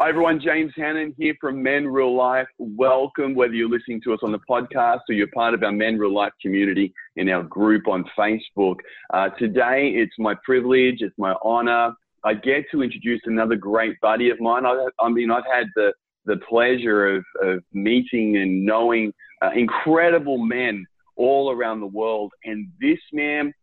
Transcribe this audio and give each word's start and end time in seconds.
Hi, 0.00 0.08
everyone. 0.08 0.40
James 0.40 0.72
Hannon 0.76 1.14
here 1.16 1.36
from 1.40 1.62
Men 1.62 1.86
Real 1.86 2.16
Life. 2.16 2.48
Welcome, 2.58 3.32
whether 3.36 3.54
you're 3.54 3.68
listening 3.68 4.00
to 4.02 4.12
us 4.12 4.18
on 4.24 4.32
the 4.32 4.40
podcast 4.40 5.02
or 5.08 5.12
you're 5.12 5.28
part 5.28 5.54
of 5.54 5.62
our 5.62 5.70
Men 5.70 5.96
Real 5.98 6.12
Life 6.12 6.32
community 6.42 6.92
in 7.14 7.28
our 7.28 7.44
group 7.44 7.86
on 7.86 8.04
Facebook. 8.18 8.78
Uh, 9.12 9.28
today, 9.38 9.90
it's 9.94 10.14
my 10.18 10.34
privilege, 10.44 10.96
it's 10.98 11.14
my 11.16 11.36
honor. 11.44 11.92
I 12.24 12.34
get 12.34 12.64
to 12.72 12.82
introduce 12.82 13.20
another 13.26 13.54
great 13.54 13.94
buddy 14.00 14.30
of 14.30 14.40
mine. 14.40 14.66
I, 14.66 14.84
I 15.00 15.08
mean, 15.10 15.30
I've 15.30 15.46
had 15.46 15.66
the, 15.76 15.92
the 16.24 16.38
pleasure 16.38 17.14
of, 17.14 17.24
of 17.40 17.62
meeting 17.72 18.38
and 18.38 18.66
knowing 18.66 19.12
uh, 19.42 19.50
incredible 19.54 20.38
men 20.38 20.84
all 21.14 21.52
around 21.52 21.78
the 21.78 21.86
world. 21.86 22.32
And 22.44 22.66
this 22.80 22.98
man, 23.12 23.54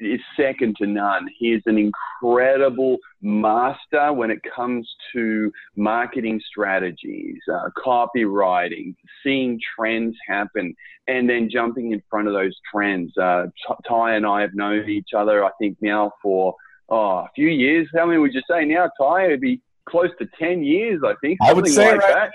is 0.00 0.20
second 0.36 0.76
to 0.76 0.86
none. 0.86 1.28
He 1.38 1.52
is 1.52 1.62
an 1.66 1.78
incredible 1.78 2.98
master 3.22 4.12
when 4.12 4.30
it 4.30 4.40
comes 4.54 4.88
to 5.12 5.52
marketing 5.76 6.40
strategies, 6.48 7.38
uh, 7.52 7.68
copywriting, 7.76 8.94
seeing 9.22 9.58
trends 9.76 10.16
happen, 10.26 10.74
and 11.06 11.28
then 11.28 11.48
jumping 11.50 11.92
in 11.92 12.02
front 12.10 12.28
of 12.28 12.34
those 12.34 12.56
trends. 12.72 13.16
Uh, 13.16 13.46
Ty 13.88 14.14
and 14.14 14.26
I 14.26 14.40
have 14.40 14.54
known 14.54 14.88
each 14.88 15.10
other, 15.16 15.44
I 15.44 15.50
think, 15.60 15.76
now 15.80 16.12
for 16.22 16.54
oh, 16.88 17.18
a 17.18 17.28
few 17.34 17.48
years. 17.48 17.88
How 17.94 18.06
many 18.06 18.18
would 18.18 18.34
you 18.34 18.42
say 18.50 18.64
now, 18.64 18.90
Ty? 19.00 19.26
It'd 19.26 19.40
be 19.40 19.60
close 19.88 20.10
to 20.18 20.28
10 20.38 20.62
years, 20.62 21.00
I 21.04 21.14
think. 21.20 21.38
I 21.42 21.52
would 21.52 21.66
say 21.66 21.92
like 21.92 22.00
right 22.00 22.30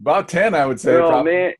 about 0.00 0.28
10, 0.28 0.54
I 0.54 0.66
would 0.66 0.80
say. 0.80 0.94
Oh, 0.96 1.08
probably. 1.08 1.32
man. 1.32 1.52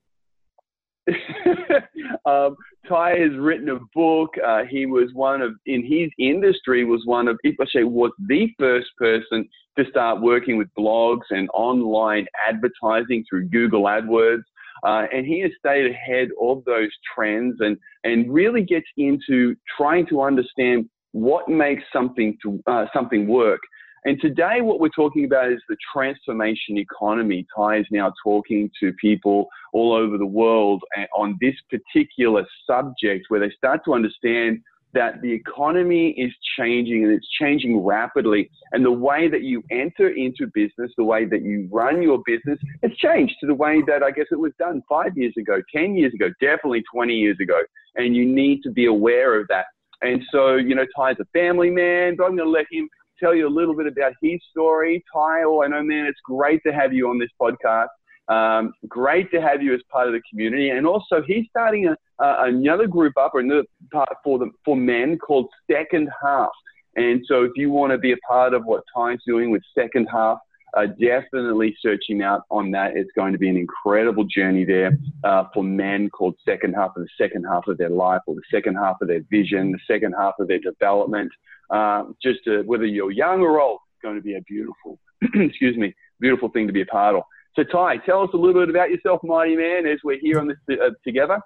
um, 2.26 2.56
Ty 2.88 3.16
has 3.18 3.36
written 3.38 3.68
a 3.70 3.78
book. 3.94 4.30
Uh, 4.44 4.62
he 4.68 4.86
was 4.86 5.10
one 5.12 5.42
of, 5.42 5.52
in 5.66 5.84
his 5.84 6.10
industry, 6.18 6.84
was 6.84 7.02
one 7.04 7.28
of, 7.28 7.38
if 7.42 7.56
I 7.60 7.64
say, 7.72 7.84
was 7.84 8.10
the 8.26 8.48
first 8.58 8.88
person 8.98 9.48
to 9.78 9.84
start 9.90 10.20
working 10.20 10.56
with 10.56 10.68
blogs 10.78 11.24
and 11.30 11.48
online 11.52 12.26
advertising 12.48 13.24
through 13.28 13.48
Google 13.48 13.84
AdWords. 13.84 14.42
Uh, 14.84 15.06
and 15.12 15.26
he 15.26 15.40
has 15.40 15.50
stayed 15.58 15.90
ahead 15.90 16.28
of 16.40 16.62
those 16.64 16.90
trends 17.14 17.56
and, 17.60 17.76
and 18.04 18.32
really 18.32 18.62
gets 18.62 18.86
into 18.96 19.54
trying 19.76 20.06
to 20.08 20.22
understand 20.22 20.88
what 21.12 21.48
makes 21.48 21.82
something 21.92 22.36
to 22.42 22.60
uh, 22.66 22.86
something 22.92 23.26
work. 23.26 23.60
And 24.06 24.20
today, 24.20 24.60
what 24.60 24.80
we're 24.80 24.90
talking 24.90 25.24
about 25.24 25.50
is 25.50 25.60
the 25.68 25.76
transformation 25.92 26.76
economy. 26.76 27.46
Ty 27.56 27.78
is 27.78 27.86
now 27.90 28.12
talking 28.22 28.70
to 28.80 28.92
people 29.00 29.48
all 29.72 29.94
over 29.94 30.18
the 30.18 30.26
world 30.26 30.82
eh, 30.96 31.06
on 31.16 31.38
this 31.40 31.54
particular 31.70 32.44
subject 32.66 33.26
where 33.28 33.40
they 33.40 33.50
start 33.56 33.80
to 33.86 33.94
understand 33.94 34.60
that 34.92 35.22
the 35.22 35.32
economy 35.32 36.10
is 36.10 36.30
changing 36.58 37.02
and 37.02 37.12
it's 37.12 37.28
changing 37.40 37.78
rapidly. 37.78 38.50
And 38.72 38.84
the 38.84 38.92
way 38.92 39.26
that 39.28 39.42
you 39.42 39.62
enter 39.70 40.10
into 40.10 40.50
business, 40.52 40.92
the 40.98 41.04
way 41.04 41.24
that 41.24 41.42
you 41.42 41.66
run 41.72 42.02
your 42.02 42.20
business, 42.26 42.58
it's 42.82 42.96
changed 42.98 43.34
to 43.40 43.46
the 43.46 43.54
way 43.54 43.82
that 43.86 44.02
I 44.02 44.10
guess 44.10 44.26
it 44.30 44.38
was 44.38 44.52
done 44.58 44.82
five 44.86 45.16
years 45.16 45.34
ago, 45.38 45.62
10 45.74 45.96
years 45.96 46.12
ago, 46.12 46.28
definitely 46.40 46.84
20 46.92 47.14
years 47.14 47.38
ago. 47.40 47.60
And 47.96 48.14
you 48.14 48.26
need 48.26 48.62
to 48.64 48.70
be 48.70 48.84
aware 48.84 49.40
of 49.40 49.48
that. 49.48 49.64
And 50.02 50.22
so, 50.30 50.56
you 50.56 50.74
know, 50.74 50.84
Ty's 50.94 51.16
a 51.20 51.24
family 51.32 51.70
man, 51.70 52.16
but 52.16 52.24
I'm 52.24 52.36
going 52.36 52.46
to 52.46 52.52
let 52.52 52.66
him 52.70 52.88
tell 53.18 53.34
you 53.34 53.46
a 53.46 53.50
little 53.50 53.76
bit 53.76 53.86
about 53.86 54.12
his 54.22 54.40
story. 54.50 55.04
Kyle, 55.12 55.62
I 55.64 55.68
know, 55.68 55.82
man, 55.82 56.06
it's 56.06 56.20
great 56.24 56.60
to 56.66 56.72
have 56.72 56.92
you 56.92 57.08
on 57.08 57.18
this 57.18 57.30
podcast. 57.40 57.88
Um, 58.28 58.72
great 58.88 59.30
to 59.32 59.40
have 59.40 59.62
you 59.62 59.74
as 59.74 59.80
part 59.90 60.06
of 60.06 60.14
the 60.14 60.22
community. 60.30 60.70
And 60.70 60.86
also, 60.86 61.22
he's 61.26 61.46
starting 61.50 61.88
a, 61.88 61.96
another 62.18 62.86
group 62.86 63.16
up 63.18 63.32
or 63.34 63.40
another 63.40 63.64
part 63.92 64.08
for, 64.22 64.38
the, 64.38 64.50
for 64.64 64.76
men 64.76 65.18
called 65.18 65.48
Second 65.70 66.08
Half. 66.22 66.50
And 66.96 67.22
so, 67.28 67.42
if 67.42 67.52
you 67.56 67.70
want 67.70 67.92
to 67.92 67.98
be 67.98 68.12
a 68.12 68.16
part 68.28 68.54
of 68.54 68.64
what 68.64 68.82
Ty's 68.96 69.18
doing 69.26 69.50
with 69.50 69.62
Second 69.74 70.08
Half, 70.10 70.38
uh, 70.76 70.86
definitely 71.00 71.76
search 71.80 72.04
him 72.08 72.20
out 72.20 72.42
on 72.50 72.70
that. 72.72 72.96
It's 72.96 73.10
going 73.14 73.32
to 73.32 73.38
be 73.38 73.48
an 73.48 73.56
incredible 73.56 74.24
journey 74.24 74.64
there 74.64 74.96
uh, 75.22 75.44
for 75.52 75.62
men 75.62 76.10
called 76.10 76.34
second 76.44 76.74
half 76.74 76.96
of 76.96 77.02
the 77.02 77.08
second 77.16 77.44
half 77.44 77.68
of 77.68 77.78
their 77.78 77.90
life 77.90 78.20
or 78.26 78.34
the 78.34 78.42
second 78.50 78.74
half 78.74 78.96
of 79.00 79.08
their 79.08 79.22
vision, 79.30 79.72
the 79.72 79.78
second 79.86 80.14
half 80.18 80.34
of 80.40 80.48
their 80.48 80.58
development. 80.58 81.30
Uh, 81.70 82.04
just 82.22 82.44
to, 82.44 82.62
whether 82.62 82.84
you're 82.84 83.10
young 83.10 83.40
or 83.40 83.60
old, 83.60 83.80
it's 83.92 84.02
going 84.02 84.16
to 84.16 84.22
be 84.22 84.34
a 84.34 84.40
beautiful, 84.42 84.98
excuse 85.34 85.76
me, 85.76 85.94
beautiful 86.20 86.48
thing 86.50 86.66
to 86.66 86.72
be 86.72 86.82
a 86.82 86.86
part 86.86 87.16
of. 87.16 87.22
So, 87.56 87.62
Ty, 87.62 87.98
tell 87.98 88.22
us 88.22 88.30
a 88.34 88.36
little 88.36 88.60
bit 88.60 88.70
about 88.70 88.90
yourself, 88.90 89.20
mighty 89.22 89.56
man, 89.56 89.86
as 89.86 89.98
we're 90.02 90.18
here 90.18 90.40
on 90.40 90.48
this 90.48 90.56
uh, 90.70 90.90
together. 91.04 91.40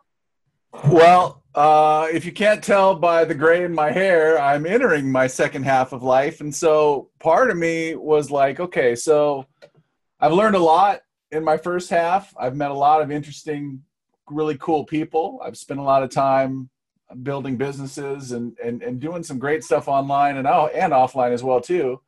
Well, 0.86 1.42
uh, 1.54 2.08
if 2.12 2.24
you 2.24 2.32
can't 2.32 2.62
tell 2.62 2.94
by 2.94 3.24
the 3.24 3.34
gray 3.34 3.64
in 3.64 3.74
my 3.74 3.90
hair, 3.90 4.40
I'm 4.40 4.66
entering 4.66 5.10
my 5.10 5.26
second 5.26 5.64
half 5.64 5.92
of 5.92 6.02
life. 6.02 6.40
And 6.40 6.54
so 6.54 7.10
part 7.20 7.50
of 7.50 7.56
me 7.56 7.94
was 7.94 8.30
like, 8.30 8.60
okay, 8.60 8.94
so 8.94 9.46
I've 10.20 10.32
learned 10.32 10.56
a 10.56 10.60
lot 10.60 11.00
in 11.30 11.44
my 11.44 11.56
first 11.56 11.90
half. 11.90 12.34
I've 12.38 12.56
met 12.56 12.70
a 12.70 12.74
lot 12.74 13.02
of 13.02 13.10
interesting, 13.10 13.82
really 14.30 14.56
cool 14.58 14.84
people. 14.84 15.40
I've 15.44 15.56
spent 15.56 15.80
a 15.80 15.82
lot 15.82 16.02
of 16.02 16.10
time 16.10 16.70
building 17.22 17.56
businesses 17.56 18.32
and, 18.32 18.56
and, 18.62 18.82
and 18.82 19.00
doing 19.00 19.22
some 19.22 19.38
great 19.38 19.64
stuff 19.64 19.88
online 19.88 20.36
and, 20.36 20.46
and 20.46 20.92
offline 20.92 21.32
as 21.32 21.42
well, 21.42 21.60
too. 21.60 22.00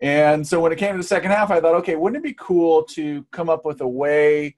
And 0.00 0.46
so 0.46 0.60
when 0.60 0.72
it 0.72 0.78
came 0.78 0.92
to 0.92 0.98
the 0.98 1.04
second 1.04 1.30
half, 1.30 1.50
I 1.50 1.60
thought, 1.60 1.76
okay, 1.76 1.96
wouldn't 1.96 2.24
it 2.24 2.28
be 2.28 2.34
cool 2.38 2.82
to 2.84 3.24
come 3.30 3.48
up 3.48 3.64
with 3.64 3.80
a 3.80 3.88
way 3.88 4.56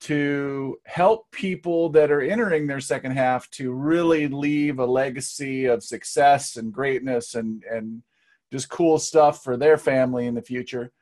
to 0.00 0.78
help 0.84 1.30
people 1.30 1.88
that 1.90 2.10
are 2.10 2.20
entering 2.20 2.66
their 2.66 2.80
second 2.80 3.12
half 3.12 3.50
to 3.50 3.72
really 3.72 4.28
leave 4.28 4.78
a 4.78 4.86
legacy 4.86 5.64
of 5.66 5.82
success 5.82 6.56
and 6.56 6.72
greatness 6.72 7.34
and 7.34 7.64
and 7.64 8.02
just 8.52 8.68
cool 8.68 8.98
stuff 8.98 9.42
for 9.42 9.56
their 9.56 9.76
family 9.76 10.26
in 10.26 10.34
the 10.34 10.42
future 10.42 10.92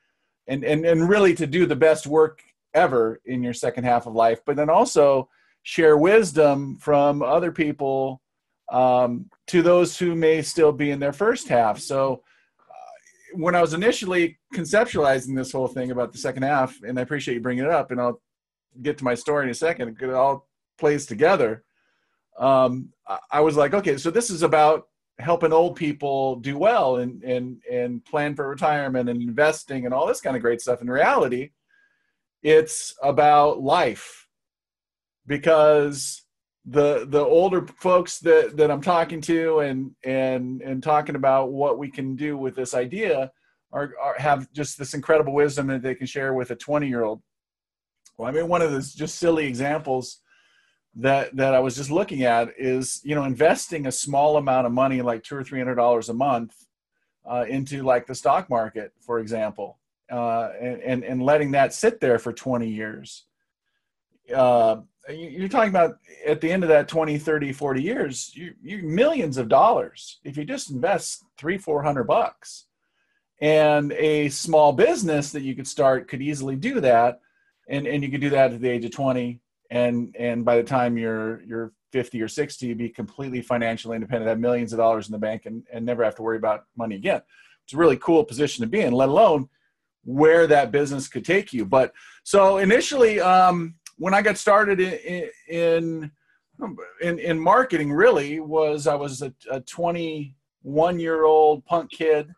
and 0.46 0.64
and 0.64 0.86
and 0.86 1.08
really 1.08 1.34
to 1.34 1.46
do 1.46 1.66
the 1.66 1.76
best 1.76 2.06
work 2.06 2.42
ever 2.72 3.20
in 3.26 3.42
your 3.42 3.52
second 3.52 3.84
half 3.84 4.06
of 4.06 4.14
life 4.14 4.40
but 4.46 4.56
then 4.56 4.70
also 4.70 5.28
share 5.66 5.96
wisdom 5.96 6.76
from 6.76 7.22
other 7.22 7.50
people 7.50 8.20
um, 8.70 9.26
to 9.48 9.62
those 9.62 9.98
who 9.98 10.14
may 10.14 10.40
still 10.42 10.72
be 10.72 10.90
in 10.90 11.00
their 11.00 11.12
first 11.12 11.48
half 11.48 11.78
so 11.78 12.22
uh, 12.60 13.34
when 13.34 13.54
i 13.54 13.60
was 13.60 13.74
initially 13.74 14.38
conceptualizing 14.54 15.34
this 15.34 15.52
whole 15.52 15.68
thing 15.68 15.90
about 15.90 16.12
the 16.12 16.18
second 16.18 16.42
half 16.42 16.76
and 16.82 16.98
i 16.98 17.02
appreciate 17.02 17.34
you 17.34 17.40
bringing 17.40 17.64
it 17.64 17.70
up 17.70 17.90
and 17.90 18.00
i'll 18.00 18.20
get 18.82 18.98
to 18.98 19.04
my 19.04 19.14
story 19.14 19.44
in 19.44 19.50
a 19.50 19.54
second. 19.54 19.96
It 20.00 20.10
all 20.10 20.48
plays 20.78 21.06
together. 21.06 21.64
Um, 22.38 22.90
I 23.30 23.40
was 23.40 23.56
like, 23.56 23.72
okay, 23.72 23.96
so 23.96 24.10
this 24.10 24.30
is 24.30 24.42
about 24.42 24.88
helping 25.18 25.52
old 25.52 25.76
people 25.76 26.36
do 26.36 26.58
well 26.58 26.96
and 26.96 27.22
and 27.22 27.62
and 27.70 28.04
plan 28.04 28.34
for 28.34 28.46
retirement 28.46 29.08
and 29.08 29.22
investing 29.22 29.86
and 29.86 29.94
all 29.94 30.06
this 30.06 30.20
kind 30.20 30.36
of 30.36 30.42
great 30.42 30.60
stuff. 30.60 30.82
In 30.82 30.90
reality, 30.90 31.50
it's 32.42 32.94
about 33.02 33.62
life 33.62 34.25
because 35.26 36.22
the 36.64 37.06
the 37.08 37.24
older 37.24 37.66
folks 37.78 38.18
that 38.20 38.56
that 38.56 38.70
I'm 38.70 38.82
talking 38.82 39.20
to 39.22 39.60
and 39.60 39.92
and 40.04 40.62
and 40.62 40.82
talking 40.82 41.14
about 41.14 41.52
what 41.52 41.78
we 41.78 41.90
can 41.90 42.16
do 42.16 42.36
with 42.36 42.56
this 42.56 42.74
idea 42.74 43.30
are, 43.72 43.92
are 44.02 44.16
have 44.18 44.52
just 44.52 44.78
this 44.78 44.94
incredible 44.94 45.32
wisdom 45.32 45.68
that 45.68 45.82
they 45.82 45.94
can 45.94 46.06
share 46.06 46.34
with 46.34 46.50
a 46.50 46.56
20 46.56 46.88
year 46.88 47.04
old 47.04 47.22
well, 48.16 48.28
I 48.28 48.32
mean, 48.32 48.48
one 48.48 48.62
of 48.62 48.70
those 48.70 48.94
just 48.94 49.16
silly 49.16 49.46
examples 49.46 50.20
that 50.94 51.36
that 51.36 51.54
I 51.54 51.60
was 51.60 51.76
just 51.76 51.90
looking 51.90 52.22
at 52.22 52.48
is 52.56 53.00
you 53.04 53.14
know 53.14 53.24
investing 53.24 53.86
a 53.86 53.92
small 53.92 54.36
amount 54.38 54.66
of 54.66 54.72
money, 54.72 55.02
like 55.02 55.22
two 55.22 55.36
or 55.36 55.44
three 55.44 55.58
hundred 55.58 55.74
dollars 55.74 56.08
a 56.08 56.14
month, 56.14 56.54
uh, 57.30 57.44
into 57.48 57.82
like 57.82 58.06
the 58.06 58.14
stock 58.14 58.48
market, 58.48 58.92
for 59.00 59.18
example, 59.18 59.78
uh, 60.10 60.50
and, 60.60 60.80
and 60.80 61.04
and 61.04 61.22
letting 61.22 61.50
that 61.50 61.74
sit 61.74 62.00
there 62.00 62.18
for 62.18 62.32
twenty 62.32 62.68
years. 62.68 63.26
Uh, 64.34 64.78
you're 65.08 65.48
talking 65.48 65.70
about 65.70 65.98
at 66.26 66.40
the 66.40 66.50
end 66.50 66.62
of 66.62 66.68
that 66.68 66.88
20 66.88 67.18
30 67.18 67.52
40 67.52 67.82
years 67.82 68.32
you, 68.34 68.54
you 68.62 68.82
millions 68.82 69.36
of 69.36 69.48
dollars 69.48 70.18
if 70.24 70.36
you 70.36 70.44
just 70.44 70.70
invest 70.70 71.24
three 71.38 71.58
four 71.58 71.82
hundred 71.82 72.04
bucks. 72.04 72.66
And 73.40 73.92
a 73.92 74.30
small 74.30 74.72
business 74.72 75.30
that 75.32 75.42
you 75.42 75.54
could 75.54 75.68
start 75.68 76.08
could 76.08 76.22
easily 76.22 76.56
do 76.56 76.80
that 76.80 77.20
and 77.68 77.86
and 77.86 78.02
you 78.02 78.10
could 78.10 78.20
do 78.20 78.30
that 78.30 78.52
at 78.52 78.60
the 78.60 78.68
age 78.68 78.84
of 78.84 78.92
20 78.92 79.40
and 79.70 80.14
and 80.18 80.44
by 80.44 80.56
the 80.56 80.62
time 80.62 80.96
you're 80.96 81.42
you're 81.42 81.72
50 81.92 82.20
or 82.22 82.28
60 82.28 82.66
you'd 82.66 82.78
be 82.78 82.88
completely 82.88 83.42
financially 83.42 83.94
independent 83.94 84.28
have 84.28 84.40
millions 84.40 84.72
of 84.72 84.78
dollars 84.78 85.06
in 85.06 85.12
the 85.12 85.18
bank 85.18 85.46
and, 85.46 85.64
and 85.72 85.84
never 85.84 86.02
have 86.02 86.14
to 86.16 86.22
worry 86.22 86.36
about 86.36 86.64
money 86.76 86.96
again. 86.96 87.20
It's 87.64 87.74
a 87.74 87.76
really 87.76 87.96
cool 87.98 88.24
position 88.24 88.62
to 88.62 88.68
be 88.68 88.80
in 88.80 88.92
let 88.92 89.08
alone 89.08 89.48
where 90.04 90.46
that 90.46 90.70
business 90.70 91.08
could 91.08 91.24
take 91.24 91.52
you. 91.52 91.66
But 91.66 91.92
so 92.22 92.58
initially 92.58 93.20
um, 93.20 93.74
when 93.96 94.14
i 94.14 94.22
got 94.22 94.36
started 94.38 94.80
in 94.80 95.30
in 95.48 96.10
in, 97.02 97.18
in 97.18 97.38
marketing 97.38 97.92
really 97.92 98.40
was 98.40 98.86
i 98.86 98.94
was 98.94 99.22
a, 99.22 99.32
a 99.50 99.60
21 99.60 100.98
year 100.98 101.24
old 101.24 101.64
punk 101.66 101.90
kid 101.90 102.28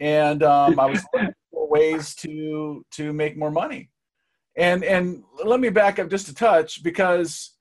and 0.00 0.42
um, 0.42 0.78
i 0.78 0.86
was 0.86 1.04
looking 1.12 1.32
for 1.56 1.68
ways 1.68 2.14
to 2.14 2.84
to 2.92 3.12
make 3.12 3.36
more 3.36 3.50
money. 3.50 3.90
And 4.56 4.84
and 4.84 5.22
let 5.44 5.60
me 5.60 5.68
back 5.68 5.98
up 5.98 6.08
just 6.08 6.28
a 6.28 6.34
touch 6.34 6.82
because 6.82 7.54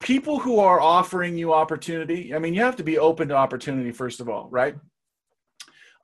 people 0.00 0.40
who 0.40 0.58
are 0.58 0.80
offering 0.80 1.38
you 1.38 1.52
opportunity 1.52 2.34
i 2.34 2.38
mean 2.40 2.54
you 2.54 2.60
have 2.60 2.74
to 2.74 2.82
be 2.82 2.98
open 2.98 3.28
to 3.28 3.36
opportunity 3.36 3.92
first 3.92 4.20
of 4.20 4.28
all 4.28 4.48
right? 4.50 4.76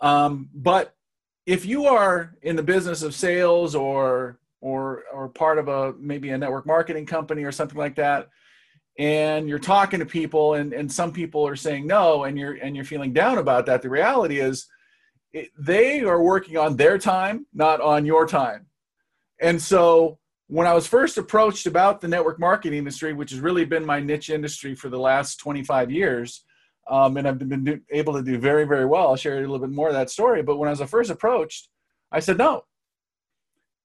Um, 0.00 0.48
but 0.54 0.94
if 1.46 1.66
you 1.66 1.86
are 1.86 2.36
in 2.42 2.54
the 2.54 2.62
business 2.62 3.02
of 3.02 3.14
sales 3.14 3.74
or 3.74 4.38
or 4.60 5.04
or 5.12 5.28
part 5.28 5.58
of 5.58 5.68
a 5.68 5.94
maybe 5.98 6.30
a 6.30 6.38
network 6.38 6.66
marketing 6.66 7.06
company 7.06 7.44
or 7.44 7.52
something 7.52 7.78
like 7.78 7.96
that. 7.96 8.28
And 8.98 9.48
you're 9.48 9.60
talking 9.60 10.00
to 10.00 10.06
people 10.06 10.54
and, 10.54 10.72
and 10.72 10.90
some 10.90 11.12
people 11.12 11.46
are 11.46 11.56
saying 11.56 11.86
no 11.86 12.24
and 12.24 12.38
you're 12.38 12.54
and 12.54 12.74
you're 12.74 12.84
feeling 12.84 13.12
down 13.12 13.38
about 13.38 13.66
that. 13.66 13.82
The 13.82 13.90
reality 13.90 14.40
is 14.40 14.66
it, 15.32 15.50
they 15.58 16.02
are 16.02 16.22
working 16.22 16.56
on 16.56 16.76
their 16.76 16.98
time 16.98 17.46
not 17.52 17.80
on 17.80 18.04
your 18.04 18.26
time. 18.26 18.66
And 19.40 19.62
so 19.62 20.18
when 20.48 20.66
i 20.66 20.72
was 20.72 20.86
first 20.86 21.16
approached 21.18 21.66
about 21.66 22.00
the 22.00 22.08
network 22.08 22.40
marketing 22.40 22.78
industry 22.78 23.12
which 23.12 23.30
has 23.30 23.40
really 23.40 23.64
been 23.64 23.84
my 23.84 24.00
niche 24.00 24.30
industry 24.30 24.74
for 24.74 24.88
the 24.88 24.98
last 24.98 25.36
25 25.36 25.90
years 25.90 26.44
um, 26.90 27.16
and 27.16 27.28
i've 27.28 27.38
been 27.38 27.64
do, 27.64 27.80
able 27.90 28.14
to 28.14 28.22
do 28.22 28.38
very 28.38 28.66
very 28.66 28.86
well 28.86 29.08
i'll 29.08 29.16
share 29.16 29.36
a 29.36 29.40
little 29.40 29.58
bit 29.58 29.70
more 29.70 29.88
of 29.88 29.94
that 29.94 30.10
story. 30.10 30.42
But 30.42 30.56
when 30.56 30.68
i 30.68 30.72
was 30.72 30.82
first 30.90 31.10
approached 31.10 31.68
i 32.10 32.18
said 32.18 32.38
no 32.38 32.64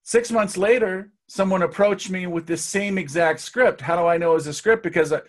six 0.04 0.30
months 0.30 0.56
later 0.56 1.10
someone 1.26 1.62
approached 1.62 2.10
me 2.10 2.26
with 2.26 2.46
this 2.46 2.62
same 2.62 2.98
exact 2.98 3.40
script. 3.40 3.80
How 3.80 3.96
do 3.96 4.06
I 4.06 4.18
know 4.18 4.36
it's 4.36 4.46
a 4.46 4.52
script? 4.52 4.82
Because, 4.82 5.12
uh, 5.12 5.20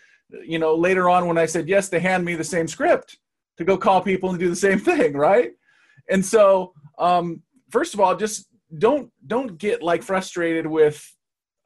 you 0.44 0.60
know, 0.60 0.76
later 0.76 1.10
on 1.10 1.28
when 1.28 1.38
I 1.38 1.46
said 1.46 1.68
yes, 1.68 1.90
they 1.90 2.00
hand 2.00 2.26
me 2.26 2.36
the 2.36 2.44
same 2.44 2.68
script 2.68 3.18
to 3.58 3.64
go 3.64 3.78
call 3.78 4.02
people 4.02 4.30
and 4.30 4.40
do 4.40 4.50
the 4.50 4.56
same 4.56 4.80
thing, 4.92 5.14
right? 5.14 5.52
And 6.10 6.24
so, 6.24 6.74
um, 6.98 7.42
first 7.70 7.94
of 7.94 8.00
all, 8.00 8.16
just 8.16 8.48
don't 8.78 9.12
don't 9.26 9.58
get 9.58 9.82
like 9.82 10.04
frustrated 10.04 10.68
with 10.68 11.04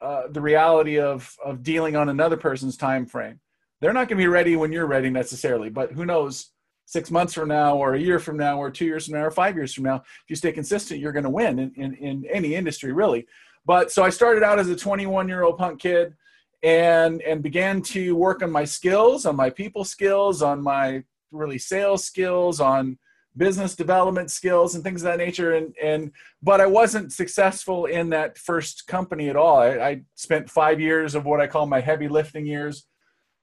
uh, 0.02 0.24
the 0.30 0.42
reality 0.42 1.00
of 1.00 1.36
of 1.44 1.64
dealing 1.64 1.96
on 1.96 2.10
another 2.10 2.38
person's 2.38 2.78
time 2.78 3.06
frame. 3.06 3.40
They're 3.82 3.94
not 3.94 4.10
going 4.10 4.18
to 4.18 4.24
be 4.24 4.28
ready 4.28 4.56
when 4.56 4.72
you're 4.72 4.86
ready 4.86 5.10
necessarily, 5.10 5.70
but 5.70 5.92
who 5.92 6.06
knows? 6.06 6.52
Six 6.90 7.12
months 7.12 7.36
from 7.36 7.50
now, 7.50 7.78
or 7.78 7.94
a 7.94 8.00
year 8.00 8.18
from 8.18 8.36
now, 8.36 8.58
or 8.58 8.72
two 8.72 8.86
years 8.86 9.06
from 9.06 9.14
now, 9.14 9.24
or 9.24 9.30
five 9.30 9.56
years 9.56 9.76
from 9.76 9.84
now, 9.84 9.98
if 9.98 10.24
you 10.28 10.36
stay 10.36 10.52
consistent, 10.52 11.00
you're 11.00 11.12
going 11.12 11.24
to 11.24 11.30
win 11.30 11.60
in, 11.60 11.72
in, 11.76 11.94
in 11.94 12.26
any 12.26 12.56
industry, 12.56 12.92
really. 12.92 13.28
But 13.64 13.92
so 13.92 14.04
I 14.04 14.10
started 14.10 14.42
out 14.42 14.58
as 14.58 14.70
a 14.70 14.76
21 14.76 15.28
year 15.28 15.44
old 15.44 15.60
punk 15.60 15.80
kid 15.80 16.16
and 16.64 17.22
and 17.22 17.44
began 17.44 17.84
to 17.84 18.16
work 18.16 18.42
on 18.42 18.50
my 18.50 18.66
skills, 18.66 19.28
on 19.28 19.36
my 19.36 19.52
people 19.52 19.84
skills, 19.84 20.42
on 20.42 20.64
my 20.64 21.04
really 21.32 21.60
sales 21.60 22.04
skills, 22.04 22.60
on 22.60 22.98
business 23.38 23.76
development 23.76 24.32
skills 24.32 24.74
and 24.74 24.84
things 24.84 25.04
of 25.04 25.06
that 25.06 25.20
nature 25.20 25.54
and 25.54 25.76
and 25.82 26.12
but 26.42 26.60
i 26.60 26.66
wasn't 26.66 27.14
successful 27.14 27.86
in 27.86 28.10
that 28.10 28.38
first 28.38 28.88
company 28.88 29.30
at 29.30 29.36
all 29.36 29.60
I, 29.60 29.70
I, 29.78 30.02
spent 30.16 30.50
five 30.50 30.82
years 30.82 31.14
of 31.14 31.26
what 31.26 31.40
i 31.40 31.46
call 31.46 31.68
my 31.68 31.80
heavy 31.80 32.08
lifting 32.08 32.46
years 32.46 32.86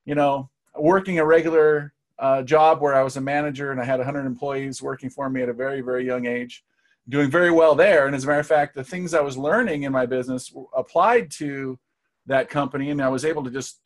you 0.04 0.16
know 0.16 0.50
working 0.76 1.20
a 1.20 1.24
regular 1.24 1.94
uh, 2.18 2.42
job 2.42 2.80
where 2.80 2.94
i 2.94 3.02
was 3.02 3.16
a 3.16 3.20
manager 3.20 3.72
and 3.72 3.80
i 3.80 3.84
had 3.84 3.98
100 3.98 4.26
employees 4.26 4.80
working 4.80 5.10
for 5.10 5.28
me 5.28 5.42
at 5.42 5.48
a 5.48 5.52
very 5.52 5.80
very 5.80 6.04
young 6.06 6.26
age 6.26 6.64
doing 7.08 7.30
very 7.30 7.50
well 7.50 7.74
there. 7.74 8.06
And 8.06 8.14
as 8.14 8.24
a 8.24 8.26
matter 8.26 8.40
of 8.40 8.46
fact, 8.46 8.74
the 8.74 8.84
things 8.84 9.14
I 9.14 9.20
was 9.20 9.38
learning 9.38 9.84
in 9.84 9.92
my 9.92 10.06
business 10.06 10.52
applied 10.74 11.30
to 11.32 11.78
that 12.26 12.48
company, 12.48 12.90
and 12.90 13.00
I 13.00 13.08
was 13.08 13.24
able 13.24 13.44
to 13.44 13.50
just 13.50 13.80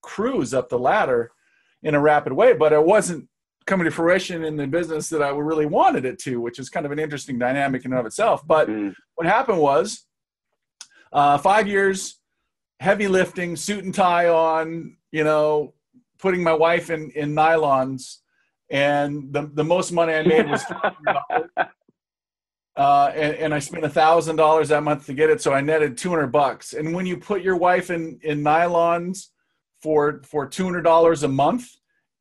cruise 0.00 0.54
up 0.54 0.68
the 0.68 0.78
ladder 0.78 1.32
in 1.82 1.94
a 1.94 2.00
rapid 2.00 2.32
way. 2.32 2.54
But 2.54 2.72
it 2.72 2.82
wasn't 2.82 3.28
coming 3.66 3.84
to 3.84 3.90
fruition 3.90 4.44
in 4.44 4.56
the 4.56 4.66
business 4.66 5.10
that 5.10 5.22
I 5.22 5.28
really 5.28 5.66
wanted 5.66 6.06
it 6.06 6.18
to, 6.20 6.40
which 6.40 6.58
is 6.58 6.70
kind 6.70 6.86
of 6.86 6.92
an 6.92 6.98
interesting 6.98 7.38
dynamic 7.38 7.84
in 7.84 7.92
and 7.92 8.00
of 8.00 8.06
itself. 8.06 8.46
But 8.46 8.68
mm. 8.68 8.94
what 9.14 9.26
happened 9.26 9.58
was 9.58 10.06
uh, 11.12 11.36
five 11.36 11.68
years, 11.68 12.18
heavy 12.80 13.08
lifting, 13.08 13.56
suit 13.56 13.84
and 13.84 13.94
tie 13.94 14.28
on, 14.28 14.96
you 15.12 15.24
know, 15.24 15.74
putting 16.18 16.42
my 16.42 16.52
wife 16.52 16.90
in, 16.90 17.10
in 17.10 17.34
nylons. 17.34 18.18
And 18.70 19.32
the, 19.32 19.50
the 19.52 19.64
most 19.64 19.92
money 19.92 20.12
I 20.12 20.22
made 20.22 20.48
was 20.48 20.62
uh, 22.76 23.12
and, 23.14 23.34
and, 23.36 23.54
I 23.54 23.58
spent 23.60 23.84
a 23.84 23.88
thousand 23.88 24.36
dollars 24.36 24.68
that 24.68 24.82
month 24.82 25.06
to 25.06 25.14
get 25.14 25.30
it, 25.30 25.40
so 25.40 25.54
I 25.54 25.62
netted 25.62 25.96
two 25.96 26.10
hundred 26.10 26.28
bucks. 26.28 26.74
And 26.74 26.94
when 26.94 27.06
you 27.06 27.16
put 27.16 27.42
your 27.42 27.56
wife 27.56 27.90
in 27.90 28.18
in 28.22 28.42
nylons 28.42 29.28
for 29.82 30.20
for 30.22 30.46
two 30.46 30.64
hundred 30.64 30.82
dollars 30.82 31.22
a 31.22 31.28
month, 31.28 31.66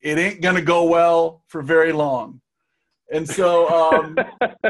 it 0.01 0.17
ain't 0.17 0.41
gonna 0.41 0.61
go 0.61 0.85
well 0.85 1.43
for 1.47 1.61
very 1.61 1.91
long. 1.91 2.39
And 3.11 3.27
so, 3.27 3.67
um, 3.69 4.17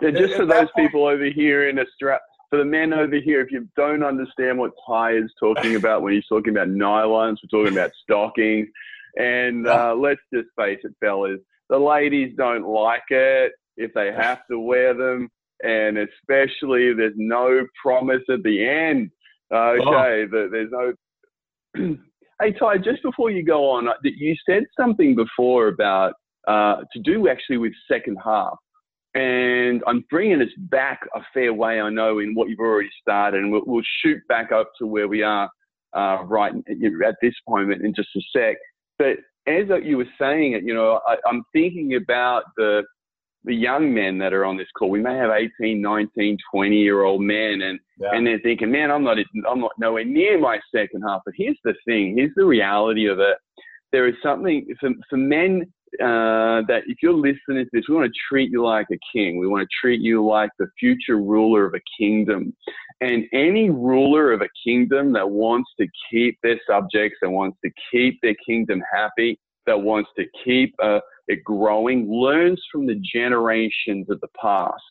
yeah, 0.00 0.10
just 0.10 0.34
for 0.34 0.46
those 0.46 0.68
point, 0.74 0.74
people 0.76 1.06
over 1.06 1.24
here 1.24 1.68
in 1.68 1.78
Australia, 1.78 2.20
for 2.54 2.58
the 2.58 2.64
men 2.64 2.92
over 2.92 3.16
here, 3.16 3.40
if 3.40 3.50
you 3.50 3.68
don't 3.76 4.04
understand 4.04 4.58
what 4.58 4.70
Ty 4.86 5.16
is 5.16 5.32
talking 5.40 5.74
about 5.74 6.02
when 6.02 6.12
he's 6.12 6.26
talking 6.28 6.52
about 6.52 6.68
nylons, 6.68 7.38
we're 7.42 7.50
talking 7.50 7.76
about 7.76 7.90
stockings. 8.00 8.68
And 9.16 9.66
uh, 9.66 9.94
let's 9.98 10.20
just 10.32 10.48
face 10.56 10.78
it, 10.84 10.94
fellas, 11.00 11.40
the 11.68 11.78
ladies 11.78 12.32
don't 12.36 12.64
like 12.64 13.02
it 13.10 13.52
if 13.76 13.92
they 13.92 14.12
have 14.12 14.42
to 14.52 14.60
wear 14.60 14.94
them, 14.94 15.28
and 15.64 15.98
especially 15.98 16.94
there's 16.94 17.14
no 17.16 17.66
promise 17.82 18.22
at 18.30 18.44
the 18.44 18.64
end. 18.64 19.10
Okay, 19.52 20.24
oh. 20.32 20.48
there's 20.50 20.70
no. 20.70 20.92
hey 22.40 22.52
Ty, 22.52 22.78
just 22.78 23.02
before 23.02 23.32
you 23.32 23.44
go 23.44 23.68
on, 23.68 23.88
uh, 23.88 23.94
you 24.04 24.36
said 24.48 24.62
something 24.78 25.16
before 25.16 25.68
about 25.68 26.14
uh, 26.46 26.76
to 26.92 27.00
do 27.00 27.28
actually 27.28 27.58
with 27.58 27.72
second 27.90 28.16
half, 28.24 28.58
and 29.14 29.82
I'm 29.86 30.04
bringing 30.10 30.42
us 30.42 30.48
back 30.58 31.00
a 31.14 31.20
fair 31.32 31.54
way. 31.54 31.80
I 31.80 31.88
know 31.90 32.18
in 32.18 32.34
what 32.34 32.48
you've 32.48 32.58
already 32.58 32.90
started, 33.00 33.42
and 33.42 33.52
we'll, 33.52 33.62
we'll 33.64 33.82
shoot 34.02 34.18
back 34.28 34.50
up 34.52 34.70
to 34.78 34.86
where 34.86 35.06
we 35.06 35.22
are 35.22 35.48
uh, 35.96 36.24
right 36.24 36.52
at 36.54 37.14
this 37.22 37.34
moment 37.48 37.84
in 37.84 37.94
just 37.94 38.08
a 38.16 38.20
sec. 38.36 38.56
But 38.98 39.18
as 39.46 39.66
you 39.84 39.98
were 39.98 40.08
saying 40.18 40.54
it, 40.54 40.64
you 40.64 40.74
know, 40.74 41.00
I, 41.06 41.16
I'm 41.28 41.42
thinking 41.52 41.94
about 41.94 42.44
the 42.56 42.82
the 43.44 43.54
young 43.54 43.92
men 43.92 44.18
that 44.18 44.32
are 44.32 44.44
on 44.44 44.56
this 44.56 44.68
call. 44.76 44.88
We 44.88 45.02
may 45.02 45.16
have 45.16 45.30
18, 45.30 45.80
19, 45.80 46.38
20 46.52 46.76
year 46.76 47.02
old 47.02 47.20
men 47.20 47.60
and, 47.60 47.78
yeah. 48.00 48.08
and 48.12 48.26
they're 48.26 48.40
thinking, 48.40 48.70
man, 48.70 48.90
I'm 48.90 49.04
not, 49.04 49.18
I'm 49.46 49.60
not 49.60 49.72
nowhere 49.78 50.04
near 50.04 50.40
my 50.40 50.58
second 50.74 51.02
half. 51.02 51.20
But 51.26 51.34
here's 51.36 51.58
the 51.62 51.74
thing. 51.86 52.14
Here's 52.16 52.32
the 52.36 52.46
reality 52.46 53.06
of 53.06 53.20
it. 53.20 53.36
There 53.92 54.08
is 54.08 54.14
something 54.22 54.66
for, 54.80 54.90
for 55.10 55.18
men 55.18 55.70
uh, 56.00 56.62
that 56.68 56.82
if 56.86 56.98
you're 57.02 57.12
listening 57.12 57.64
to 57.64 57.70
this, 57.72 57.84
we 57.88 57.94
want 57.94 58.06
to 58.06 58.20
treat 58.28 58.50
you 58.50 58.64
like 58.64 58.86
a 58.92 58.98
king. 59.12 59.38
We 59.38 59.46
want 59.46 59.62
to 59.62 59.68
treat 59.80 60.00
you 60.00 60.24
like 60.24 60.50
the 60.58 60.66
future 60.78 61.18
ruler 61.18 61.64
of 61.66 61.74
a 61.74 61.80
kingdom. 61.98 62.54
And 63.00 63.24
any 63.32 63.70
ruler 63.70 64.32
of 64.32 64.40
a 64.40 64.48
kingdom 64.64 65.12
that 65.12 65.28
wants 65.28 65.70
to 65.80 65.86
keep 66.10 66.38
their 66.42 66.60
subjects, 66.68 67.18
that 67.22 67.30
wants 67.30 67.58
to 67.64 67.70
keep 67.90 68.20
their 68.22 68.36
kingdom 68.46 68.82
happy, 68.92 69.38
that 69.66 69.80
wants 69.80 70.10
to 70.18 70.24
keep 70.44 70.74
uh, 70.82 71.00
it 71.28 71.42
growing, 71.44 72.10
learns 72.10 72.62
from 72.70 72.86
the 72.86 73.00
generations 73.12 74.06
of 74.10 74.20
the 74.20 74.28
past. 74.40 74.82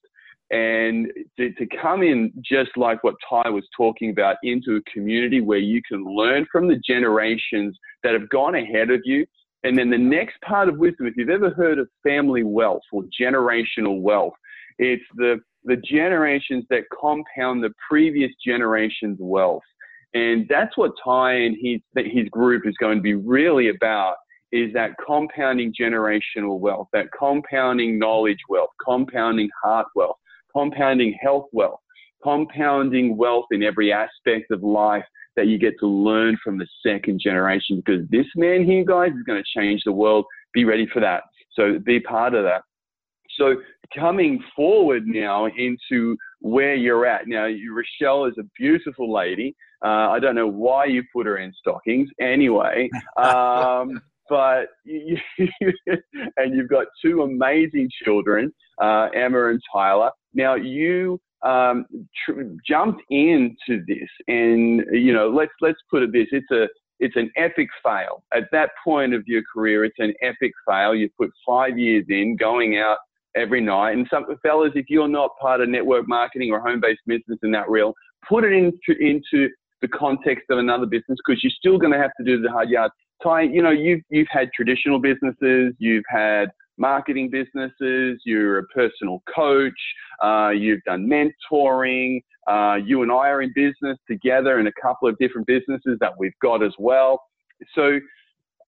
And 0.51 1.07
to, 1.37 1.51
to 1.53 1.65
come 1.81 2.03
in 2.03 2.31
just 2.43 2.71
like 2.77 3.03
what 3.03 3.15
Ty 3.27 3.49
was 3.49 3.67
talking 3.75 4.11
about 4.11 4.35
into 4.43 4.75
a 4.75 4.91
community 4.91 5.41
where 5.41 5.57
you 5.57 5.81
can 5.87 6.03
learn 6.05 6.45
from 6.51 6.67
the 6.67 6.79
generations 6.87 7.75
that 8.03 8.13
have 8.13 8.29
gone 8.29 8.55
ahead 8.55 8.91
of 8.91 9.01
you. 9.03 9.25
And 9.63 9.77
then 9.77 9.89
the 9.89 9.97
next 9.97 10.39
part 10.41 10.67
of 10.67 10.77
wisdom, 10.77 11.07
if 11.07 11.15
you've 11.15 11.29
ever 11.29 11.49
heard 11.51 11.79
of 11.79 11.87
family 12.03 12.43
wealth 12.43 12.81
or 12.91 13.03
generational 13.19 14.01
wealth, 14.01 14.33
it's 14.77 15.03
the, 15.15 15.39
the 15.63 15.77
generations 15.77 16.65
that 16.69 16.83
compound 16.99 17.63
the 17.63 17.73
previous 17.89 18.31
generation's 18.45 19.17
wealth. 19.21 19.63
And 20.13 20.45
that's 20.49 20.77
what 20.77 20.91
Ty 21.03 21.33
and 21.33 21.57
his, 21.59 21.79
his 21.95 22.27
group 22.29 22.67
is 22.67 22.75
going 22.79 22.97
to 22.97 23.01
be 23.01 23.15
really 23.15 23.69
about 23.69 24.15
is 24.51 24.71
that 24.73 24.91
compounding 25.03 25.73
generational 25.73 26.59
wealth, 26.59 26.87
that 26.93 27.07
compounding 27.17 27.97
knowledge 27.97 28.37
wealth, 28.49 28.69
compounding 28.85 29.49
heart 29.63 29.87
wealth, 29.95 30.17
compounding 30.55 31.17
health 31.19 31.47
wealth, 31.51 31.79
compounding 32.21 33.17
wealth 33.17 33.45
in 33.49 33.63
every 33.63 33.91
aspect 33.91 34.51
of 34.51 34.61
life 34.61 35.03
that 35.35 35.47
you 35.47 35.57
get 35.57 35.73
to 35.79 35.87
learn 35.87 36.37
from 36.43 36.57
the 36.57 36.67
second 36.85 37.19
generation 37.23 37.81
because 37.83 38.07
this 38.09 38.27
man 38.35 38.63
here, 38.63 38.83
guys, 38.83 39.11
is 39.11 39.23
going 39.25 39.41
to 39.41 39.59
change 39.59 39.81
the 39.85 39.91
world. 39.91 40.25
Be 40.53 40.65
ready 40.65 40.87
for 40.91 40.99
that. 40.99 41.23
So 41.53 41.79
be 41.79 41.99
part 41.99 42.33
of 42.33 42.43
that. 42.43 42.61
So 43.37 43.55
coming 43.97 44.43
forward 44.55 45.03
now 45.07 45.47
into 45.47 46.15
where 46.39 46.75
you're 46.75 47.05
at 47.05 47.27
now, 47.27 47.45
Rochelle 47.45 48.25
is 48.25 48.35
a 48.39 48.43
beautiful 48.57 49.11
lady. 49.11 49.55
Uh, 49.83 50.09
I 50.09 50.19
don't 50.19 50.35
know 50.35 50.47
why 50.47 50.85
you 50.85 51.03
put 51.13 51.25
her 51.25 51.37
in 51.37 51.51
stockings. 51.59 52.09
Anyway, 52.21 52.89
um, 53.17 53.99
but 54.29 54.67
you, 54.85 55.17
and 56.37 56.55
you've 56.55 56.69
got 56.69 56.87
two 57.03 57.23
amazing 57.23 57.89
children, 58.03 58.53
uh, 58.81 59.09
Emma 59.15 59.49
and 59.49 59.61
Tyler. 59.73 60.11
Now 60.33 60.55
you 60.55 61.19
um, 61.43 61.85
tr- 62.25 62.41
jumped 62.65 63.01
into 63.09 63.83
this, 63.87 64.09
and 64.27 64.83
you 64.91 65.13
know, 65.13 65.29
let's 65.29 65.51
let's 65.61 65.79
put 65.89 66.03
it 66.03 66.11
this: 66.11 66.27
it's 66.31 66.51
a 66.51 66.67
it's 66.99 67.15
an 67.15 67.31
epic 67.35 67.67
fail. 67.83 68.23
At 68.33 68.43
that 68.51 68.69
point 68.83 69.13
of 69.13 69.23
your 69.27 69.41
career, 69.53 69.83
it's 69.83 69.99
an 69.99 70.13
epic 70.21 70.51
fail. 70.67 70.95
You 70.95 71.09
put 71.19 71.31
five 71.45 71.77
years 71.77 72.05
in, 72.09 72.37
going 72.37 72.77
out 72.77 72.97
every 73.35 73.61
night. 73.61 73.97
And 73.97 74.07
some 74.09 74.25
fellas, 74.41 74.71
if 74.75 74.85
you're 74.89 75.07
not 75.07 75.31
part 75.41 75.61
of 75.61 75.69
network 75.69 76.07
marketing 76.07 76.51
or 76.51 76.59
home-based 76.59 77.01
business 77.05 77.39
in 77.43 77.51
that 77.51 77.69
realm, 77.69 77.93
put 78.27 78.43
it 78.43 78.53
into 78.53 78.99
into 78.99 79.49
the 79.81 79.87
context 79.89 80.45
of 80.49 80.59
another 80.59 80.85
business 80.85 81.19
because 81.25 81.43
you're 81.43 81.51
still 81.57 81.77
going 81.77 81.91
to 81.91 81.99
have 81.99 82.11
to 82.17 82.23
do 82.23 82.41
the 82.41 82.49
hard 82.49 82.69
yards. 82.69 82.93
Ty, 83.21 83.41
you 83.43 83.61
know, 83.61 83.71
you've, 83.71 84.01
you've 84.09 84.27
had 84.31 84.49
traditional 84.55 84.99
businesses, 84.99 85.73
you've 85.77 86.05
had 86.07 86.49
marketing 86.77 87.29
businesses, 87.29 88.19
you're 88.25 88.59
a 88.59 88.63
personal 88.67 89.21
coach, 89.33 89.73
uh, 90.23 90.49
you've 90.49 90.83
done 90.83 91.07
mentoring, 91.07 92.21
uh, 92.47 92.75
you 92.75 93.03
and 93.03 93.11
I 93.11 93.29
are 93.29 93.41
in 93.41 93.51
business 93.55 93.97
together 94.09 94.59
in 94.59 94.67
a 94.67 94.71
couple 94.81 95.07
of 95.07 95.17
different 95.17 95.47
businesses 95.47 95.97
that 95.99 96.11
we've 96.17 96.37
got 96.41 96.63
as 96.63 96.73
well. 96.79 97.21
So 97.75 97.99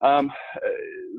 um, 0.01 0.31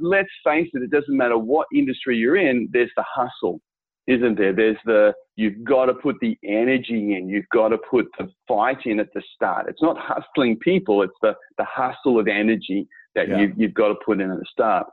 let's 0.00 0.28
face 0.44 0.68
it, 0.72 0.82
it 0.82 0.90
doesn't 0.90 1.16
matter 1.16 1.38
what 1.38 1.66
industry 1.74 2.16
you're 2.16 2.36
in, 2.36 2.68
there's 2.72 2.90
the 2.96 3.04
hustle, 3.06 3.60
isn't 4.06 4.38
there? 4.38 4.54
There's 4.54 4.78
the, 4.84 5.12
you've 5.34 5.64
got 5.64 5.86
to 5.86 5.94
put 5.94 6.16
the 6.20 6.38
energy 6.44 7.16
in, 7.16 7.28
you've 7.28 7.48
got 7.52 7.68
to 7.68 7.78
put 7.78 8.06
the 8.18 8.28
fight 8.46 8.78
in 8.86 9.00
at 9.00 9.12
the 9.12 9.22
start. 9.34 9.66
It's 9.68 9.82
not 9.82 9.96
hustling 9.98 10.58
people, 10.58 11.02
it's 11.02 11.16
the, 11.20 11.34
the 11.58 11.64
hustle 11.64 12.18
of 12.18 12.28
energy 12.28 12.86
that 13.14 13.28
yeah. 13.28 13.40
you, 13.40 13.54
you've 13.56 13.74
got 13.74 13.88
to 13.88 13.96
put 14.04 14.20
in 14.20 14.30
at 14.30 14.38
the 14.38 14.46
start. 14.50 14.86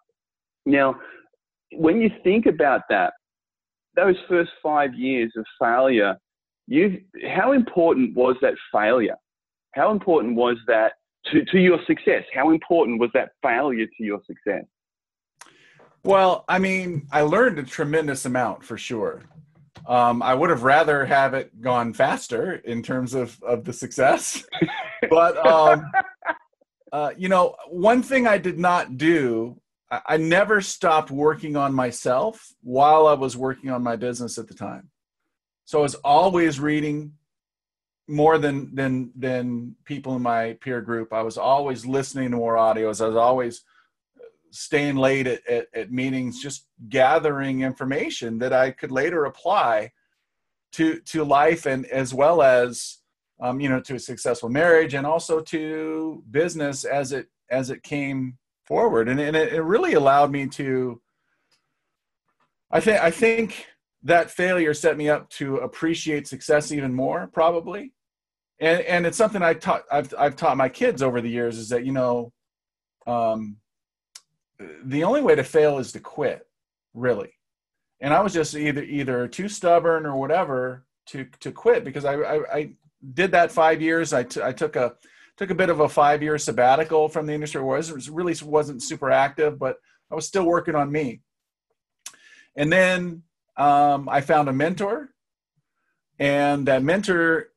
Now, 0.65 0.95
when 1.77 2.01
you 2.01 2.09
think 2.23 2.45
about 2.45 2.81
that, 2.89 3.13
those 3.95 4.15
first 4.27 4.51
five 4.61 4.93
years 4.93 5.31
of 5.37 5.45
failure, 5.59 6.17
you 6.67 7.01
how 7.27 7.51
important 7.51 8.15
was 8.15 8.35
that 8.41 8.55
failure? 8.71 9.15
How 9.73 9.91
important 9.91 10.35
was 10.35 10.57
that 10.67 10.93
to, 11.31 11.43
to 11.45 11.59
your 11.59 11.79
success? 11.85 12.23
How 12.33 12.51
important 12.51 12.99
was 12.99 13.09
that 13.13 13.31
failure 13.41 13.85
to 13.85 14.03
your 14.03 14.21
success? 14.25 14.65
Well, 16.03 16.43
I 16.49 16.59
mean, 16.59 17.07
I 17.11 17.21
learned 17.21 17.59
a 17.59 17.63
tremendous 17.63 18.25
amount 18.25 18.63
for 18.63 18.77
sure. 18.77 19.21
Um, 19.87 20.21
I 20.21 20.33
would 20.33 20.49
have 20.49 20.63
rather 20.63 21.05
have 21.05 21.33
it 21.33 21.61
gone 21.61 21.93
faster 21.93 22.55
in 22.55 22.83
terms 22.83 23.13
of, 23.13 23.41
of 23.43 23.63
the 23.63 23.73
success. 23.73 24.43
but, 25.09 25.45
um, 25.45 25.85
uh, 26.91 27.11
you 27.17 27.29
know, 27.29 27.55
one 27.69 28.03
thing 28.03 28.27
I 28.27 28.37
did 28.37 28.59
not 28.59 28.97
do, 28.97 29.59
I, 30.07 30.17
never 30.17 30.61
stopped 30.61 31.11
working 31.11 31.55
on 31.55 31.73
myself 31.73 32.53
while 32.61 33.07
I 33.07 33.13
was 33.13 33.35
working 33.35 33.69
on 33.69 33.83
my 33.83 33.95
business 33.95 34.37
at 34.37 34.47
the 34.47 34.53
time. 34.53 34.89
So 35.65 35.79
I 35.79 35.81
was 35.81 35.95
always 35.95 36.59
reading, 36.59 37.13
more 38.07 38.37
than 38.37 38.75
than 38.75 39.11
than 39.15 39.75
people 39.85 40.15
in 40.15 40.21
my 40.21 40.53
peer 40.61 40.81
group. 40.81 41.13
I 41.13 41.21
was 41.21 41.37
always 41.37 41.85
listening 41.85 42.31
to 42.31 42.37
more 42.37 42.55
audios. 42.55 43.01
I 43.01 43.07
was 43.07 43.15
always 43.15 43.63
staying 44.51 44.97
late 44.97 45.25
at, 45.25 45.45
at, 45.47 45.67
at, 45.73 45.91
meetings, 45.91 46.41
just 46.41 46.67
gathering 46.89 47.61
information 47.61 48.37
that 48.39 48.53
I 48.53 48.71
could 48.71 48.91
later 48.91 49.25
apply 49.25 49.93
to 50.73 50.99
to 50.99 51.23
life 51.23 51.65
and 51.65 51.85
as 51.85 52.13
well 52.13 52.41
as 52.41 52.97
um, 53.39 53.61
you 53.61 53.69
know 53.69 53.79
to 53.81 53.95
a 53.95 53.99
successful 53.99 54.49
marriage 54.49 54.93
and 54.93 55.07
also 55.07 55.39
to 55.39 56.23
business 56.29 56.83
as 56.83 57.11
it 57.11 57.27
as 57.49 57.69
it 57.69 57.83
came 57.83 58.37
forward. 58.65 59.07
And, 59.09 59.19
and 59.19 59.35
it, 59.35 59.53
it 59.53 59.61
really 59.61 59.93
allowed 59.93 60.31
me 60.31 60.47
to. 60.47 61.01
I 62.71 62.79
think 62.79 63.01
I 63.01 63.11
think 63.11 63.67
that 64.03 64.29
failure 64.29 64.73
set 64.73 64.97
me 64.97 65.09
up 65.09 65.29
to 65.29 65.57
appreciate 65.57 66.27
success 66.27 66.71
even 66.71 66.93
more 66.93 67.29
probably 67.33 67.93
and 68.59 68.81
and 68.81 69.05
it's 69.05 69.17
something 69.17 69.41
i 69.41 69.53
taught 69.53 69.83
i've 69.91 70.13
i've 70.17 70.35
taught 70.35 70.57
my 70.57 70.69
kids 70.69 71.01
over 71.01 71.21
the 71.21 71.29
years 71.29 71.57
is 71.57 71.69
that 71.69 71.85
you 71.85 71.91
know 71.91 72.31
um 73.07 73.57
the 74.83 75.03
only 75.03 75.21
way 75.21 75.35
to 75.35 75.43
fail 75.43 75.79
is 75.79 75.91
to 75.91 75.99
quit 75.99 76.45
really 76.93 77.31
and 78.01 78.13
i 78.13 78.19
was 78.19 78.33
just 78.33 78.55
either 78.55 78.83
either 78.83 79.27
too 79.27 79.47
stubborn 79.47 80.05
or 80.05 80.15
whatever 80.17 80.85
to 81.05 81.25
to 81.39 81.51
quit 81.51 81.83
because 81.83 82.05
i 82.05 82.13
i, 82.13 82.53
I 82.53 82.69
did 83.13 83.31
that 83.31 83.51
five 83.51 83.81
years 83.81 84.13
I, 84.13 84.23
t- 84.23 84.41
I 84.41 84.53
took 84.53 84.77
a 84.77 84.93
took 85.37 85.49
a 85.49 85.55
bit 85.55 85.69
of 85.69 85.79
a 85.79 85.89
five 85.89 86.21
year 86.21 86.37
sabbatical 86.37 87.09
from 87.09 87.25
the 87.25 87.33
industry 87.33 87.61
was 87.61 88.09
really 88.09 88.35
wasn't 88.43 88.81
super 88.81 89.11
active 89.11 89.57
but 89.57 89.77
i 90.11 90.15
was 90.15 90.27
still 90.27 90.45
working 90.45 90.75
on 90.75 90.91
me 90.91 91.21
and 92.55 92.71
then 92.71 93.23
um, 93.57 94.09
I 94.09 94.21
found 94.21 94.49
a 94.49 94.53
mentor, 94.53 95.09
and 96.19 96.67
that 96.67 96.83
mentor 96.83 97.49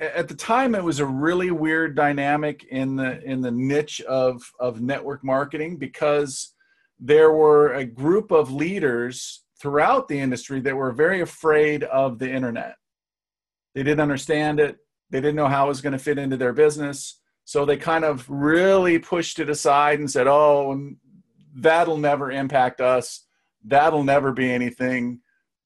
at 0.00 0.28
the 0.28 0.34
time 0.34 0.74
it 0.74 0.82
was 0.82 0.98
a 0.98 1.06
really 1.06 1.50
weird 1.50 1.94
dynamic 1.94 2.64
in 2.70 2.96
the 2.96 3.22
in 3.22 3.40
the 3.40 3.50
niche 3.50 4.00
of 4.02 4.42
of 4.58 4.80
network 4.80 5.24
marketing 5.24 5.76
because 5.76 6.54
there 6.98 7.32
were 7.32 7.74
a 7.74 7.84
group 7.84 8.30
of 8.30 8.52
leaders 8.52 9.44
throughout 9.60 10.08
the 10.08 10.18
industry 10.18 10.60
that 10.60 10.74
were 10.74 10.92
very 10.92 11.20
afraid 11.20 11.84
of 11.84 12.18
the 12.18 12.30
internet. 12.30 12.74
They 13.74 13.82
didn't 13.82 14.00
understand 14.00 14.60
it. 14.60 14.78
They 15.14 15.20
didn't 15.20 15.36
know 15.36 15.46
how 15.46 15.66
it 15.66 15.68
was 15.68 15.80
going 15.80 15.92
to 15.92 15.98
fit 16.00 16.18
into 16.18 16.36
their 16.36 16.52
business. 16.52 17.20
So 17.44 17.64
they 17.64 17.76
kind 17.76 18.04
of 18.04 18.28
really 18.28 18.98
pushed 18.98 19.38
it 19.38 19.48
aside 19.48 20.00
and 20.00 20.10
said, 20.10 20.26
"Oh, 20.26 20.90
that'll 21.54 21.98
never 21.98 22.32
impact 22.32 22.80
us. 22.80 23.24
That'll 23.62 24.02
never 24.02 24.32
be 24.32 24.50
anything. 24.50 25.20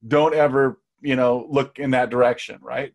Don't 0.07 0.35
ever 0.35 0.79
you 1.01 1.15
know 1.15 1.47
look 1.49 1.79
in 1.79 1.89
that 1.91 2.11
direction 2.11 2.59
right? 2.61 2.93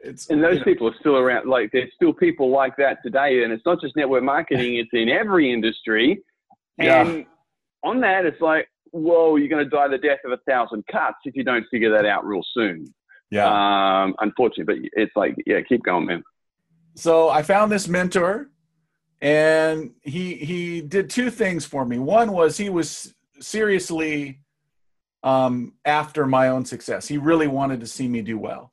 It's 0.00 0.28
and 0.28 0.42
those 0.42 0.54
you 0.54 0.58
know, 0.58 0.64
people 0.64 0.88
are 0.88 0.94
still 0.98 1.16
around 1.16 1.48
like 1.48 1.70
there's 1.72 1.92
still 1.94 2.14
people 2.14 2.50
like 2.50 2.76
that 2.78 2.98
today 3.04 3.44
and 3.44 3.52
it's 3.52 3.64
not 3.64 3.80
just 3.80 3.94
network 3.94 4.24
marketing 4.24 4.74
it's 4.74 4.90
in 4.92 5.08
every 5.08 5.52
industry. 5.52 6.20
And 6.78 7.18
yeah. 7.18 7.22
on 7.84 8.00
that 8.00 8.26
it's 8.26 8.40
like 8.40 8.66
whoa 8.90 9.36
you're 9.36 9.46
going 9.46 9.62
to 9.62 9.70
die 9.70 9.86
the 9.86 9.98
death 9.98 10.18
of 10.24 10.32
a 10.32 10.38
thousand 10.50 10.84
cuts 10.90 11.18
if 11.26 11.36
you 11.36 11.44
don't 11.44 11.64
figure 11.70 11.94
that 11.96 12.06
out 12.06 12.26
real 12.26 12.42
soon 12.54 12.92
yeah 13.30 14.02
um 14.02 14.14
unfortunately 14.20 14.64
but 14.64 15.02
it's 15.02 15.14
like 15.16 15.34
yeah 15.46 15.60
keep 15.60 15.82
going 15.82 16.06
man 16.06 16.22
so 16.94 17.28
i 17.28 17.42
found 17.42 17.70
this 17.70 17.88
mentor 17.88 18.50
and 19.22 19.92
he 20.02 20.34
he 20.34 20.80
did 20.80 21.10
two 21.10 21.30
things 21.30 21.64
for 21.64 21.84
me 21.84 21.98
one 21.98 22.32
was 22.32 22.56
he 22.56 22.68
was 22.68 23.14
seriously 23.40 24.40
um, 25.22 25.74
after 25.84 26.26
my 26.26 26.48
own 26.48 26.64
success. 26.64 27.06
He 27.08 27.18
really 27.18 27.46
wanted 27.46 27.80
to 27.80 27.86
see 27.86 28.08
me 28.08 28.22
do 28.22 28.38
well. 28.38 28.72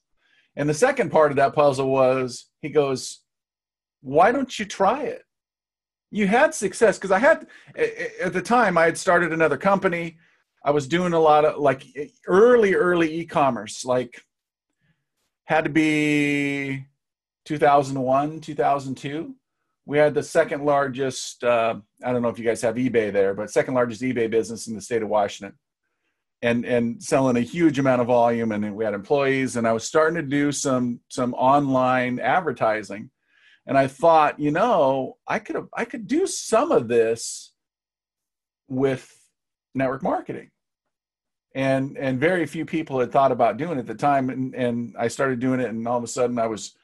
And 0.56 0.68
the 0.68 0.74
second 0.74 1.12
part 1.12 1.32
of 1.32 1.38
that 1.38 1.54
puzzle 1.54 1.90
was 1.90 2.48
he 2.62 2.70
goes, 2.70 3.22
Why 4.02 4.32
don't 4.32 4.58
you 4.58 4.66
try 4.66 5.04
it? 5.04 5.24
You 6.10 6.28
had 6.28 6.54
success 6.54 6.98
because 6.98 7.12
I 7.12 7.20
had, 7.20 7.48
at 8.22 8.34
the 8.34 8.42
time, 8.42 8.78
I 8.78 8.86
had 8.86 8.98
started 8.98 9.34
another 9.34 9.58
company. 9.58 10.18
I 10.64 10.72
was 10.72 10.88
doing 10.88 11.14
a 11.14 11.20
lot 11.20 11.46
of 11.46 11.58
like 11.58 11.84
early, 12.28 12.74
early 12.74 13.20
e 13.20 13.26
commerce, 13.26 13.86
like 13.86 14.22
had 15.48 15.64
to 15.64 15.70
be 15.70 16.86
2001, 17.46 18.42
2002 18.42 19.36
we 19.88 19.98
had 19.98 20.14
the 20.14 20.22
second 20.22 20.66
largest 20.66 21.44
uh, 21.44 21.76
i 22.04 22.12
don't 22.12 22.22
know 22.22 22.28
if 22.28 22.38
you 22.38 22.46
guys 22.46 22.62
have 22.62 22.76
ebay 22.76 23.12
there 23.12 23.34
but 23.34 23.50
second 23.50 23.74
largest 23.74 24.02
ebay 24.02 24.30
business 24.30 24.68
in 24.68 24.76
the 24.76 24.82
state 24.82 25.02
of 25.02 25.10
washington. 25.10 25.58
And 26.44 26.66
and 26.66 27.02
selling 27.02 27.36
a 27.36 27.42
huge 27.42 27.80
amount 27.80 28.02
of 28.02 28.08
volume 28.08 28.52
and 28.52 28.76
we 28.76 28.86
had 28.86 28.94
employees 28.94 29.56
and 29.56 29.68
i 29.68 29.72
was 29.72 29.88
starting 29.88 30.16
to 30.18 30.22
do 30.22 30.52
some 30.52 31.00
some 31.10 31.34
online 31.34 32.20
advertising. 32.20 33.10
And 33.66 33.78
i 33.78 33.88
thought 33.88 34.40
you 34.40 34.52
know 34.52 35.18
i 35.28 35.40
could 35.40 35.68
i 35.74 35.84
could 35.84 36.06
do 36.06 36.28
some 36.28 36.72
of 36.72 36.88
this 36.88 37.54
with 38.68 39.12
network 39.74 40.04
marketing 40.04 40.52
and 41.58 41.98
and 41.98 42.20
very 42.20 42.46
few 42.46 42.66
people 42.66 43.00
had 43.00 43.12
thought 43.12 43.32
about 43.32 43.58
doing 43.58 43.78
it 43.78 43.82
at 43.82 43.88
the 43.88 43.96
time 43.96 44.30
and 44.30 44.54
and 44.56 44.96
i 44.98 45.08
started 45.08 45.40
doing 45.40 45.60
it 45.60 45.70
and 45.70 45.88
all 45.88 45.98
of 45.98 46.04
a 46.04 46.08
sudden 46.08 46.38
i 46.38 46.48
was 46.48 46.78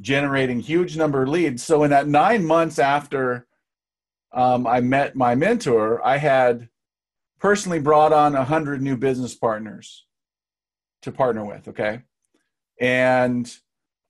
generating 0.00 0.60
huge 0.60 0.96
number 0.96 1.22
of 1.22 1.28
leads. 1.28 1.62
So 1.62 1.82
in 1.84 1.90
that 1.90 2.08
nine 2.08 2.44
months 2.44 2.78
after 2.78 3.46
um, 4.32 4.66
I 4.66 4.80
met 4.80 5.16
my 5.16 5.34
mentor, 5.34 6.04
I 6.04 6.18
had 6.18 6.68
personally 7.38 7.78
brought 7.78 8.12
on 8.12 8.34
a 8.34 8.44
hundred 8.44 8.82
new 8.82 8.96
business 8.96 9.34
partners 9.34 10.04
to 11.02 11.12
partner 11.12 11.44
with. 11.44 11.68
Okay, 11.68 12.02
and 12.80 13.50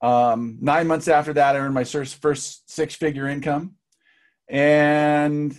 um, 0.01 0.57
nine 0.59 0.87
months 0.87 1.07
after 1.07 1.33
that, 1.33 1.55
I 1.55 1.59
earned 1.59 1.73
my 1.73 1.83
first, 1.83 2.21
first 2.21 2.69
six-figure 2.69 3.27
income, 3.27 3.75
and 4.49 5.57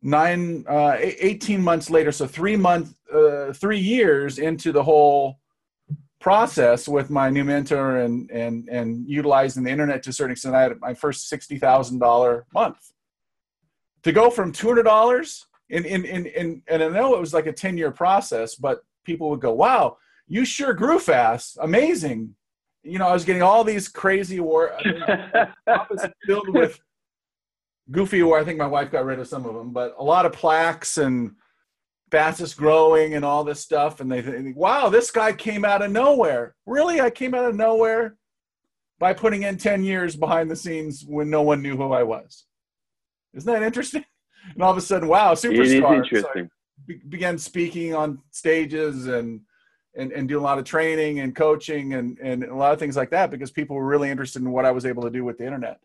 nine, 0.00 0.64
uh, 0.68 0.96
18 0.98 1.60
months 1.60 1.90
later, 1.90 2.12
so 2.12 2.26
three 2.26 2.56
months, 2.56 2.94
uh, 3.14 3.52
three 3.52 3.78
years 3.78 4.38
into 4.38 4.72
the 4.72 4.82
whole 4.82 5.38
process 6.20 6.88
with 6.88 7.10
my 7.10 7.28
new 7.28 7.44
mentor 7.44 7.98
and 7.98 8.30
and 8.30 8.68
and 8.70 9.06
utilizing 9.06 9.62
the 9.62 9.70
internet 9.70 10.02
to 10.02 10.10
a 10.10 10.12
certain 10.12 10.32
extent, 10.32 10.54
I 10.54 10.62
had 10.62 10.80
my 10.80 10.94
first 10.94 11.28
sixty 11.28 11.58
thousand 11.58 11.98
dollar 11.98 12.46
month. 12.54 12.78
To 14.04 14.12
go 14.12 14.30
from 14.30 14.52
two 14.52 14.68
hundred 14.68 14.84
dollars 14.84 15.46
in, 15.68 15.84
in 15.84 16.04
in 16.04 16.26
in 16.26 16.62
and 16.68 16.82
I 16.82 16.88
know 16.88 17.14
it 17.14 17.20
was 17.20 17.34
like 17.34 17.46
a 17.46 17.52
ten 17.52 17.76
year 17.76 17.90
process, 17.90 18.54
but 18.54 18.80
people 19.04 19.30
would 19.30 19.40
go, 19.40 19.52
"Wow, 19.52 19.98
you 20.26 20.44
sure 20.44 20.72
grew 20.72 20.98
fast, 20.98 21.58
amazing." 21.60 22.34
You 22.82 22.98
know, 22.98 23.08
I 23.08 23.12
was 23.12 23.24
getting 23.24 23.42
all 23.42 23.64
these 23.64 23.88
crazy 23.88 24.38
awards, 24.38 24.76
filled 26.26 26.48
with 26.50 26.78
goofy 27.90 28.20
award. 28.20 28.42
I 28.42 28.44
think 28.44 28.58
my 28.58 28.66
wife 28.66 28.90
got 28.90 29.04
rid 29.04 29.18
of 29.18 29.28
some 29.28 29.46
of 29.46 29.54
them, 29.54 29.72
but 29.72 29.94
a 29.98 30.04
lot 30.04 30.26
of 30.26 30.32
plaques 30.32 30.98
and 30.98 31.32
fastest 32.14 32.56
growing 32.56 33.14
and 33.14 33.24
all 33.24 33.42
this 33.42 33.60
stuff. 33.60 34.00
And 34.00 34.10
they 34.10 34.22
think, 34.22 34.56
wow, 34.56 34.88
this 34.88 35.10
guy 35.10 35.32
came 35.32 35.64
out 35.64 35.82
of 35.82 35.90
nowhere. 35.90 36.54
Really? 36.64 37.00
I 37.00 37.10
came 37.10 37.34
out 37.34 37.44
of 37.44 37.56
nowhere 37.56 38.16
by 39.00 39.12
putting 39.12 39.42
in 39.42 39.58
10 39.58 39.82
years 39.82 40.14
behind 40.14 40.48
the 40.48 40.54
scenes 40.54 41.04
when 41.04 41.28
no 41.28 41.42
one 41.42 41.60
knew 41.60 41.76
who 41.76 41.92
I 41.92 42.04
was. 42.04 42.44
Isn't 43.34 43.52
that 43.52 43.62
interesting? 43.62 44.04
And 44.52 44.62
all 44.62 44.70
of 44.70 44.76
a 44.76 44.82
sudden, 44.82 45.08
wow, 45.08 45.32
superstar. 45.32 45.54
It 45.54 45.60
is 45.60 45.72
interesting. 45.72 46.50
be- 46.86 47.00
began 47.08 47.38
speaking 47.38 47.94
on 47.94 48.18
stages 48.30 49.06
and 49.06 49.40
and, 49.96 50.12
and 50.12 50.28
do 50.28 50.38
a 50.38 50.42
lot 50.42 50.58
of 50.58 50.64
training 50.66 51.20
and 51.20 51.34
coaching 51.34 51.94
and, 51.94 52.18
and 52.18 52.44
a 52.44 52.54
lot 52.54 52.74
of 52.74 52.78
things 52.78 52.94
like 52.94 53.08
that 53.12 53.30
because 53.30 53.50
people 53.50 53.74
were 53.74 53.86
really 53.86 54.10
interested 54.10 54.42
in 54.42 54.50
what 54.50 54.66
I 54.66 54.70
was 54.70 54.84
able 54.84 55.02
to 55.04 55.08
do 55.08 55.24
with 55.24 55.38
the 55.38 55.46
internet. 55.46 55.80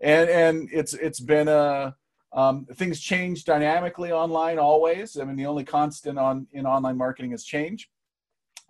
And 0.00 0.30
and 0.30 0.70
it's 0.72 0.94
it's 0.94 1.20
been 1.20 1.48
a 1.48 1.94
um, 2.32 2.66
things 2.74 3.00
change 3.00 3.44
dynamically 3.44 4.12
online 4.12 4.58
always. 4.58 5.18
I 5.18 5.24
mean, 5.24 5.36
the 5.36 5.46
only 5.46 5.64
constant 5.64 6.18
on 6.18 6.46
in 6.52 6.66
online 6.66 6.96
marketing 6.96 7.32
is 7.32 7.44
change. 7.44 7.88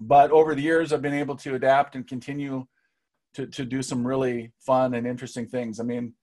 But 0.01 0.31
over 0.31 0.55
the 0.55 0.63
years, 0.63 0.93
I've 0.93 1.03
been 1.03 1.15
able 1.15 1.37
to 1.37 1.55
adapt 1.57 1.97
and 1.97 2.07
continue 2.07 2.67
to 3.35 3.47
to 3.47 3.65
do 3.65 3.83
some 3.83 4.07
really 4.07 4.53
fun 4.61 4.95
and 4.95 5.07
interesting 5.07 5.47
things. 5.47 5.81
I 5.81 5.83
mean, 5.83 6.15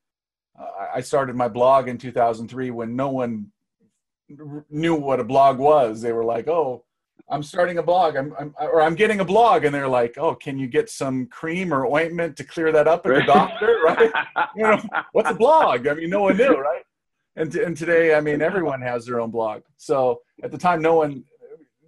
uh, 0.58 0.88
I 0.96 1.02
started 1.02 1.36
my 1.36 1.50
blog 1.50 1.90
in 1.90 1.98
2003 1.98 2.72
when 2.72 2.96
no 2.96 3.10
one 3.10 3.52
knew 4.70 4.96
what 4.96 5.20
a 5.20 5.24
blog 5.24 5.60
was. 5.60 6.02
They 6.02 6.14
were 6.14 6.24
like, 6.24 6.48
"Oh, 6.48 6.86
I'm 7.30 7.44
starting 7.44 7.80
a 7.80 7.84
blog. 7.84 8.16
I'm, 8.16 8.34
I'm, 8.40 8.54
or 8.60 8.82
I'm 8.82 8.96
getting 8.96 9.20
a 9.20 9.26
blog, 9.26 9.66
and 9.66 9.76
they're 9.76 9.90
like, 9.90 10.18
"Oh, 10.18 10.36
can 10.36 10.58
you 10.58 10.68
get 10.68 10.90
some 10.90 11.28
cream 11.28 11.74
or 11.74 11.86
ointment 11.86 12.38
to 12.38 12.44
clear 12.44 12.72
that 12.72 12.88
up 12.88 13.06
at 13.06 13.14
the 13.14 13.24
doctor?" 13.24 13.78
right? 13.84 14.12
You 14.56 14.64
know, 14.64 14.82
what's 15.12 15.30
a 15.30 15.34
blog? 15.34 15.86
I 15.88 15.96
mean, 15.96 16.10
no 16.10 16.22
one 16.22 16.38
knew, 16.38 16.56
right? 16.56 16.84
And 17.36 17.54
and 17.56 17.76
today, 17.76 18.16
I 18.16 18.22
mean, 18.22 18.42
everyone 18.42 18.82
has 18.82 19.06
their 19.06 19.20
own 19.20 19.32
blog. 19.32 19.62
So 19.78 20.22
at 20.44 20.52
the 20.52 20.58
time, 20.58 20.82
no 20.82 20.96
one, 20.96 21.24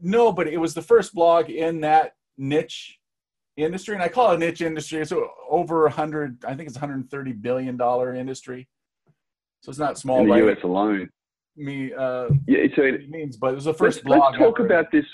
nobody. 0.01 0.53
It 0.53 0.57
was 0.57 0.73
the 0.73 0.81
first 0.81 1.13
blog 1.13 1.49
in 1.49 1.81
that 1.81 2.15
niche 2.37 2.99
industry, 3.55 3.95
and 3.95 4.03
I 4.03 4.09
call 4.09 4.31
it 4.31 4.35
a 4.35 4.37
niche 4.39 4.61
industry. 4.61 5.01
It's 5.01 5.13
over 5.49 5.85
a 5.85 5.91
hundred. 5.91 6.43
I 6.45 6.53
think 6.53 6.67
it's 6.67 6.77
130 6.77 7.31
billion 7.33 7.77
dollar 7.77 8.13
industry. 8.13 8.67
So 9.61 9.69
it's 9.69 9.79
not 9.79 9.97
small. 9.97 10.19
In 10.19 10.25
the 10.25 10.31
right? 10.31 10.43
U.S. 10.43 10.57
alone. 10.63 11.09
Me, 11.55 11.93
uh, 11.93 12.27
yeah. 12.47 12.67
So 12.75 12.83
it 12.83 13.09
means, 13.09 13.37
but 13.37 13.51
it 13.51 13.55
was 13.55 13.65
the 13.65 13.73
first 13.73 13.97
let's, 13.97 14.05
blog. 14.05 14.33
Let's 14.33 14.37
talk 14.37 14.59
about 14.59 14.91
this 14.91 15.05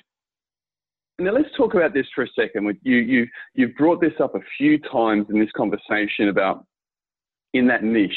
now 1.20 1.32
let's 1.32 1.50
talk 1.56 1.74
about 1.74 1.94
this 1.94 2.08
for 2.16 2.24
a 2.24 2.28
second. 2.36 2.78
You 2.84 2.98
you 2.98 3.28
you've 3.54 3.76
brought 3.76 4.02
this 4.02 4.14
up 4.20 4.36
a 4.36 4.40
few 4.58 4.80
times 4.80 5.28
in 5.30 5.40
this 5.40 5.52
conversation 5.56 6.30
about 6.30 6.66
in 7.54 7.68
that 7.68 7.84
niche, 7.84 8.12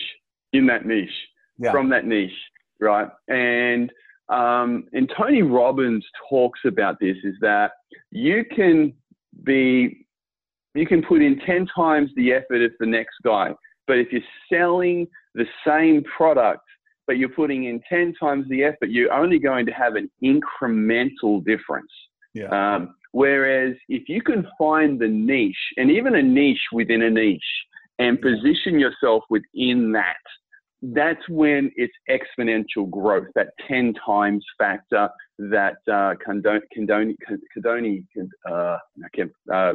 in 0.53 0.67
that 0.67 0.87
niche, 0.87 1.11
yeah. 1.59 1.73
from 1.73 1.89
that 1.91 2.07
niche, 2.07 2.31
right? 2.81 3.09
And 3.29 3.93
um, 4.29 4.89
and 4.93 5.11
Tony 5.17 5.43
Robbins 5.43 6.05
talks 6.29 6.61
about 6.67 6.99
this 7.01 7.17
is 7.23 7.35
that 7.41 7.73
you 8.11 8.45
can 8.55 8.93
be 9.45 10.07
you 10.75 10.87
can 10.87 11.03
put 11.03 11.23
in 11.23 11.39
ten 11.41 11.67
times 11.75 12.11
the 12.17 12.33
effort 12.33 12.63
as 12.63 12.73
the 12.81 12.87
next 12.87 13.17
guy, 13.25 13.53
but 13.87 13.99
if 13.99 14.09
you're 14.13 14.23
selling 14.51 15.07
the 15.35 15.47
same 15.65 16.03
product 16.05 16.63
but 17.07 17.19
you're 17.19 17.29
putting 17.29 17.65
in 17.65 17.81
10 17.89 18.15
times 18.15 18.47
the 18.49 18.65
effort, 18.65 18.91
you're 18.91 19.13
only 19.13 19.39
going 19.39 19.65
to 19.67 19.73
have 19.73 19.95
an 19.95 20.11
incremental 20.23 21.45
difference. 21.45 21.91
Yeah. 22.35 22.49
Um, 22.49 22.95
whereas 23.13 23.77
if 23.89 24.09
you 24.09 24.21
can 24.23 24.47
find 24.59 24.99
the 25.01 25.09
niche 25.09 25.57
and 25.77 25.91
even 25.91 26.17
a 26.17 26.23
niche 26.23 26.61
within 26.73 27.03
a 27.03 27.11
niche 27.11 27.41
and 27.99 28.21
position 28.21 28.79
yourself 28.79 29.23
within 29.31 29.93
that, 29.93 30.17
that's 30.95 31.29
when 31.29 31.71
it's 31.77 31.93
exponential 32.11 32.89
growth, 32.91 33.27
that 33.35 33.49
10 33.69 33.95
times 34.05 34.45
factor 34.59 35.09
that 35.39 35.77
uh, 35.89 36.15
Condoni, 36.27 36.61
Condoni, 37.57 38.05
uh, 38.49 38.77
uh, 39.53 39.73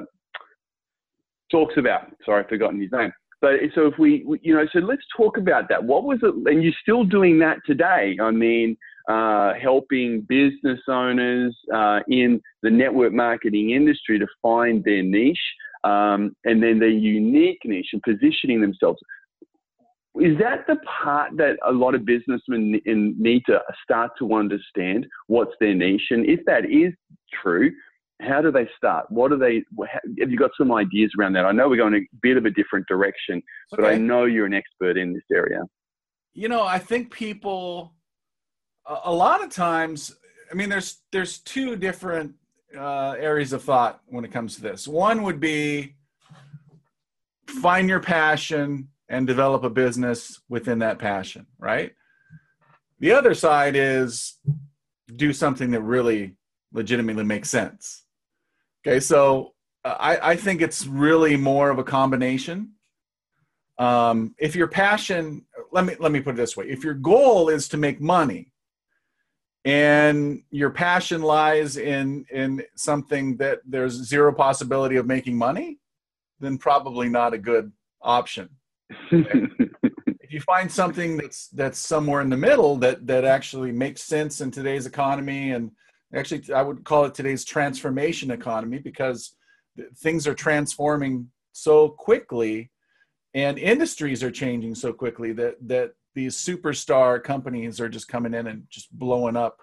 talks 1.51 1.75
about. 1.77 2.11
Sorry, 2.25 2.43
I've 2.43 2.49
forgotten 2.49 2.81
his 2.81 2.91
name. 2.91 3.11
But 3.41 3.53
so 3.73 3.87
if 3.87 3.97
we, 3.97 4.23
you 4.41 4.53
know, 4.53 4.65
so 4.71 4.79
let's 4.79 5.01
talk 5.17 5.37
about 5.37 5.67
that. 5.69 5.83
What 5.83 6.03
was 6.03 6.19
it? 6.21 6.33
And 6.45 6.63
you're 6.63 6.73
still 6.81 7.03
doing 7.03 7.39
that 7.39 7.57
today. 7.65 8.15
I 8.21 8.29
mean, 8.29 8.77
uh, 9.09 9.53
helping 9.61 10.21
business 10.29 10.79
owners 10.87 11.57
uh, 11.73 11.99
in 12.07 12.39
the 12.61 12.69
network 12.69 13.13
marketing 13.13 13.71
industry 13.71 14.19
to 14.19 14.27
find 14.41 14.83
their 14.83 15.01
niche 15.01 15.39
um, 15.83 16.35
and 16.45 16.61
then 16.61 16.77
their 16.79 16.89
unique 16.89 17.59
niche 17.65 17.89
and 17.93 18.01
positioning 18.03 18.61
themselves. 18.61 18.99
Is 20.19 20.37
that 20.39 20.67
the 20.67 20.75
part 21.03 21.37
that 21.37 21.57
a 21.65 21.71
lot 21.71 21.95
of 21.95 22.05
businessmen 22.05 22.81
need 22.85 23.43
to 23.45 23.61
start 23.83 24.11
to 24.19 24.33
understand 24.33 25.07
what's 25.27 25.53
their 25.59 25.73
niche? 25.73 26.07
And 26.09 26.25
if 26.25 26.41
that 26.45 26.65
is 26.65 26.93
true, 27.41 27.71
how 28.21 28.41
do 28.41 28.51
they 28.51 28.67
start? 28.75 29.05
What 29.09 29.31
do 29.31 29.37
they? 29.37 29.63
Have 30.19 30.29
you 30.29 30.37
got 30.37 30.51
some 30.57 30.71
ideas 30.71 31.11
around 31.17 31.33
that? 31.33 31.45
I 31.45 31.53
know 31.53 31.69
we're 31.69 31.77
going 31.77 31.95
a 31.95 32.07
bit 32.21 32.37
of 32.37 32.45
a 32.45 32.51
different 32.51 32.87
direction, 32.87 33.41
but 33.71 33.85
I 33.85 33.95
know 33.95 34.25
you're 34.25 34.45
an 34.45 34.53
expert 34.53 34.97
in 34.97 35.13
this 35.13 35.23
area. 35.33 35.63
You 36.33 36.49
know, 36.49 36.63
I 36.63 36.77
think 36.77 37.11
people 37.11 37.93
a 38.85 39.13
lot 39.13 39.43
of 39.43 39.49
times 39.49 40.15
i 40.51 40.53
mean 40.53 40.69
there's 40.69 40.99
there's 41.11 41.39
two 41.39 41.75
different 41.75 42.33
uh, 42.77 43.15
areas 43.19 43.51
of 43.51 43.61
thought 43.61 44.01
when 44.07 44.23
it 44.23 44.31
comes 44.31 44.55
to 44.55 44.61
this 44.61 44.87
one 44.87 45.23
would 45.23 45.39
be 45.39 45.95
find 47.61 47.89
your 47.89 47.99
passion 47.99 48.87
and 49.11 49.27
develop 49.27 49.63
a 49.63 49.69
business 49.69 50.41
within 50.49 50.79
that 50.79 50.97
passion 50.97 51.45
right? 51.59 51.91
The 52.99 53.11
other 53.11 53.33
side 53.33 53.75
is 53.75 54.37
do 55.15 55.33
something 55.33 55.71
that 55.71 55.81
really 55.81 56.35
legitimately 56.71 57.25
makes 57.25 57.49
sense. 57.49 58.05
Okay 58.83 58.99
so 58.99 59.53
uh, 59.83 59.95
I, 59.99 60.31
I 60.31 60.35
think 60.35 60.61
it's 60.61 60.87
really 60.87 61.35
more 61.35 61.69
of 61.69 61.79
a 61.79 61.83
combination. 61.83 62.73
Um, 63.77 64.35
if 64.39 64.55
your 64.55 64.67
passion 64.67 65.45
let 65.71 65.85
me 65.85 65.95
let 65.99 66.11
me 66.11 66.21
put 66.21 66.35
it 66.35 66.37
this 66.37 66.55
way. 66.57 66.65
If 66.69 66.83
your 66.83 66.93
goal 66.93 67.49
is 67.49 67.67
to 67.69 67.77
make 67.77 68.01
money 68.01 68.51
and 69.65 70.41
your 70.49 70.71
passion 70.71 71.21
lies 71.21 71.77
in 71.77 72.25
in 72.31 72.63
something 72.75 73.37
that 73.37 73.59
there's 73.65 73.93
zero 73.93 74.33
possibility 74.33 74.95
of 74.95 75.05
making 75.05 75.37
money 75.37 75.77
then 76.39 76.57
probably 76.57 77.07
not 77.07 77.33
a 77.33 77.37
good 77.37 77.71
option 78.01 78.49
if 79.11 80.31
you 80.31 80.39
find 80.41 80.71
something 80.71 81.17
that's 81.17 81.47
that's 81.49 81.79
somewhere 81.79 82.21
in 82.21 82.29
the 82.29 82.37
middle 82.37 82.77
that 82.77 83.05
that 83.07 83.25
actually 83.25 83.71
makes 83.71 84.03
sense 84.03 84.41
in 84.41 84.51
today's 84.51 84.85
economy 84.85 85.51
and 85.51 85.71
actually 86.13 86.41
i 86.53 86.61
would 86.61 86.83
call 86.83 87.05
it 87.05 87.13
today's 87.13 87.43
transformation 87.43 88.31
economy 88.31 88.79
because 88.79 89.35
things 89.97 90.27
are 90.27 90.33
transforming 90.33 91.29
so 91.51 91.89
quickly 91.89 92.71
and 93.33 93.57
industries 93.57 94.23
are 94.23 94.31
changing 94.31 94.75
so 94.75 94.91
quickly 94.91 95.31
that 95.33 95.55
that 95.61 95.91
these 96.13 96.35
superstar 96.35 97.23
companies 97.23 97.79
are 97.79 97.89
just 97.89 98.07
coming 98.07 98.33
in 98.33 98.47
and 98.47 98.63
just 98.69 98.91
blowing 98.91 99.37
up 99.37 99.61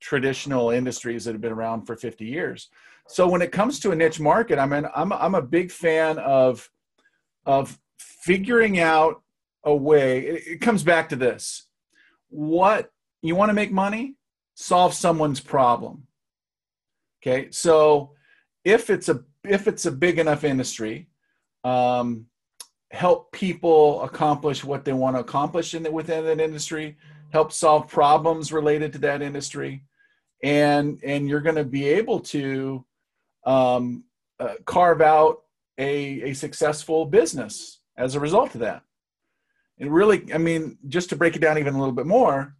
traditional 0.00 0.70
industries 0.70 1.24
that 1.24 1.32
have 1.32 1.40
been 1.40 1.52
around 1.52 1.86
for 1.86 1.96
50 1.96 2.24
years. 2.24 2.68
So 3.08 3.26
when 3.28 3.42
it 3.42 3.52
comes 3.52 3.80
to 3.80 3.90
a 3.92 3.96
niche 3.96 4.20
market, 4.20 4.58
I 4.58 4.66
mean, 4.66 4.86
I'm 4.94 5.12
I'm 5.12 5.34
a 5.34 5.42
big 5.42 5.70
fan 5.70 6.18
of 6.18 6.68
of 7.44 7.78
figuring 7.98 8.78
out 8.78 9.22
a 9.64 9.74
way. 9.74 10.20
It, 10.26 10.46
it 10.46 10.60
comes 10.60 10.82
back 10.82 11.08
to 11.10 11.16
this: 11.16 11.66
what 12.28 12.90
you 13.22 13.34
want 13.34 13.50
to 13.50 13.54
make 13.54 13.72
money, 13.72 14.16
solve 14.54 14.94
someone's 14.94 15.40
problem. 15.40 16.06
Okay, 17.22 17.50
so 17.50 18.12
if 18.64 18.90
it's 18.90 19.08
a 19.08 19.22
if 19.44 19.68
it's 19.68 19.86
a 19.86 19.92
big 19.92 20.18
enough 20.18 20.44
industry, 20.44 21.08
um, 21.64 22.26
help 22.90 23.32
people 23.32 24.02
accomplish 24.02 24.64
what 24.64 24.84
they 24.84 24.92
want 24.92 25.16
to 25.16 25.20
accomplish 25.20 25.74
in 25.74 25.82
the, 25.82 25.90
within 25.90 26.24
that 26.24 26.40
industry 26.40 26.96
help 27.30 27.52
solve 27.52 27.88
problems 27.88 28.52
related 28.52 28.92
to 28.92 28.98
that 28.98 29.22
industry 29.22 29.82
and 30.42 31.00
and 31.02 31.28
you're 31.28 31.40
going 31.40 31.56
to 31.56 31.64
be 31.64 31.86
able 31.86 32.20
to 32.20 32.84
um, 33.44 34.04
uh, 34.38 34.54
carve 34.64 35.00
out 35.00 35.42
a, 35.78 36.30
a 36.30 36.32
successful 36.32 37.04
business 37.04 37.75
as 37.96 38.14
a 38.14 38.20
result 38.20 38.54
of 38.54 38.60
that 38.60 38.82
and 39.78 39.92
really 39.92 40.32
i 40.32 40.38
mean 40.38 40.78
just 40.88 41.10
to 41.10 41.16
break 41.16 41.36
it 41.36 41.40
down 41.40 41.58
even 41.58 41.74
a 41.74 41.78
little 41.78 41.94
bit 41.94 42.06
more 42.06 42.56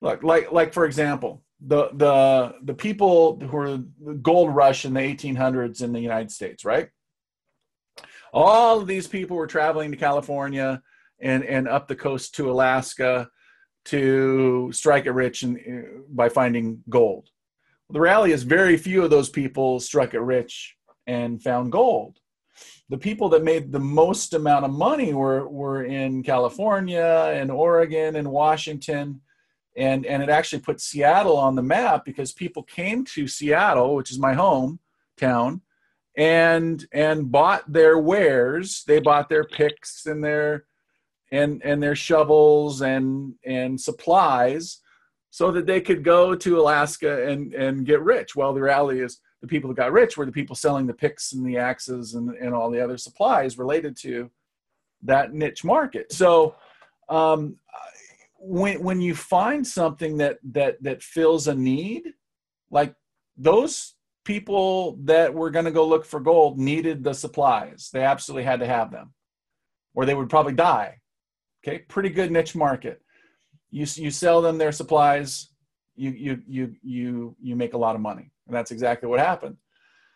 look 0.00 0.22
like 0.22 0.50
like 0.52 0.72
for 0.72 0.84
example 0.84 1.42
the 1.66 1.88
the 1.94 2.54
the 2.62 2.74
people 2.74 3.38
who 3.38 3.56
were 3.56 3.76
the 3.76 4.14
gold 4.22 4.54
rush 4.54 4.84
in 4.84 4.94
the 4.94 5.00
1800s 5.00 5.82
in 5.82 5.92
the 5.92 6.00
united 6.00 6.30
states 6.30 6.64
right 6.64 6.88
all 8.32 8.80
of 8.80 8.86
these 8.86 9.06
people 9.06 9.36
were 9.36 9.46
traveling 9.46 9.90
to 9.90 9.96
California 9.96 10.82
and, 11.20 11.44
and 11.44 11.68
up 11.68 11.88
the 11.88 11.96
coast 11.96 12.34
to 12.36 12.50
Alaska 12.50 13.28
to 13.86 14.70
strike 14.72 15.06
it 15.06 15.12
rich 15.12 15.42
and, 15.42 15.58
by 16.08 16.28
finding 16.28 16.82
gold. 16.88 17.28
The 17.90 18.00
reality 18.00 18.32
is, 18.32 18.44
very 18.44 18.76
few 18.76 19.02
of 19.02 19.10
those 19.10 19.28
people 19.28 19.80
struck 19.80 20.14
it 20.14 20.20
rich 20.20 20.76
and 21.06 21.42
found 21.42 21.72
gold. 21.72 22.18
The 22.88 22.98
people 22.98 23.28
that 23.30 23.44
made 23.44 23.72
the 23.72 23.78
most 23.78 24.34
amount 24.34 24.64
of 24.64 24.72
money 24.72 25.14
were, 25.14 25.48
were 25.48 25.84
in 25.84 26.22
California 26.22 27.30
and 27.32 27.50
Oregon 27.50 28.16
and 28.16 28.30
Washington. 28.30 29.20
And, 29.76 30.04
and 30.04 30.22
it 30.22 30.28
actually 30.28 30.62
put 30.62 30.80
Seattle 30.80 31.36
on 31.36 31.54
the 31.54 31.62
map 31.62 32.04
because 32.04 32.32
people 32.32 32.62
came 32.64 33.04
to 33.06 33.28
Seattle, 33.28 33.94
which 33.94 34.10
is 34.10 34.18
my 34.18 34.34
hometown, 34.34 35.60
and 36.16 36.84
and 36.92 37.30
bought 37.30 37.72
their 37.72 37.98
wares. 37.98 38.82
They 38.86 38.98
bought 38.98 39.28
their 39.28 39.44
picks 39.44 40.06
and 40.06 40.22
their 40.22 40.64
and 41.30 41.62
and 41.64 41.82
their 41.82 41.94
shovels 41.94 42.82
and 42.82 43.34
and 43.44 43.80
supplies 43.80 44.80
so 45.30 45.52
that 45.52 45.66
they 45.66 45.80
could 45.80 46.02
go 46.02 46.34
to 46.34 46.60
Alaska 46.60 47.28
and, 47.28 47.54
and 47.54 47.86
get 47.86 48.02
rich. 48.02 48.34
Well, 48.34 48.52
the 48.52 48.60
reality 48.60 49.00
is 49.00 49.20
the 49.40 49.46
people 49.46 49.68
that 49.68 49.76
got 49.76 49.92
rich 49.92 50.16
were 50.16 50.26
the 50.26 50.32
people 50.32 50.54
selling 50.54 50.86
the 50.86 50.94
picks 50.94 51.32
and 51.32 51.46
the 51.46 51.56
axes 51.56 52.14
and, 52.14 52.30
and 52.36 52.54
all 52.54 52.70
the 52.70 52.82
other 52.82 52.98
supplies 52.98 53.58
related 53.58 53.96
to 53.96 54.30
that 55.02 55.32
niche 55.32 55.64
market. 55.64 56.12
So 56.12 56.56
um, 57.08 57.56
when, 58.38 58.82
when 58.82 59.00
you 59.00 59.14
find 59.14 59.66
something 59.66 60.18
that, 60.18 60.38
that, 60.52 60.82
that 60.82 61.02
fills 61.02 61.48
a 61.48 61.54
need, 61.54 62.12
like 62.70 62.94
those 63.36 63.94
people 64.24 64.98
that 65.04 65.32
were 65.32 65.50
going 65.50 65.64
to 65.64 65.70
go 65.70 65.86
look 65.86 66.04
for 66.04 66.20
gold 66.20 66.58
needed 66.58 67.02
the 67.02 67.14
supplies. 67.14 67.88
They 67.92 68.04
absolutely 68.04 68.44
had 68.44 68.60
to 68.60 68.66
have 68.66 68.90
them 68.90 69.14
or 69.94 70.04
they 70.04 70.14
would 70.14 70.30
probably 70.30 70.52
die. 70.52 70.98
Okay, 71.62 71.78
pretty 71.78 72.10
good 72.10 72.30
niche 72.30 72.54
market. 72.54 73.02
You, 73.70 73.86
you 73.94 74.10
sell 74.10 74.40
them 74.40 74.58
their 74.58 74.72
supplies, 74.72 75.48
you, 75.94 76.10
you, 76.10 76.42
you, 76.46 76.74
you, 76.82 77.36
you 77.40 77.56
make 77.56 77.74
a 77.74 77.78
lot 77.78 77.94
of 77.94 78.00
money. 78.00 78.30
And 78.50 78.56
that's 78.56 78.72
exactly 78.72 79.08
what 79.08 79.20
happened. 79.20 79.56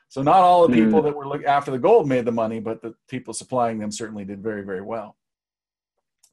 So 0.09 0.23
not 0.23 0.41
all 0.41 0.67
the 0.67 0.75
people 0.75 1.01
mm. 1.01 1.05
that 1.05 1.17
were 1.17 1.27
looking 1.27 1.47
after 1.47 1.71
the 1.71 1.79
gold 1.79 2.09
made 2.09 2.25
the 2.25 2.33
money, 2.33 2.59
but 2.59 2.83
the 2.83 2.95
people 3.09 3.33
supplying 3.33 3.79
them 3.79 3.93
certainly 3.93 4.25
did 4.25 4.43
very, 4.43 4.63
very 4.63 4.83
well. 4.83 5.17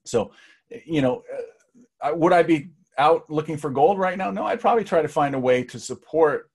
So, 0.06 0.32
you 0.86 1.02
know, 1.02 1.24
uh, 2.02 2.12
would 2.16 2.34
I 2.34 2.42
be 2.42 2.72
out 2.98 3.30
looking 3.30 3.58
for 3.58 3.70
gold 3.70 4.00
right 4.00 4.18
now? 4.18 4.32
No, 4.32 4.46
I'd 4.46 4.60
probably 4.60 4.84
try 4.84 5.04
to 5.04 5.08
find 5.08 5.36
a 5.36 5.40
way 5.40 5.64
to 5.64 5.80
support 5.80 6.50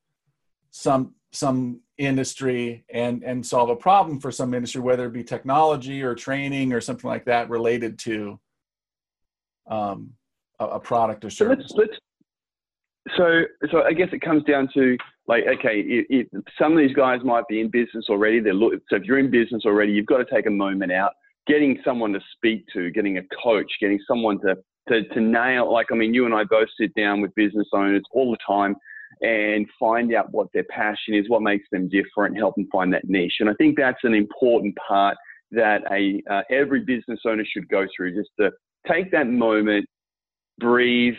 some 0.71 1.15
some 1.33 1.81
industry 1.99 2.85
and 2.91 3.23
and 3.23 3.45
solve 3.45 3.71
a 3.71 3.77
problem 3.77 4.21
for 4.21 4.33
some 4.33 4.53
industry, 4.53 4.81
whether 4.81 5.07
it 5.07 5.13
be 5.13 5.25
technology 5.25 6.03
or 6.03 6.15
training 6.15 6.73
or 6.73 6.81
something 6.81 7.09
like 7.09 7.25
that 7.27 7.49
related 7.49 7.99
to 8.01 8.39
um, 9.69 10.11
a, 10.59 10.67
a 10.67 10.81
product 10.81 11.25
or 11.25 11.31
service. 11.31 11.69
So 11.69 11.77
let's, 11.77 11.91
let's 13.09 13.17
so 13.17 13.43
so 13.71 13.83
I 13.83 13.93
guess 13.93 14.09
it 14.13 14.21
comes 14.21 14.43
down 14.45 14.69
to 14.75 14.97
like 15.29 15.45
okay, 15.59 15.81
it, 15.81 16.07
it, 16.09 16.45
some 16.59 16.73
of 16.73 16.79
these 16.79 16.95
guys 16.95 17.21
might 17.25 17.47
be 17.49 17.61
in 17.61 17.71
business 17.71 18.07
already. 18.09 18.41
They're 18.41 18.55
look, 18.55 18.75
so 18.89 18.97
if 18.97 19.05
you're 19.05 19.19
in 19.19 19.31
business 19.31 19.63
already, 19.65 19.93
you've 19.93 20.07
got 20.07 20.19
to 20.19 20.35
take 20.35 20.47
a 20.47 20.51
moment 20.51 20.93
out, 20.93 21.13
getting 21.47 21.79
someone 21.85 22.13
to 22.13 22.21
speak 22.37 22.65
to, 22.75 22.91
getting 22.91 23.19
a 23.19 23.23
coach, 23.43 23.71
getting 23.81 24.01
someone 24.07 24.41
to 24.41 24.57
to, 24.89 25.03
to 25.09 25.21
nail. 25.21 25.73
Like 25.73 25.87
I 25.93 25.97
mean, 25.97 26.15
you 26.15 26.27
and 26.27 26.35
I 26.35 26.45
both 26.45 26.69
sit 26.79 26.95
down 26.95 27.21
with 27.21 27.35
business 27.35 27.67
owners 27.73 28.03
all 28.13 28.31
the 28.31 28.39
time 28.47 28.77
and 29.21 29.67
find 29.81 30.15
out 30.15 30.31
what 30.33 30.49
their 30.53 30.65
passion 30.65 31.15
is, 31.15 31.29
what 31.29 31.43
makes 31.43 31.67
them 31.73 31.89
different, 31.89 32.37
help 32.37 32.55
them 32.55 32.69
find 32.71 32.93
that 32.93 33.09
niche. 33.09 33.37
And 33.41 33.49
I 33.49 33.55
think 33.55 33.77
that's 33.77 34.05
an 34.05 34.15
important 34.15 34.77
part 34.87 35.17
that 35.53 35.83
a 35.91 36.23
uh, 36.33 36.43
every 36.51 36.81
business 36.81 37.21
owner 37.25 37.45
should 37.45 37.69
go 37.69 37.87
through, 37.97 38.15
just 38.15 38.31
to 38.41 38.51
take 38.89 39.11
that 39.13 39.29
moment, 39.29 39.87
breathe, 40.59 41.15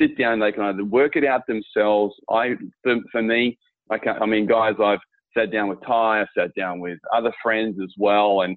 sit 0.00 0.18
down. 0.18 0.40
They 0.40 0.52
can 0.52 0.64
either 0.64 0.84
work 0.84 1.16
it 1.16 1.24
out 1.24 1.42
themselves. 1.46 2.14
I, 2.30 2.54
for, 2.82 2.96
for 3.12 3.22
me, 3.22 3.58
I 3.90 3.98
can 3.98 4.20
I 4.20 4.26
mean, 4.26 4.46
guys, 4.46 4.74
I've 4.82 4.98
sat 5.36 5.52
down 5.52 5.68
with 5.68 5.80
Ty, 5.86 6.20
I've 6.20 6.28
sat 6.36 6.54
down 6.54 6.80
with 6.80 6.98
other 7.14 7.32
friends 7.42 7.76
as 7.82 7.92
well, 7.98 8.42
and 8.42 8.56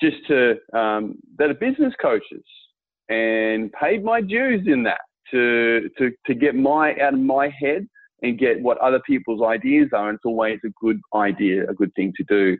just 0.00 0.16
to 0.28 0.56
um, 0.72 1.16
that 1.38 1.50
are 1.50 1.54
business 1.54 1.94
coaches 2.00 2.44
and 3.08 3.72
paid 3.72 4.04
my 4.04 4.20
dues 4.20 4.66
in 4.66 4.82
that 4.84 5.00
to 5.30 5.88
to 5.98 6.10
to 6.26 6.34
get 6.34 6.54
my 6.54 6.94
out 7.00 7.14
of 7.14 7.20
my 7.20 7.48
head 7.60 7.86
and 8.22 8.38
get 8.38 8.60
what 8.60 8.78
other 8.78 9.00
people's 9.06 9.42
ideas 9.42 9.88
are. 9.92 10.08
And 10.08 10.16
it's 10.16 10.24
always 10.24 10.58
a 10.64 10.70
good 10.80 11.00
idea, 11.14 11.68
a 11.68 11.74
good 11.74 11.94
thing 11.94 12.12
to 12.16 12.24
do. 12.24 12.58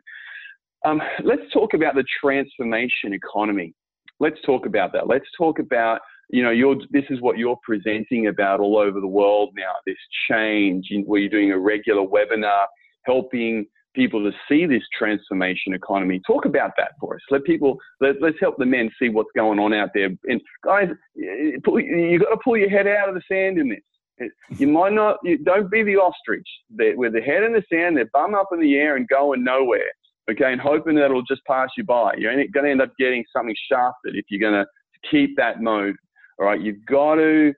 Um, 0.85 1.01
let's 1.23 1.41
talk 1.53 1.73
about 1.73 1.95
the 1.95 2.05
transformation 2.21 3.13
economy. 3.13 3.73
Let's 4.19 4.39
talk 4.45 4.65
about 4.65 4.93
that. 4.93 5.07
Let's 5.07 5.25
talk 5.37 5.59
about 5.59 5.99
you 6.29 6.43
know, 6.43 6.51
you're, 6.51 6.75
this 6.91 7.05
is 7.09 7.21
what 7.21 7.37
you're 7.37 7.57
presenting 7.63 8.27
about 8.27 8.59
all 8.59 8.77
over 8.77 8.99
the 8.99 9.07
world 9.07 9.49
now, 9.55 9.71
this 9.85 9.97
change 10.29 10.87
where 11.05 11.19
you're 11.19 11.29
doing 11.29 11.51
a 11.51 11.57
regular 11.57 12.05
webinar, 12.05 12.65
helping 13.03 13.65
people 13.95 14.23
to 14.23 14.31
see 14.47 14.65
this 14.65 14.83
transformation 14.97 15.73
economy. 15.73 16.21
Talk 16.27 16.45
about 16.45 16.71
that 16.77 16.91
for 16.99 17.15
us. 17.15 17.21
Let 17.31 17.43
people, 17.43 17.77
let, 17.99 18.21
us 18.23 18.35
help 18.39 18.57
the 18.57 18.65
men 18.65 18.91
see 19.01 19.09
what's 19.09 19.31
going 19.35 19.59
on 19.59 19.73
out 19.73 19.89
there. 19.95 20.09
And 20.25 20.41
guys, 20.63 20.89
eh, 21.17 21.57
you've 21.65 22.21
got 22.21 22.29
to 22.29 22.39
pull 22.43 22.57
your 22.57 22.69
head 22.69 22.87
out 22.87 23.09
of 23.09 23.15
the 23.15 23.21
sand 23.27 23.57
in 23.57 23.69
this. 23.69 24.29
You 24.59 24.67
might 24.67 24.93
not, 24.93 25.17
you, 25.23 25.37
don't 25.39 25.71
be 25.71 25.81
the 25.81 25.95
ostrich 25.95 26.47
with 26.77 27.13
the 27.13 27.21
head 27.21 27.43
in 27.43 27.53
the 27.53 27.63
sand, 27.71 27.97
they're 27.97 28.09
bum 28.13 28.35
up 28.35 28.49
in 28.51 28.59
the 28.59 28.75
air 28.75 28.97
and 28.97 29.07
going 29.07 29.43
nowhere. 29.43 29.91
Okay, 30.29 30.51
and 30.51 30.61
hoping 30.61 30.93
that 30.95 31.05
it'll 31.05 31.23
just 31.23 31.43
pass 31.45 31.69
you 31.75 31.83
by. 31.83 32.13
You're 32.15 32.35
going 32.35 32.65
to 32.65 32.69
end 32.69 32.81
up 32.83 32.91
getting 32.99 33.23
something 33.35 33.55
shafted 33.71 34.15
if 34.15 34.25
you're 34.29 34.39
going 34.39 34.63
to 34.63 34.67
keep 35.09 35.35
that 35.37 35.61
mode 35.61 35.95
all 36.39 36.47
right, 36.47 36.61
you've 36.61 36.85
got 36.85 37.15
to 37.15 37.53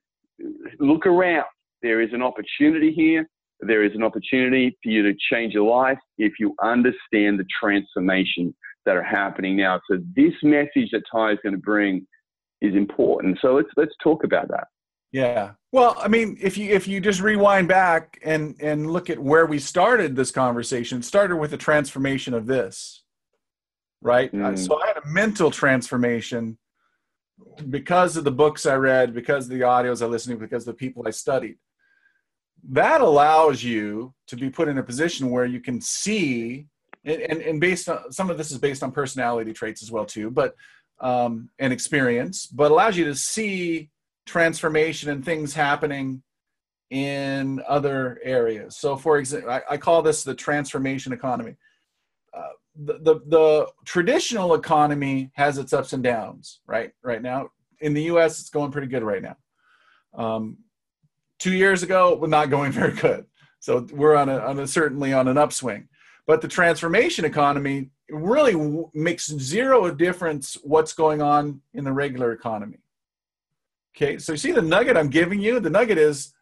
look 0.80 1.06
around. 1.06 1.46
There 1.82 2.02
is 2.02 2.10
an 2.14 2.22
opportunity 2.22 2.92
here. 2.92 3.28
There 3.60 3.84
is 3.84 3.92
an 3.94 4.04
opportunity 4.04 4.76
for 4.82 4.90
you 4.90 5.04
to 5.04 5.14
change 5.32 5.54
your 5.54 5.70
life 5.70 6.00
if 6.18 6.34
you 6.40 6.56
understand 6.64 7.40
the 7.40 7.46
transformation 7.62 8.56
that 8.86 8.96
are 8.96 9.04
happening 9.04 9.56
now. 9.56 9.80
So 9.90 10.00
this 10.16 10.34
message 10.42 10.90
that 10.92 11.04
Ty 11.12 11.34
is 11.34 11.40
going 11.44 11.54
to 11.54 11.62
bring 11.62 12.06
is 12.62 12.76
important. 12.76 13.38
So 13.42 13.54
let's 13.54 13.70
let's 13.78 13.94
talk 14.04 14.24
about 14.24 14.48
that. 14.50 14.68
Yeah. 15.12 15.52
Well, 15.72 15.96
I 16.00 16.08
mean, 16.08 16.38
if 16.42 16.58
you 16.58 16.72
if 16.72 16.88
you 16.88 17.00
just 17.00 17.22
rewind 17.22 17.68
back 17.68 18.20
and 18.24 18.56
and 18.62 18.90
look 18.90 19.10
at 19.10 19.20
where 19.20 19.46
we 19.46 19.60
started 19.60 20.16
this 20.16 20.32
conversation, 20.32 21.00
it 21.00 21.06
started 21.06 21.38
with 21.38 21.52
the 21.52 21.58
transformation 21.58 22.34
of 22.34 22.48
this, 22.48 23.04
right? 24.02 24.32
Mm. 24.32 24.58
So 24.58 24.82
I 24.82 24.88
had 24.88 24.98
a 24.98 25.08
mental 25.08 25.52
transformation 25.52 26.58
because 27.70 28.18
of 28.18 28.24
the 28.24 28.32
books 28.32 28.66
I 28.66 28.76
read, 28.76 29.14
because 29.14 29.46
of 29.46 29.52
the 29.52 29.62
audios 29.62 30.02
I 30.02 30.06
listened 30.06 30.38
to, 30.38 30.46
because 30.46 30.68
of 30.68 30.74
the 30.74 30.80
people 30.80 31.04
I 31.06 31.12
studied. 31.12 31.58
That 32.70 33.02
allows 33.02 33.64
you 33.64 34.14
to 34.28 34.36
be 34.36 34.50
put 34.50 34.68
in 34.68 34.78
a 34.78 34.84
position 34.84 35.32
where 35.32 35.46
you 35.46 35.60
can 35.60 35.82
see, 35.82 36.68
and, 37.04 37.22
and, 37.22 37.60
based 37.60 37.90
on 37.90 38.12
some 38.12 38.30
of 38.30 38.38
this 38.38 38.52
is 38.52 38.60
based 38.60 38.84
on 38.84 38.92
personality 38.92 39.52
traits 39.52 39.82
as 39.82 39.92
well 39.92 40.06
too, 40.06 40.30
but 40.30 40.56
um, 41.00 41.50
and 41.58 41.74
experience, 41.74 42.46
but 42.46 42.72
allows 42.72 42.96
you 42.96 43.06
to 43.06 43.16
see 43.16 43.90
transformation 44.28 45.10
and 45.10 45.26
things 45.26 45.54
happening 45.54 46.22
in 46.92 47.62
other 47.68 48.20
areas. 48.24 48.78
So, 48.78 48.96
for 48.96 49.18
example, 49.18 49.50
I, 49.50 49.62
I 49.72 49.78
call 49.78 50.02
this 50.02 50.24
the 50.24 50.36
transformation 50.36 51.14
economy. 51.14 51.56
The, 52.76 53.00
the, 53.00 53.20
the 53.28 53.68
traditional 53.86 54.54
economy 54.54 55.32
has 55.34 55.58
its 55.58 55.74
ups 55.74 55.94
and 55.94 56.02
downs 56.02 56.62
right? 56.66 56.92
Right 57.04 57.22
now 57.22 57.50
in 57.82 57.94
the 57.94 58.04
us 58.04 58.40
it's 58.40 58.50
going 58.50 58.72
pretty 58.72 58.88
good 58.88 59.04
right 59.04 59.22
now. 59.22 59.36
Um, 60.14 60.58
two 61.40 61.54
years 61.54 61.84
ago 61.84 62.16
we're 62.16 62.28
not 62.28 62.50
going 62.50 62.72
very 62.82 62.94
good. 62.94 63.26
So 63.60 63.86
we're 63.92 64.16
on 64.16 64.30
a, 64.30 64.38
on 64.40 64.60
a 64.60 64.68
certainly 64.68 65.14
on 65.14 65.28
an 65.28 65.38
upswing. 65.38 65.88
But 66.28 66.42
the 66.42 66.48
transformation 66.48 67.26
economy 67.26 67.90
really 68.10 68.54
w- 68.54 68.90
makes 68.94 69.28
zero 69.28 69.92
difference 69.92 70.58
what's 70.64 70.94
going 70.94 71.22
on 71.22 71.62
in 71.74 71.84
the 71.84 71.92
regular 71.92 72.32
economy. 72.32 72.80
Okay 73.96 74.18
so 74.18 74.32
you 74.32 74.38
see 74.38 74.52
the 74.52 74.62
nugget 74.62 74.96
i'm 74.98 75.10
giving 75.10 75.42
you? 75.42 75.60
The 75.60 75.70
nugget 75.70 75.98
is 75.98 76.34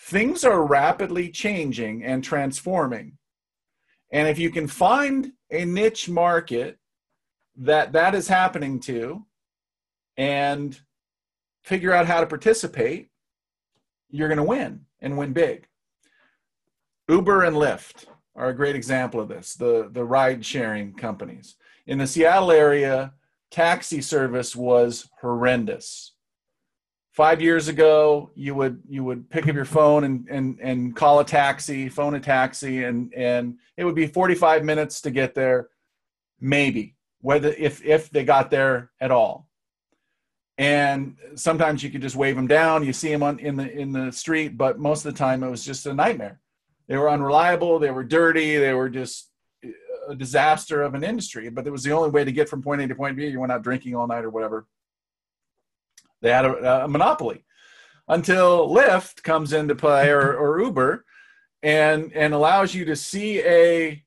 things 0.00 0.44
are 0.44 0.64
rapidly 0.64 1.30
changing 1.30 2.04
and 2.04 2.24
transforming. 2.24 3.18
And 4.12 4.28
if 4.28 4.38
you 4.38 4.50
can 4.50 4.66
find 4.66 5.32
a 5.50 5.64
niche 5.64 6.08
market 6.08 6.78
that 7.56 7.92
that 7.92 8.14
is 8.14 8.28
happening 8.28 8.80
to 8.80 9.24
and 10.16 10.80
figure 11.62 11.92
out 11.92 12.06
how 12.06 12.20
to 12.20 12.26
participate, 12.26 13.10
you're 14.10 14.28
going 14.28 14.38
to 14.38 14.44
win 14.44 14.86
and 15.00 15.16
win 15.16 15.32
big. 15.32 15.66
Uber 17.08 17.42
and 17.44 17.56
Lyft 17.56 18.06
are 18.36 18.48
a 18.48 18.56
great 18.56 18.76
example 18.76 19.20
of 19.20 19.28
this, 19.28 19.54
the, 19.54 19.88
the 19.92 20.04
ride 20.04 20.44
sharing 20.44 20.94
companies. 20.94 21.56
In 21.86 21.98
the 21.98 22.06
Seattle 22.06 22.52
area, 22.52 23.12
taxi 23.50 24.00
service 24.00 24.54
was 24.54 25.08
horrendous 25.20 26.12
five 27.20 27.42
years 27.42 27.68
ago 27.68 28.30
you 28.34 28.54
would 28.54 28.80
you 28.88 29.04
would 29.04 29.28
pick 29.28 29.46
up 29.46 29.54
your 29.54 29.66
phone 29.66 30.04
and 30.04 30.26
and 30.30 30.58
and 30.62 30.96
call 30.96 31.20
a 31.20 31.24
taxi 31.24 31.86
phone 31.86 32.14
a 32.14 32.20
taxi 32.20 32.84
and 32.84 33.12
and 33.12 33.58
it 33.76 33.84
would 33.84 33.94
be 33.94 34.06
45 34.06 34.64
minutes 34.64 35.02
to 35.02 35.10
get 35.10 35.34
there 35.34 35.68
maybe 36.40 36.96
whether 37.20 37.50
if 37.50 37.84
if 37.84 38.08
they 38.08 38.24
got 38.24 38.50
there 38.50 38.90
at 39.02 39.10
all. 39.10 39.46
And 40.56 41.16
sometimes 41.34 41.82
you 41.82 41.90
could 41.90 42.00
just 42.00 42.16
wave 42.16 42.36
them 42.36 42.46
down 42.46 42.86
you 42.86 42.94
see 42.94 43.10
them 43.10 43.22
on 43.22 43.38
in 43.38 43.54
the 43.54 43.70
in 43.70 43.92
the 43.92 44.10
street 44.10 44.56
but 44.56 44.78
most 44.78 45.04
of 45.04 45.12
the 45.12 45.18
time 45.18 45.42
it 45.42 45.50
was 45.50 45.62
just 45.62 45.84
a 45.84 45.92
nightmare. 45.92 46.40
They 46.88 46.96
were 46.96 47.10
unreliable 47.10 47.78
they 47.78 47.90
were 47.90 48.02
dirty 48.02 48.56
they 48.56 48.72
were 48.72 48.88
just 48.88 49.28
uh, 49.62 49.68
a 50.08 50.14
disaster 50.14 50.80
of 50.80 50.94
an 50.94 51.04
industry 51.04 51.50
but 51.50 51.66
it 51.66 51.70
was 51.70 51.82
the 51.82 51.92
only 51.92 52.08
way 52.08 52.24
to 52.24 52.32
get 52.32 52.48
from 52.48 52.62
point 52.62 52.80
a 52.80 52.88
to 52.88 52.94
point 52.94 53.18
b. 53.18 53.26
You 53.26 53.40
went 53.40 53.52
out 53.52 53.62
drinking 53.62 53.94
all 53.94 54.06
night 54.06 54.24
or 54.24 54.30
whatever 54.30 54.66
they 56.22 56.30
had 56.30 56.44
a, 56.44 56.84
a 56.84 56.88
monopoly 56.88 57.44
until 58.08 58.68
Lyft 58.68 59.22
comes 59.22 59.52
into 59.52 59.74
play 59.74 60.10
or, 60.10 60.36
or 60.38 60.60
Uber 60.60 61.04
and 61.62 62.12
and 62.14 62.34
allows 62.34 62.74
you 62.74 62.84
to 62.86 62.96
see 62.96 63.40
a 63.40 64.02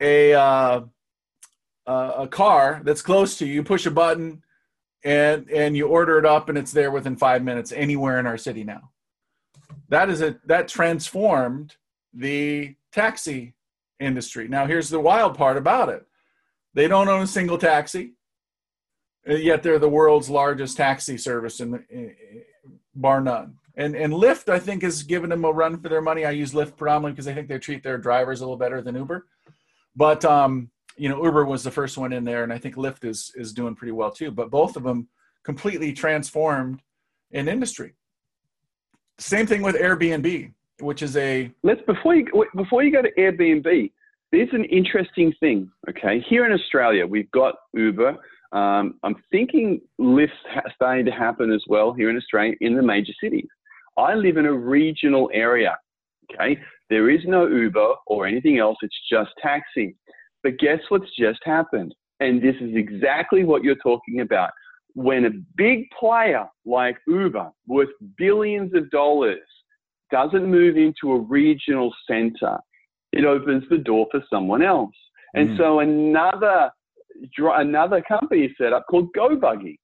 a 0.00 0.32
uh, 0.34 0.80
a 1.86 2.28
car 2.28 2.80
that's 2.84 3.02
close 3.02 3.38
to 3.38 3.46
you. 3.46 3.54
You 3.54 3.62
push 3.62 3.86
a 3.86 3.90
button, 3.90 4.42
and 5.04 5.48
and 5.50 5.76
you 5.76 5.86
order 5.86 6.18
it 6.18 6.26
up 6.26 6.48
and 6.48 6.58
it's 6.58 6.72
there 6.72 6.90
within 6.90 7.16
five 7.16 7.42
minutes 7.42 7.72
anywhere 7.72 8.18
in 8.18 8.26
our 8.26 8.38
city 8.38 8.64
now. 8.64 8.90
That 9.88 10.10
is 10.10 10.20
a 10.20 10.36
that 10.46 10.68
transformed 10.68 11.76
the 12.12 12.76
taxi 12.92 13.54
industry. 14.00 14.48
Now 14.48 14.66
here's 14.66 14.90
the 14.90 15.00
wild 15.00 15.36
part 15.36 15.56
about 15.56 15.88
it. 15.88 16.04
They 16.74 16.88
don't 16.88 17.08
own 17.08 17.22
a 17.22 17.26
single 17.26 17.58
taxi, 17.58 18.12
yet 19.26 19.62
they're 19.62 19.78
the 19.78 19.88
world's 19.88 20.30
largest 20.30 20.76
taxi 20.76 21.18
service 21.18 21.60
in, 21.60 21.70
the, 21.72 22.14
bar 22.94 23.20
none. 23.20 23.56
And 23.76 23.94
and 23.94 24.12
Lyft, 24.12 24.48
I 24.48 24.58
think, 24.58 24.82
has 24.82 25.02
given 25.02 25.30
them 25.30 25.44
a 25.44 25.52
run 25.52 25.78
for 25.80 25.88
their 25.88 26.00
money. 26.00 26.24
I 26.24 26.30
use 26.30 26.52
Lyft 26.52 26.76
predominantly 26.76 27.12
because 27.12 27.28
I 27.28 27.34
think 27.34 27.48
they 27.48 27.58
treat 27.58 27.82
their 27.82 27.98
drivers 27.98 28.40
a 28.40 28.44
little 28.44 28.56
better 28.56 28.80
than 28.80 28.94
Uber. 28.94 29.26
But 29.94 30.24
um, 30.24 30.70
you 30.96 31.08
know, 31.08 31.22
Uber 31.22 31.44
was 31.44 31.62
the 31.62 31.70
first 31.70 31.98
one 31.98 32.12
in 32.12 32.24
there, 32.24 32.42
and 32.42 32.52
I 32.52 32.58
think 32.58 32.76
Lyft 32.76 33.04
is 33.04 33.30
is 33.36 33.52
doing 33.52 33.74
pretty 33.74 33.92
well 33.92 34.10
too. 34.10 34.30
But 34.30 34.50
both 34.50 34.76
of 34.76 34.82
them 34.82 35.08
completely 35.44 35.92
transformed 35.92 36.80
an 37.32 37.48
industry. 37.48 37.94
Same 39.18 39.46
thing 39.46 39.62
with 39.62 39.76
Airbnb, 39.76 40.52
which 40.80 41.02
is 41.02 41.16
a 41.16 41.50
let's 41.62 41.82
before 41.82 42.14
you 42.14 42.46
before 42.54 42.82
you 42.82 42.90
go 42.90 43.02
to 43.02 43.12
Airbnb. 43.18 43.92
There's 44.32 44.52
an 44.52 44.64
interesting 44.64 45.32
thing. 45.38 45.70
Okay, 45.88 46.24
here 46.28 46.46
in 46.46 46.52
Australia, 46.52 47.06
we've 47.06 47.30
got 47.30 47.54
Uber. 47.74 48.16
Um, 48.56 48.94
I'm 49.02 49.16
thinking 49.30 49.82
Lyft's 50.00 50.32
starting 50.74 51.04
to 51.04 51.12
happen 51.12 51.52
as 51.52 51.62
well 51.68 51.92
here 51.92 52.08
in 52.08 52.16
Australia 52.16 52.54
in 52.62 52.74
the 52.74 52.82
major 52.82 53.12
cities. 53.22 53.48
I 53.98 54.14
live 54.14 54.38
in 54.38 54.46
a 54.46 54.52
regional 54.52 55.30
area. 55.34 55.76
Okay, 56.32 56.58
there 56.88 57.10
is 57.10 57.20
no 57.26 57.46
Uber 57.46 57.94
or 58.06 58.26
anything 58.26 58.58
else. 58.58 58.78
It's 58.80 58.96
just 59.10 59.30
taxi. 59.42 59.94
But 60.42 60.58
guess 60.58 60.80
what's 60.88 61.14
just 61.18 61.40
happened? 61.44 61.94
And 62.20 62.42
this 62.42 62.56
is 62.62 62.74
exactly 62.74 63.44
what 63.44 63.62
you're 63.62 63.74
talking 63.76 64.20
about. 64.20 64.50
When 64.94 65.26
a 65.26 65.30
big 65.56 65.84
player 65.90 66.46
like 66.64 66.96
Uber, 67.06 67.50
worth 67.66 67.90
billions 68.16 68.74
of 68.74 68.90
dollars, 68.90 69.46
doesn't 70.10 70.46
move 70.46 70.78
into 70.78 71.12
a 71.12 71.20
regional 71.20 71.94
center, 72.08 72.58
it 73.12 73.26
opens 73.26 73.64
the 73.68 73.78
door 73.78 74.06
for 74.10 74.22
someone 74.30 74.62
else. 74.62 74.94
And 75.34 75.50
mm. 75.50 75.56
so 75.58 75.80
another 75.80 76.70
another 77.38 78.02
company 78.02 78.54
set 78.60 78.72
up 78.72 78.84
called 78.90 79.12
GoBuggy. 79.16 79.76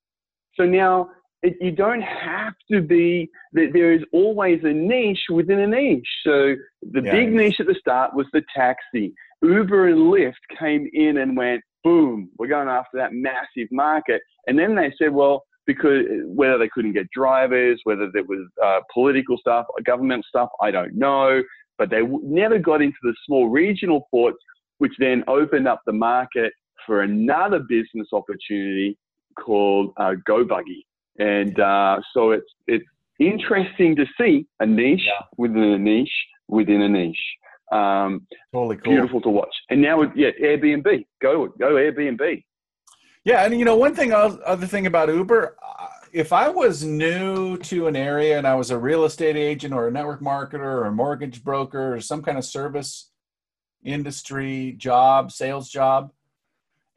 So 0.55 0.64
now 0.64 1.11
it, 1.42 1.57
you 1.61 1.73
don't 1.73 2.03
have 2.03 2.55
to 2.71 2.81
be, 2.81 3.31
there 3.53 3.92
is 3.92 4.03
always 4.12 4.61
a 4.64 4.73
niche 4.73 5.25
within 5.31 5.61
a 5.61 5.66
niche. 5.66 6.09
So 6.25 6.55
the 6.83 7.03
yeah. 7.03 7.12
big 7.12 7.33
niche 7.33 7.61
at 7.61 7.66
the 7.66 7.75
start 7.75 8.14
was 8.14 8.27
the 8.33 8.42
taxi. 8.55 9.12
Uber 9.42 9.88
and 9.88 9.99
Lyft 9.99 10.35
came 10.59 10.88
in 10.92 11.18
and 11.18 11.37
went, 11.37 11.62
boom, 11.83 12.31
we're 12.38 12.47
going 12.47 12.68
after 12.68 12.97
that 12.99 13.12
massive 13.12 13.68
market. 13.73 14.23
And 14.47 14.57
then 14.59 14.77
they 14.77 14.92
said, 14.97 15.12
well, 15.12 15.42
because 15.66 16.05
whether 16.27 16.59
they 16.59 16.68
couldn't 16.68 16.92
get 16.92 17.11
drivers, 17.11 17.81
whether 17.85 18.09
there 18.12 18.25
was 18.25 18.49
uh, 18.64 18.81
political 18.92 19.37
stuff, 19.37 19.66
government 19.85 20.25
stuff, 20.29 20.49
I 20.61 20.71
don't 20.71 20.95
know. 20.95 21.42
But 21.79 21.90
they 21.90 22.01
w- 22.01 22.21
never 22.23 22.59
got 22.59 22.83
into 22.83 22.99
the 23.03 23.14
small 23.27 23.49
regional 23.49 24.07
ports, 24.11 24.38
which 24.79 24.92
then 24.99 25.25
opened 25.27 25.66
up 25.66 25.81
the 25.87 25.92
market 25.92 26.53
for 26.87 27.03
another 27.03 27.61
business 27.61 28.09
opportunity 28.12 28.97
called 29.38 29.92
uh, 29.97 30.14
GoBuggy. 30.29 30.85
And 31.18 31.59
uh, 31.61 32.01
so 32.14 32.31
it's 32.31 32.51
it's 32.66 32.85
interesting 33.18 33.95
to 33.97 34.07
see 34.18 34.47
a 34.61 34.66
niche 34.66 35.03
yeah. 35.05 35.25
within 35.37 35.62
a 35.62 35.79
niche 35.79 36.11
within 36.49 36.83
a 36.83 36.88
niche. 36.88 37.16
Um, 37.73 38.27
totally 38.53 38.77
cool. 38.77 38.92
Beautiful 38.92 39.21
to 39.23 39.31
watch. 39.31 39.55
And 39.71 39.81
now, 39.81 40.01
with, 40.01 40.11
yeah, 40.14 40.31
Airbnb. 40.40 41.05
Go 41.21 41.49
go 41.49 41.73
Airbnb. 41.75 42.45
Yeah, 43.25 43.45
and 43.45 43.59
you 43.59 43.64
know 43.64 43.77
one 43.77 43.95
thing, 43.95 44.12
other 44.12 44.66
thing 44.66 44.87
about 44.87 45.09
Uber, 45.09 45.57
uh, 45.64 45.87
if 46.12 46.33
I 46.33 46.49
was 46.49 46.85
new 46.85 47.57
to 47.59 47.87
an 47.87 47.97
area 47.97 48.37
and 48.37 48.47
I 48.47 48.55
was 48.57 48.71
a 48.71 48.79
real 48.79 49.05
estate 49.05 49.37
agent 49.37 49.73
or 49.73 49.88
a 49.88 49.90
network 49.92 50.21
marketer 50.21 50.61
or 50.61 50.85
a 50.87 50.92
mortgage 50.92 51.42
broker 51.42 51.95
or 51.95 52.01
some 52.01 52.23
kind 52.23 52.37
of 52.37 52.45
service 52.45 53.11
industry 53.85 54.75
job, 54.77 55.31
sales 55.31 55.71
job, 55.71 56.12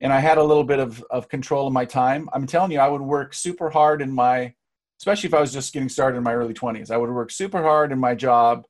and 0.01 0.11
I 0.11 0.19
had 0.19 0.37
a 0.37 0.43
little 0.43 0.63
bit 0.63 0.79
of, 0.79 1.03
of 1.09 1.29
control 1.29 1.67
of 1.67 1.73
my 1.73 1.85
time, 1.85 2.29
I'm 2.33 2.45
telling 2.45 2.71
you, 2.71 2.79
I 2.79 2.87
would 2.87 3.01
work 3.01 3.33
super 3.33 3.69
hard 3.69 4.01
in 4.01 4.11
my, 4.11 4.53
especially 4.99 5.27
if 5.27 5.33
I 5.33 5.41
was 5.41 5.53
just 5.53 5.73
getting 5.73 5.89
started 5.89 6.17
in 6.17 6.23
my 6.23 6.33
early 6.33 6.53
20s, 6.53 6.91
I 6.91 6.97
would 6.97 7.09
work 7.09 7.31
super 7.31 7.61
hard 7.61 7.91
in 7.91 7.99
my 7.99 8.15
job 8.15 8.65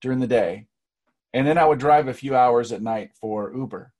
during 0.00 0.20
the 0.20 0.26
day. 0.26 0.66
And 1.32 1.46
then 1.46 1.58
I 1.58 1.64
would 1.64 1.78
drive 1.78 2.08
a 2.08 2.14
few 2.14 2.34
hours 2.34 2.72
at 2.72 2.82
night 2.82 3.12
for 3.20 3.52
Uber. 3.54 3.92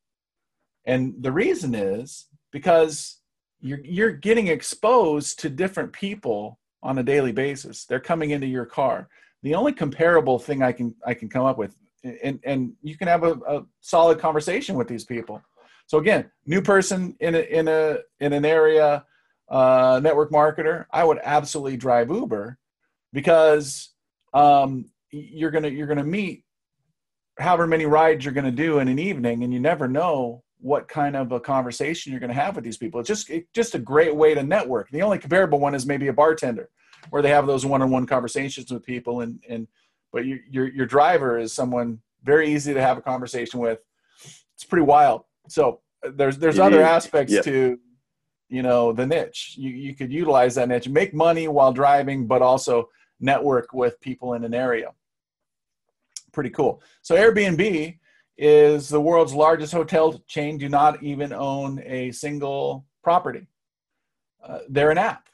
And 0.85 1.15
the 1.21 1.33
reason 1.33 1.75
is 1.75 2.27
because 2.51 3.19
you're, 3.61 3.81
you're 3.85 4.13
getting 4.13 4.49
exposed 4.49 5.39
to 5.41 5.51
different 5.51 5.93
people 5.93 6.59
on 6.83 6.99
a 6.99 7.03
daily 7.03 7.33
basis. 7.33 7.85
They're 7.85 8.01
coming 8.01 8.31
into 8.31 8.47
your 8.47 8.67
car. 8.67 9.09
The 9.43 9.55
only 9.55 9.73
comparable 9.73 10.39
thing 10.39 10.63
I 10.63 10.73
can, 10.73 10.95
I 11.07 11.15
can 11.15 11.29
come 11.29 11.45
up 11.45 11.59
with, 11.59 11.77
and, 12.03 12.41
and 12.45 12.73
you 12.83 12.97
can 12.97 13.09
have 13.09 13.25
a, 13.25 13.33
a 13.47 13.65
solid 13.81 14.19
conversation 14.19 14.75
with 14.77 14.89
these 14.89 15.05
people 15.05 15.43
so 15.91 15.99
again, 15.99 16.31
new 16.47 16.63
person 16.63 17.17
in 17.19 17.35
a, 17.35 17.41
in 17.41 17.67
a 17.67 17.99
in 18.21 18.33
an 18.33 18.45
area, 18.45 19.05
uh, 19.49 19.99
network 20.01 20.31
marketer, 20.31 20.87
I 20.93 21.03
would 21.03 21.19
absolutely 21.21 21.77
drive 21.77 22.11
Uber 22.11 22.57
because 23.13 23.91
um, 24.33 24.85
you're 25.11 25.51
gonna 25.51 25.67
you're 25.67 25.89
gonna 25.89 26.05
meet 26.05 26.45
however 27.41 27.67
many 27.67 27.87
rides 27.87 28.25
you're 28.25 28.33
gonna 28.33 28.53
do 28.53 28.79
in 28.79 28.87
an 28.87 29.01
evening, 29.01 29.43
and 29.43 29.53
you 29.53 29.59
never 29.59 29.89
know 29.89 30.45
what 30.61 30.87
kind 30.87 31.17
of 31.17 31.33
a 31.33 31.41
conversation 31.41 32.13
you're 32.13 32.21
to 32.21 32.33
have 32.33 32.55
with 32.55 32.63
these 32.63 32.77
people. 32.77 33.01
It's 33.01 33.09
just 33.09 33.29
it's 33.29 33.51
just 33.53 33.75
a 33.75 33.81
great 33.81 34.15
way 34.15 34.33
to 34.33 34.45
network. 34.45 34.91
The 34.91 35.03
only 35.03 35.19
comparable 35.19 35.59
one 35.59 35.75
is 35.75 35.87
maybe 35.87 36.07
a 36.07 36.13
bartender, 36.13 36.71
where 37.09 37.21
they 37.21 37.31
have 37.31 37.49
those 37.49 37.67
one-on-one 37.67 38.07
conversations 38.07 38.71
with 38.71 38.85
people, 38.85 39.23
and 39.23 39.43
and 39.49 39.67
but 40.13 40.25
you, 40.25 40.39
your 40.49 40.69
your 40.69 40.87
driver 40.87 41.37
is 41.37 41.53
someone 41.53 41.99
very 42.23 42.55
easy 42.55 42.73
to 42.75 42.81
have 42.81 42.97
a 42.97 43.03
conversation 43.03 43.59
with. 43.59 43.81
It's 44.55 44.63
pretty 44.63 44.85
wild. 44.85 45.25
So 45.51 45.81
there's 46.03 46.39
there's 46.39 46.59
it 46.59 46.63
other 46.63 46.83
aspects 46.83 47.33
yep. 47.33 47.45
to 47.45 47.79
you 48.49 48.63
know 48.63 48.93
the 48.93 49.07
niche. 49.07 49.55
You 49.57 49.71
you 49.71 49.95
could 49.95 50.13
utilize 50.13 50.55
that 50.55 50.69
niche, 50.69 50.89
make 50.89 51.13
money 51.13 51.49
while 51.49 51.73
driving, 51.73 52.27
but 52.27 52.43
also 52.43 52.89
network 53.21 53.73
with 53.73 54.01
people 54.01 54.35
in 54.35 54.45
an 54.45 54.55
area. 54.55 54.91
Pretty 56.33 56.51
cool. 56.51 56.83
So 57.03 57.17
Airbnb 57.17 57.99
is 58.39 58.89
the 58.89 59.01
world's 59.01 59.35
largest 59.35 59.73
hotel 59.73 60.23
chain. 60.27 60.57
Do 60.57 60.69
not 60.69 61.03
even 61.03 61.33
own 61.33 61.83
a 61.85 62.13
single 62.13 62.87
property. 63.03 63.47
Uh, 64.43 64.61
they're 64.69 64.91
an 64.91 64.99
app, 64.99 65.29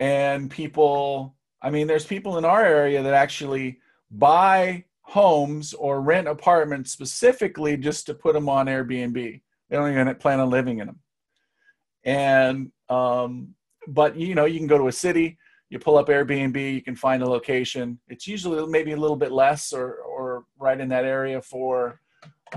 and 0.00 0.50
people. 0.50 1.34
I 1.62 1.70
mean, 1.70 1.86
there's 1.86 2.04
people 2.04 2.36
in 2.36 2.44
our 2.44 2.64
area 2.64 3.02
that 3.02 3.14
actually 3.14 3.80
buy 4.10 4.84
homes 5.06 5.72
or 5.72 6.00
rent 6.00 6.26
apartments 6.26 6.90
specifically 6.90 7.76
just 7.76 8.06
to 8.06 8.14
put 8.14 8.34
them 8.34 8.48
on 8.48 8.66
Airbnb. 8.66 9.14
They 9.14 9.76
don't 9.76 9.90
even 9.90 10.12
plan 10.16 10.40
on 10.40 10.50
living 10.50 10.80
in 10.80 10.88
them. 10.88 10.98
And 12.04 12.72
um, 12.88 13.54
but 13.86 14.16
you 14.16 14.34
know, 14.34 14.46
you 14.46 14.58
can 14.58 14.66
go 14.66 14.78
to 14.78 14.88
a 14.88 14.92
city, 14.92 15.38
you 15.70 15.78
pull 15.78 15.96
up 15.96 16.08
Airbnb, 16.08 16.74
you 16.74 16.82
can 16.82 16.96
find 16.96 17.22
a 17.22 17.28
location. 17.28 18.00
It's 18.08 18.26
usually 18.26 18.66
maybe 18.66 18.92
a 18.92 18.96
little 18.96 19.16
bit 19.16 19.32
less 19.32 19.72
or 19.72 19.94
or 19.94 20.44
right 20.58 20.80
in 20.80 20.88
that 20.88 21.04
area 21.04 21.40
for 21.40 22.00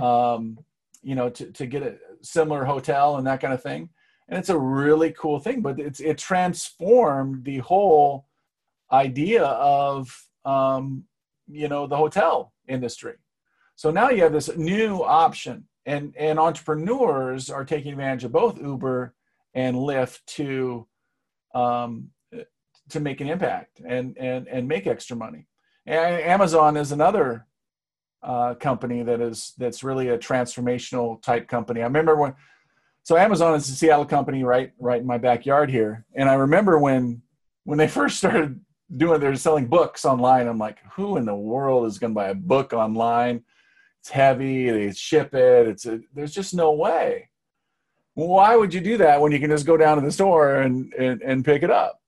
um, 0.01 0.57
you 1.03 1.15
know 1.15 1.29
to, 1.29 1.51
to 1.51 1.67
get 1.67 1.83
a 1.83 1.97
similar 2.21 2.65
hotel 2.65 3.17
and 3.17 3.27
that 3.27 3.41
kind 3.41 3.53
of 3.53 3.61
thing. 3.61 3.89
And 4.27 4.37
it's 4.39 4.49
a 4.49 4.57
really 4.57 5.11
cool 5.11 5.39
thing, 5.39 5.61
but 5.61 5.79
it's 5.79 5.99
it 5.99 6.17
transformed 6.17 7.45
the 7.45 7.59
whole 7.59 8.25
idea 8.91 9.43
of 9.43 10.25
um, 10.45 11.05
you 11.49 11.67
know 11.67 11.87
the 11.87 11.97
hotel 11.97 12.53
industry. 12.67 13.15
So 13.75 13.91
now 13.91 14.09
you 14.09 14.23
have 14.23 14.33
this 14.33 14.55
new 14.55 15.03
option, 15.03 15.65
and 15.85 16.13
and 16.17 16.39
entrepreneurs 16.39 17.49
are 17.49 17.65
taking 17.65 17.91
advantage 17.91 18.23
of 18.23 18.31
both 18.31 18.59
Uber 18.59 19.13
and 19.53 19.75
Lyft 19.75 20.19
to 20.27 20.87
um, 21.55 22.09
to 22.89 22.99
make 22.99 23.21
an 23.21 23.29
impact 23.29 23.81
and 23.85 24.17
and 24.17 24.47
and 24.47 24.67
make 24.67 24.87
extra 24.87 25.15
money. 25.15 25.47
And 25.85 26.21
Amazon 26.21 26.77
is 26.77 26.91
another 26.91 27.47
uh, 28.21 28.55
company 28.55 29.03
that 29.03 29.21
is 29.21 29.53
that's 29.57 29.83
really 29.83 30.09
a 30.09 30.17
transformational 30.17 31.21
type 31.21 31.47
company. 31.47 31.81
I 31.81 31.85
remember 31.85 32.15
when 32.15 32.35
so 33.03 33.17
Amazon 33.17 33.55
is 33.55 33.69
a 33.69 33.73
Seattle 33.73 34.05
company 34.05 34.43
right 34.43 34.71
right 34.79 35.01
in 35.01 35.07
my 35.07 35.17
backyard 35.17 35.71
here, 35.71 36.05
and 36.13 36.29
I 36.29 36.33
remember 36.33 36.77
when 36.77 37.21
when 37.63 37.77
they 37.77 37.87
first 37.99 38.17
started 38.17 38.59
doing 38.95 39.19
they're 39.19 39.35
selling 39.35 39.67
books 39.67 40.05
online. 40.05 40.47
I'm 40.47 40.57
like, 40.57 40.79
who 40.93 41.17
in 41.17 41.25
the 41.25 41.35
world 41.35 41.85
is 41.85 41.99
going 41.99 42.11
to 42.11 42.15
buy 42.15 42.29
a 42.29 42.35
book 42.35 42.73
online? 42.73 43.43
It's 43.99 44.09
heavy. 44.09 44.69
They 44.69 44.91
ship 44.93 45.33
it. 45.33 45.67
It's 45.67 45.85
a, 45.85 45.99
there's 46.13 46.33
just 46.33 46.53
no 46.53 46.71
way. 46.71 47.29
Why 48.15 48.55
would 48.55 48.73
you 48.73 48.81
do 48.81 48.97
that 48.97 49.21
when 49.21 49.31
you 49.31 49.39
can 49.39 49.49
just 49.49 49.65
go 49.65 49.77
down 49.77 49.97
to 49.97 50.03
the 50.03 50.11
store 50.11 50.61
and 50.61 50.93
and, 50.93 51.21
and 51.21 51.45
pick 51.45 51.63
it 51.63 51.71
up? 51.71 52.01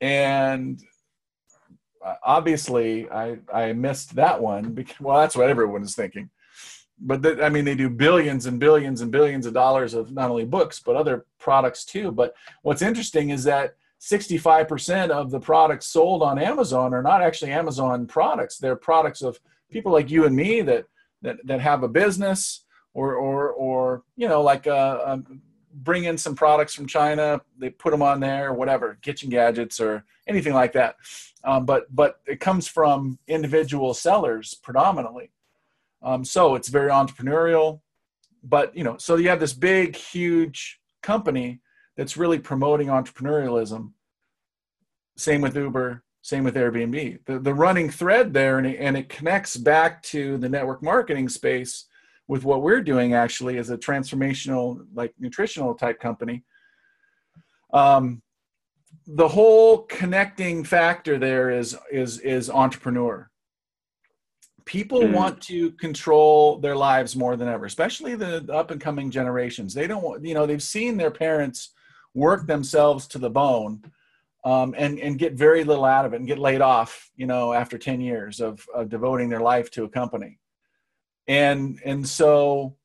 And 0.00 0.80
uh, 2.04 2.14
obviously, 2.24 3.08
I 3.10 3.38
I 3.52 3.72
missed 3.72 4.14
that 4.16 4.40
one 4.40 4.72
because 4.72 5.00
well, 5.00 5.20
that's 5.20 5.36
what 5.36 5.48
everyone 5.48 5.82
is 5.82 5.94
thinking. 5.94 6.30
but 7.00 7.42
I 7.42 7.48
mean, 7.48 7.64
they 7.64 7.74
do 7.74 7.88
billions 7.90 8.46
and 8.46 8.58
billions 8.58 9.00
and 9.00 9.10
billions 9.12 9.46
of 9.46 9.54
dollars 9.54 9.94
of 9.94 10.12
not 10.12 10.30
only 10.30 10.44
books 10.44 10.80
but 10.80 10.96
other 10.96 11.26
products 11.38 11.84
too. 11.84 12.10
But 12.10 12.34
what's 12.62 12.82
interesting 12.82 13.30
is 13.30 13.44
that 13.44 13.76
65% 14.04 15.10
of 15.10 15.30
the 15.30 15.40
products 15.40 15.86
sold 15.86 16.22
on 16.22 16.38
Amazon 16.38 16.92
are 16.92 17.02
not 17.02 17.22
actually 17.22 17.52
Amazon 17.52 18.06
products. 18.06 18.58
They're 18.58 18.76
products 18.76 19.22
of 19.22 19.40
people 19.70 19.92
like 19.92 20.10
you 20.10 20.26
and 20.26 20.36
me 20.36 20.60
that 20.62 20.84
that, 21.22 21.38
that 21.46 21.60
have 21.60 21.82
a 21.82 21.88
business 21.88 22.66
or 22.92 23.14
or 23.14 23.50
or 23.50 24.02
you 24.16 24.28
know 24.28 24.42
like 24.42 24.66
uh, 24.66 25.00
um, 25.06 25.40
bring 25.72 26.04
in 26.04 26.18
some 26.18 26.34
products 26.34 26.74
from 26.74 26.86
China. 26.86 27.40
They 27.58 27.70
put 27.70 27.92
them 27.92 28.02
on 28.02 28.20
there, 28.20 28.52
whatever, 28.52 28.98
kitchen 29.00 29.30
gadgets 29.30 29.80
or 29.80 30.04
anything 30.28 30.52
like 30.52 30.72
that. 30.72 30.96
Um, 31.42 31.64
but 31.64 31.86
but 31.94 32.20
it 32.26 32.40
comes 32.40 32.68
from 32.68 33.18
individual 33.26 33.94
sellers 33.94 34.52
predominantly. 34.52 35.30
Um, 36.02 36.26
so 36.26 36.56
it's 36.56 36.68
very 36.68 36.90
entrepreneurial. 36.90 37.80
But 38.42 38.76
you 38.76 38.84
know, 38.84 38.98
so 38.98 39.16
you 39.16 39.30
have 39.30 39.40
this 39.40 39.54
big, 39.54 39.96
huge 39.96 40.78
company 41.02 41.60
that's 41.96 42.16
really 42.16 42.38
promoting 42.38 42.88
entrepreneurialism. 42.88 43.92
Same 45.16 45.40
with 45.40 45.56
Uber, 45.56 46.02
same 46.22 46.44
with 46.44 46.56
Airbnb. 46.56 47.24
The, 47.26 47.38
the 47.38 47.54
running 47.54 47.90
thread 47.90 48.32
there, 48.32 48.58
and 48.58 48.66
it, 48.66 48.78
and 48.80 48.96
it 48.96 49.08
connects 49.08 49.56
back 49.56 50.02
to 50.04 50.36
the 50.38 50.48
network 50.48 50.82
marketing 50.82 51.28
space 51.28 51.86
with 52.26 52.44
what 52.44 52.62
we're 52.62 52.80
doing 52.80 53.14
actually 53.14 53.58
as 53.58 53.70
a 53.70 53.78
transformational, 53.78 54.84
like 54.94 55.12
nutritional 55.18 55.74
type 55.74 56.00
company. 56.00 56.42
Um, 57.72 58.22
the 59.06 59.28
whole 59.28 59.82
connecting 59.82 60.64
factor 60.64 61.18
there 61.18 61.50
is 61.50 61.76
is 61.90 62.18
is 62.20 62.48
entrepreneur 62.48 63.30
people 64.64 65.00
mm. 65.00 65.12
want 65.12 65.40
to 65.42 65.72
control 65.72 66.58
their 66.58 66.76
lives 66.76 67.14
more 67.14 67.36
than 67.36 67.48
ever 67.48 67.66
especially 67.66 68.14
the 68.14 68.46
up 68.52 68.70
and 68.70 68.80
coming 68.80 69.10
generations 69.10 69.74
they 69.74 69.86
don't 69.86 70.02
want 70.02 70.24
you 70.24 70.34
know 70.34 70.46
they've 70.46 70.62
seen 70.62 70.96
their 70.96 71.10
parents 71.10 71.70
work 72.14 72.46
themselves 72.46 73.06
to 73.08 73.18
the 73.18 73.30
bone 73.30 73.82
um, 74.44 74.74
and 74.76 74.98
and 74.98 75.18
get 75.18 75.34
very 75.34 75.64
little 75.64 75.84
out 75.84 76.04
of 76.04 76.12
it 76.12 76.16
and 76.16 76.26
get 76.26 76.38
laid 76.38 76.60
off 76.60 77.10
you 77.16 77.26
know 77.26 77.52
after 77.52 77.78
10 77.78 78.00
years 78.00 78.40
of, 78.40 78.66
of 78.74 78.88
devoting 78.88 79.28
their 79.28 79.40
life 79.40 79.70
to 79.72 79.84
a 79.84 79.88
company. 79.88 80.38
And 81.26 81.80
and 81.84 82.06
so 82.06 82.76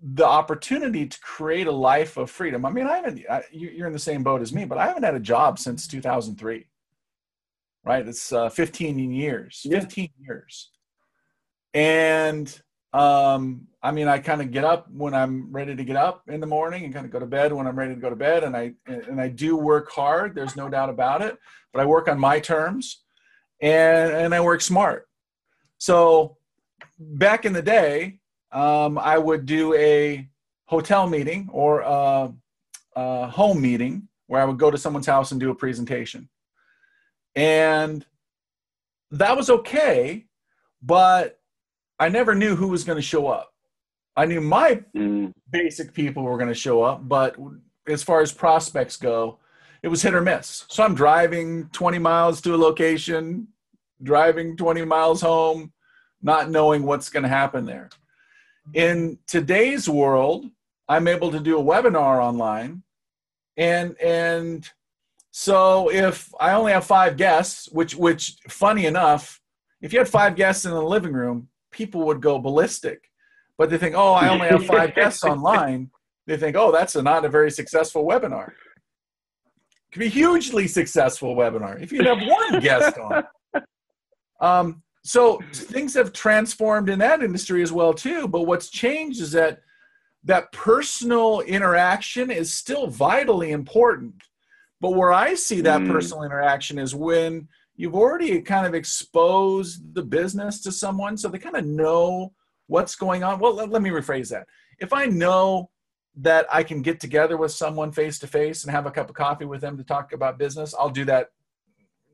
the 0.00 0.24
opportunity 0.24 1.06
to 1.06 1.20
create 1.20 1.66
a 1.66 1.72
life 1.72 2.16
of 2.16 2.30
freedom 2.30 2.64
i 2.64 2.70
mean 2.70 2.86
i 2.86 2.98
haven't 2.98 3.20
I, 3.28 3.42
you're 3.50 3.88
in 3.88 3.92
the 3.92 3.98
same 3.98 4.22
boat 4.22 4.42
as 4.42 4.52
me 4.52 4.64
but 4.64 4.78
i 4.78 4.86
haven't 4.86 5.02
had 5.02 5.16
a 5.16 5.18
job 5.20 5.58
since 5.58 5.88
2003 5.88 6.68
right? 7.88 8.06
It's 8.06 8.32
uh, 8.32 8.50
15 8.50 8.98
years 8.98 9.66
15 9.68 10.10
years. 10.20 10.70
And 11.74 12.62
um, 12.92 13.66
I 13.82 13.92
mean, 13.92 14.08
I 14.08 14.18
kind 14.18 14.40
of 14.40 14.50
get 14.50 14.64
up 14.64 14.90
when 14.90 15.14
I'm 15.14 15.52
ready 15.52 15.76
to 15.76 15.84
get 15.84 15.96
up 15.96 16.22
in 16.28 16.40
the 16.40 16.46
morning 16.46 16.84
and 16.84 16.92
kind 16.92 17.06
of 17.06 17.12
go 17.12 17.20
to 17.20 17.26
bed 17.26 17.52
when 17.52 17.66
I'm 17.66 17.78
ready 17.78 17.94
to 17.94 18.00
go 18.00 18.10
to 18.10 18.16
bed. 18.16 18.44
And 18.44 18.56
I, 18.56 18.72
and 18.86 19.20
I 19.20 19.28
do 19.28 19.56
work 19.56 19.90
hard. 19.90 20.34
There's 20.34 20.56
no 20.56 20.68
doubt 20.68 20.88
about 20.88 21.22
it, 21.22 21.38
but 21.72 21.80
I 21.80 21.86
work 21.86 22.08
on 22.08 22.18
my 22.18 22.40
terms 22.40 23.02
and, 23.60 24.12
and 24.12 24.34
I 24.34 24.40
work 24.40 24.62
smart. 24.62 25.08
So 25.78 26.38
back 26.98 27.44
in 27.44 27.52
the 27.52 27.62
day, 27.62 28.18
um, 28.52 28.98
I 28.98 29.18
would 29.18 29.46
do 29.46 29.74
a 29.74 30.28
hotel 30.66 31.06
meeting 31.06 31.48
or 31.52 31.80
a, 31.80 32.32
a 32.96 33.26
home 33.28 33.60
meeting 33.60 34.08
where 34.26 34.40
I 34.40 34.44
would 34.44 34.58
go 34.58 34.70
to 34.70 34.78
someone's 34.78 35.06
house 35.06 35.30
and 35.30 35.40
do 35.40 35.50
a 35.50 35.54
presentation. 35.54 36.28
And 37.36 38.04
that 39.10 39.36
was 39.36 39.50
okay, 39.50 40.26
but 40.82 41.37
I 41.98 42.08
never 42.08 42.34
knew 42.34 42.56
who 42.56 42.68
was 42.68 42.84
going 42.84 42.96
to 42.96 43.02
show 43.02 43.26
up. 43.26 43.52
I 44.16 44.24
knew 44.26 44.40
my 44.40 44.82
mm. 44.94 45.32
basic 45.50 45.92
people 45.92 46.22
were 46.22 46.36
going 46.36 46.48
to 46.48 46.54
show 46.54 46.82
up, 46.82 47.08
but 47.08 47.36
as 47.86 48.02
far 48.02 48.20
as 48.20 48.32
prospects 48.32 48.96
go, 48.96 49.38
it 49.82 49.88
was 49.88 50.02
hit 50.02 50.14
or 50.14 50.20
miss. 50.20 50.64
So 50.68 50.82
I'm 50.82 50.94
driving 50.94 51.68
20 51.70 51.98
miles 51.98 52.40
to 52.42 52.54
a 52.54 52.56
location, 52.56 53.48
driving 54.02 54.56
20 54.56 54.84
miles 54.84 55.20
home, 55.20 55.72
not 56.20 56.50
knowing 56.50 56.82
what's 56.82 57.08
going 57.08 57.22
to 57.22 57.28
happen 57.28 57.64
there. 57.64 57.90
In 58.74 59.18
today's 59.26 59.88
world, 59.88 60.46
I'm 60.88 61.06
able 61.06 61.30
to 61.30 61.40
do 61.40 61.58
a 61.58 61.62
webinar 61.62 62.22
online 62.22 62.82
and 63.58 64.00
and 64.00 64.70
so 65.32 65.90
if 65.90 66.32
I 66.40 66.52
only 66.52 66.72
have 66.72 66.86
5 66.86 67.16
guests, 67.16 67.68
which 67.70 67.94
which 67.94 68.36
funny 68.48 68.86
enough, 68.86 69.40
if 69.82 69.92
you 69.92 69.98
had 69.98 70.08
5 70.08 70.36
guests 70.36 70.64
in 70.64 70.70
the 70.70 70.82
living 70.82 71.12
room, 71.12 71.48
people 71.70 72.06
would 72.06 72.20
go 72.20 72.38
ballistic. 72.38 73.10
But 73.56 73.70
they 73.70 73.78
think, 73.78 73.94
oh, 73.96 74.12
I 74.12 74.28
only 74.28 74.48
have 74.48 74.64
five 74.66 74.94
guests 74.94 75.24
online. 75.24 75.90
They 76.26 76.36
think, 76.36 76.56
oh, 76.56 76.70
that's 76.70 76.94
a, 76.94 77.02
not 77.02 77.24
a 77.24 77.28
very 77.28 77.50
successful 77.50 78.06
webinar. 78.06 78.48
It 78.48 79.92
could 79.92 80.00
be 80.00 80.08
hugely 80.08 80.68
successful 80.68 81.34
webinar 81.34 81.82
if 81.82 81.90
you 81.90 82.04
have 82.04 82.18
one 82.20 82.60
guest 82.60 82.98
on. 82.98 83.24
Um, 84.40 84.84
so 85.02 85.40
things 85.52 85.94
have 85.94 86.12
transformed 86.12 86.88
in 86.88 87.00
that 87.00 87.24
industry 87.24 87.60
as 87.60 87.72
well 87.72 87.92
too. 87.92 88.28
But 88.28 88.42
what's 88.42 88.70
changed 88.70 89.20
is 89.20 89.32
that 89.32 89.62
that 90.24 90.52
personal 90.52 91.40
interaction 91.40 92.30
is 92.30 92.52
still 92.52 92.86
vitally 92.86 93.50
important. 93.50 94.14
But 94.80 94.90
where 94.90 95.12
I 95.12 95.34
see 95.34 95.60
that 95.62 95.80
mm. 95.80 95.90
personal 95.90 96.22
interaction 96.22 96.78
is 96.78 96.94
when 96.94 97.48
you've 97.78 97.94
already 97.94 98.42
kind 98.42 98.66
of 98.66 98.74
exposed 98.74 99.94
the 99.94 100.02
business 100.02 100.60
to 100.60 100.72
someone 100.72 101.16
so 101.16 101.28
they 101.28 101.38
kind 101.38 101.56
of 101.56 101.64
know 101.64 102.32
what's 102.66 102.96
going 102.96 103.22
on. 103.22 103.38
Well, 103.38 103.54
let, 103.54 103.70
let 103.70 103.80
me 103.80 103.90
rephrase 103.90 104.28
that. 104.30 104.48
If 104.80 104.92
I 104.92 105.06
know 105.06 105.70
that 106.16 106.46
I 106.52 106.64
can 106.64 106.82
get 106.82 106.98
together 106.98 107.36
with 107.36 107.52
someone 107.52 107.92
face 107.92 108.18
to 108.18 108.26
face 108.26 108.64
and 108.64 108.72
have 108.72 108.86
a 108.86 108.90
cup 108.90 109.08
of 109.08 109.14
coffee 109.14 109.44
with 109.44 109.60
them 109.60 109.78
to 109.78 109.84
talk 109.84 110.12
about 110.12 110.38
business, 110.38 110.74
I'll 110.76 110.90
do 110.90 111.04
that 111.04 111.28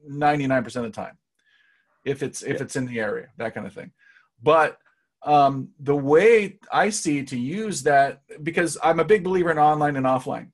99% 0.09 0.67
of 0.77 0.83
the 0.83 0.91
time. 0.91 1.17
If 2.05 2.23
it's 2.23 2.43
if 2.43 2.61
it's 2.61 2.77
in 2.77 2.85
the 2.85 3.01
area, 3.01 3.29
that 3.39 3.55
kind 3.55 3.67
of 3.67 3.73
thing. 3.73 3.91
But 4.43 4.77
um, 5.23 5.71
the 5.81 5.97
way 5.97 6.59
I 6.71 6.91
see 6.91 7.25
to 7.25 7.39
use 7.39 7.85
that, 7.85 8.21
because 8.43 8.77
I'm 8.83 9.01
a 9.01 9.05
big 9.07 9.25
believer 9.25 9.51
in 9.51 9.59
online 9.59 9.97
and 9.97 10.05
offline 10.05 10.51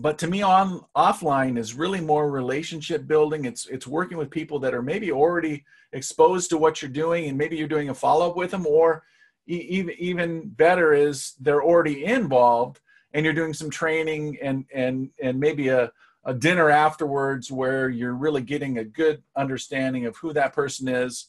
but 0.00 0.16
to 0.18 0.26
me 0.26 0.40
on 0.40 0.82
offline 0.96 1.58
is 1.58 1.74
really 1.74 2.00
more 2.00 2.30
relationship 2.30 3.06
building. 3.06 3.44
It's 3.44 3.66
it's 3.66 3.86
working 3.86 4.16
with 4.16 4.30
people 4.30 4.58
that 4.60 4.72
are 4.72 4.82
maybe 4.82 5.12
already 5.12 5.64
exposed 5.92 6.48
to 6.50 6.58
what 6.58 6.80
you're 6.80 6.90
doing 6.90 7.28
and 7.28 7.36
maybe 7.36 7.56
you're 7.56 7.68
doing 7.68 7.90
a 7.90 7.94
follow-up 7.94 8.34
with 8.34 8.52
them 8.52 8.66
or 8.66 9.02
even 9.46 9.94
even 9.98 10.48
better 10.48 10.94
is 10.94 11.34
they're 11.40 11.62
already 11.62 12.04
involved 12.06 12.80
and 13.12 13.24
you're 13.24 13.34
doing 13.34 13.52
some 13.52 13.68
training 13.68 14.38
and 14.40 14.64
and 14.72 15.10
and 15.22 15.38
maybe 15.38 15.68
a, 15.68 15.92
a 16.24 16.32
dinner 16.32 16.70
afterwards 16.70 17.50
where 17.50 17.90
you're 17.90 18.14
really 18.14 18.42
getting 18.42 18.78
a 18.78 18.84
good 18.84 19.22
understanding 19.36 20.06
of 20.06 20.16
who 20.16 20.32
that 20.32 20.54
person 20.54 20.88
is. 20.88 21.28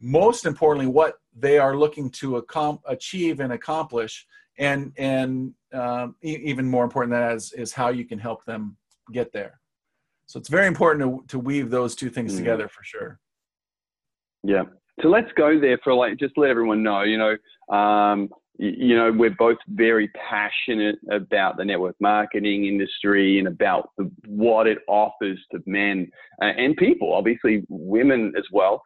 Most 0.00 0.46
importantly 0.46 0.86
what 0.86 1.14
they 1.36 1.58
are 1.58 1.76
looking 1.76 2.08
to 2.10 2.40
accom- 2.40 2.82
achieve 2.86 3.40
and 3.40 3.52
accomplish 3.52 4.28
and 4.60 4.92
and 4.98 5.54
um, 5.72 6.14
e- 6.22 6.40
even 6.44 6.68
more 6.68 6.84
important 6.84 7.12
than 7.12 7.20
that 7.20 7.34
is, 7.34 7.52
is 7.52 7.72
how 7.72 7.88
you 7.88 8.04
can 8.04 8.18
help 8.18 8.44
them 8.44 8.76
get 9.12 9.32
there. 9.32 9.58
So 10.26 10.38
it's 10.38 10.48
very 10.48 10.68
important 10.68 11.02
to, 11.02 11.24
to 11.28 11.38
weave 11.40 11.70
those 11.70 11.96
two 11.96 12.10
things 12.10 12.34
mm. 12.34 12.36
together 12.36 12.68
for 12.68 12.84
sure. 12.84 13.18
Yeah. 14.44 14.64
So 15.02 15.08
let's 15.08 15.30
go 15.36 15.58
there 15.58 15.78
for 15.82 15.94
like 15.94 16.18
just 16.18 16.36
let 16.36 16.50
everyone 16.50 16.82
know 16.82 17.02
you 17.02 17.18
know 17.18 17.36
um, 17.74 18.28
you 18.58 18.94
know 18.96 19.10
we're 19.10 19.34
both 19.38 19.56
very 19.68 20.08
passionate 20.08 20.98
about 21.10 21.56
the 21.56 21.64
network 21.64 21.96
marketing 22.00 22.66
industry 22.66 23.38
and 23.38 23.48
about 23.48 23.90
the, 23.96 24.10
what 24.26 24.66
it 24.66 24.78
offers 24.86 25.38
to 25.52 25.62
men 25.66 26.10
uh, 26.42 26.52
and 26.56 26.76
people 26.76 27.12
obviously 27.14 27.64
women 27.68 28.32
as 28.36 28.44
well. 28.52 28.82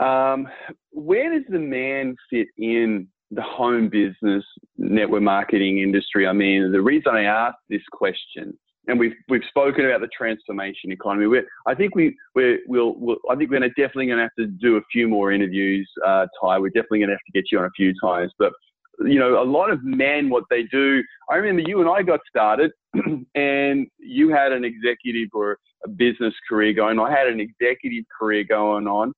Um, 0.00 0.48
where 0.90 1.32
does 1.32 1.46
the 1.48 1.58
man 1.58 2.16
fit 2.30 2.48
in 2.56 3.08
the 3.30 3.42
home 3.42 3.88
business 3.88 4.44
network 4.76 5.22
marketing 5.22 5.78
industry. 5.78 6.26
I 6.26 6.32
mean, 6.32 6.72
the 6.72 6.80
reason 6.80 7.14
I 7.14 7.24
asked 7.24 7.58
this 7.68 7.82
question, 7.92 8.56
and 8.86 8.98
we've 8.98 9.12
we've 9.28 9.42
spoken 9.48 9.84
about 9.84 10.00
the 10.00 10.08
transformation 10.16 10.90
economy. 10.92 11.26
We're, 11.26 11.46
I 11.66 11.74
think 11.74 11.94
we 11.94 12.16
we 12.34 12.60
will 12.66 12.94
we'll, 12.98 13.18
I 13.30 13.36
think 13.36 13.50
we're 13.50 13.60
gonna, 13.60 13.68
definitely 13.70 14.06
going 14.06 14.18
to 14.18 14.24
have 14.24 14.34
to 14.38 14.46
do 14.46 14.76
a 14.76 14.80
few 14.90 15.08
more 15.08 15.30
interviews, 15.32 15.88
uh, 16.06 16.26
Ty. 16.40 16.58
We're 16.58 16.70
definitely 16.70 17.00
going 17.00 17.10
to 17.10 17.14
have 17.14 17.26
to 17.26 17.32
get 17.32 17.44
you 17.52 17.58
on 17.58 17.66
a 17.66 17.70
few 17.76 17.92
times, 18.02 18.32
but. 18.38 18.52
You 19.00 19.20
know, 19.20 19.40
a 19.40 19.44
lot 19.44 19.70
of 19.70 19.84
men, 19.84 20.28
what 20.28 20.42
they 20.50 20.64
do. 20.64 21.00
I 21.30 21.36
remember 21.36 21.62
you 21.70 21.80
and 21.80 21.88
I 21.88 22.02
got 22.02 22.18
started, 22.28 22.72
and 23.36 23.86
you 24.00 24.30
had 24.30 24.50
an 24.50 24.64
executive 24.64 25.28
or 25.32 25.56
a 25.84 25.88
business 25.88 26.34
career 26.48 26.72
going. 26.72 26.98
I 26.98 27.08
had 27.08 27.28
an 27.28 27.38
executive 27.38 28.02
career 28.18 28.42
going 28.42 28.88
on. 28.88 29.12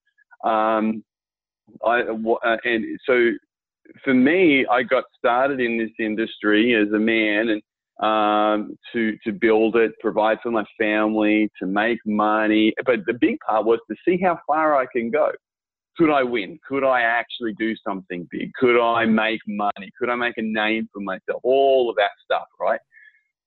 Um, 0.44 1.02
I, 1.82 2.02
uh, 2.02 2.56
and 2.64 2.84
so 3.06 3.30
for 4.04 4.14
me, 4.14 4.66
I 4.66 4.82
got 4.82 5.04
started 5.18 5.60
in 5.60 5.78
this 5.78 5.90
industry 5.98 6.74
as 6.74 6.92
a 6.92 6.98
man 6.98 7.48
and 7.50 7.62
um, 8.02 8.76
to 8.92 9.16
to 9.24 9.32
build 9.32 9.76
it, 9.76 9.92
provide 10.00 10.38
for 10.42 10.50
my 10.50 10.64
family, 10.78 11.50
to 11.60 11.66
make 11.66 11.98
money. 12.06 12.72
But 12.86 13.00
the 13.06 13.14
big 13.20 13.36
part 13.46 13.66
was 13.66 13.78
to 13.90 13.96
see 14.06 14.18
how 14.22 14.38
far 14.46 14.76
I 14.76 14.86
can 14.86 15.10
go. 15.10 15.30
could 15.98 16.10
I 16.10 16.22
win? 16.22 16.58
Could 16.66 16.84
I 16.84 17.02
actually 17.02 17.54
do 17.58 17.74
something 17.86 18.26
big? 18.30 18.52
Could 18.58 18.80
I 18.80 19.04
make 19.04 19.40
money? 19.46 19.90
Could 19.98 20.08
I 20.08 20.14
make 20.14 20.38
a 20.38 20.42
name 20.42 20.88
for 20.92 21.00
myself? 21.00 21.40
All 21.42 21.90
of 21.90 21.96
that 21.96 22.12
stuff, 22.24 22.46
right? 22.58 22.80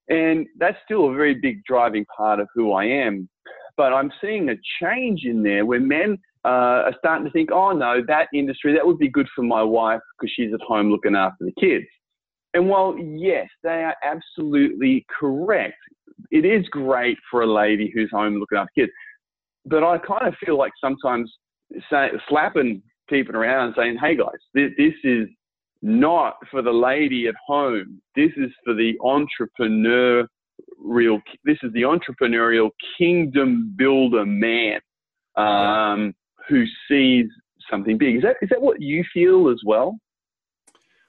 And 0.10 0.46
that's 0.60 0.78
still 0.86 1.10
a 1.10 1.16
very 1.16 1.36
big 1.36 1.64
driving 1.64 2.06
part 2.16 2.39
of 2.39 2.48
who 2.54 2.74
I 2.74 2.86
am. 2.86 3.28
But 3.76 3.91
I'm 3.94 4.12
seeing 4.22 4.50
a 4.50 4.56
change 4.82 5.22
in 5.24 5.41
there 5.41 5.66
where 5.66 5.80
men 5.80 6.20
uh, 6.46 6.88
are 6.88 6.96
starting 7.00 7.26
to 7.26 7.32
think, 7.32 7.52
oh 7.52 7.72
no, 7.72 8.02
that 8.08 8.28
industry, 8.34 8.74
that 8.74 8.86
would 8.86 8.98
be 8.98 9.10
good 9.10 9.28
for 9.36 9.44
my 9.44 9.64
wife 9.64 10.02
because 10.18 10.34
she's 10.36 10.54
at 10.54 10.62
home 10.62 10.91
looking 10.91 11.16
after 11.16 11.46
the 11.46 11.54
kids. 11.60 11.86
And 12.54 12.70
while, 12.70 12.98
yes, 12.98 13.48
they 13.64 13.84
are 13.84 13.96
absolutely 14.04 15.06
correct, 15.20 15.78
it 16.32 16.46
is 16.46 16.68
great 16.68 17.18
for 17.32 17.41
a 17.41 17.52
lady 17.52 17.91
who's 17.94 18.12
home 18.12 18.36
looking 18.36 18.58
after 18.58 18.72
kids. 18.76 18.91
But 19.66 19.84
I 19.84 19.98
kind 19.98 20.28
of 20.28 20.36
feel 20.46 20.58
like 20.58 20.74
sometimes 20.80 21.32
say, 21.89 22.10
slapping 22.30 22.84
people 23.10 23.36
around 23.36 23.68
and 23.68 23.76
saying, 23.78 23.98
hey 24.00 24.16
guys, 24.16 24.39
this, 24.54 24.72
this 24.78 24.94
is 25.04 25.28
not 25.82 26.36
for 26.52 26.62
the 26.62 26.72
lady 26.72 27.28
at 27.28 27.36
home. 27.48 28.02
This 28.16 28.32
is 28.38 28.52
for 28.64 28.74
the 28.74 28.94
entrepreneur 29.04 30.28
real 30.78 31.20
this 31.46 31.58
is 31.64 31.72
the 31.74 31.82
entrepreneurial 31.82 32.70
kingdom 32.98 33.74
builder 33.78 34.26
man 34.26 34.80
um, 35.36 36.14
who 36.48 36.66
sees 36.88 37.28
something 37.70 37.98
big. 37.98 38.18
Is 38.18 38.22
that 38.24 38.38
is 38.41 38.50
that 38.50 38.62
what 38.62 38.82
you 38.82 39.04
feel 39.14 39.50
as 39.50 39.62
well? 39.66 39.98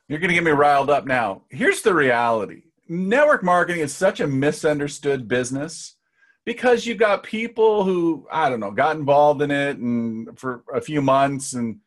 You're 0.08 0.18
going 0.18 0.28
to 0.28 0.34
get 0.34 0.44
me 0.44 0.50
riled 0.50 0.90
up 0.90 1.06
now. 1.06 1.42
Here's 1.48 1.80
the 1.80 1.94
reality. 1.94 2.64
Network 2.88 3.42
marketing 3.42 3.80
is 3.80 3.94
such 3.94 4.20
a 4.20 4.26
misunderstood 4.26 5.26
business 5.26 5.96
because 6.44 6.84
you've 6.84 6.98
got 6.98 7.22
people 7.22 7.84
who 7.84 8.26
i 8.30 8.50
don't 8.50 8.60
know 8.60 8.70
got 8.70 8.96
involved 8.96 9.40
in 9.40 9.50
it 9.50 9.78
and 9.78 10.38
for 10.38 10.62
a 10.74 10.80
few 10.80 11.00
months 11.00 11.54
and 11.54 11.78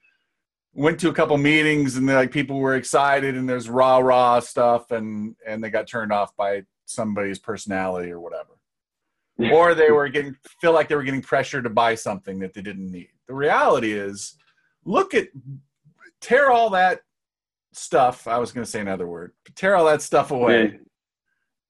went 0.74 1.00
to 1.00 1.10
a 1.10 1.14
couple 1.14 1.38
meetings 1.38 1.98
and 1.98 2.06
like 2.08 2.32
people 2.32 2.60
were 2.60 2.76
excited 2.76 3.36
and 3.36 3.50
there's 3.50 3.70
rah 3.70 3.98
rah 3.98 4.40
stuff 4.40 4.92
and 4.92 5.36
and 5.46 5.64
they 5.64 5.70
got 5.70 5.88
turned 5.88 6.14
off 6.14 6.36
by 6.36 6.62
somebody's 6.86 7.40
personality 7.40 8.12
or 8.12 8.20
whatever. 8.20 8.50
Or 9.54 9.76
they 9.76 9.92
were 9.92 10.10
getting 10.10 10.36
feel 10.62 10.74
like 10.74 10.88
they 10.88 10.96
were 10.96 11.04
getting 11.04 11.22
pressure 11.22 11.62
to 11.62 11.70
buy 11.70 11.94
something 11.94 12.40
that 12.40 12.56
they 12.56 12.62
didn't 12.64 12.92
need 12.92 13.10
the 13.28 13.34
reality 13.34 13.94
is 13.94 14.36
look 14.86 15.14
at 15.14 15.28
tear 16.22 16.52
all 16.52 16.70
that 16.70 17.02
stuff 17.74 18.28
i 18.28 18.38
was 18.38 18.52
going 18.52 18.64
to 18.64 18.70
say 18.70 18.80
another 18.80 19.08
word 19.08 19.34
tear 19.56 19.76
all 19.76 19.86
that 19.86 20.02
stuff 20.02 20.32
away. 20.32 20.80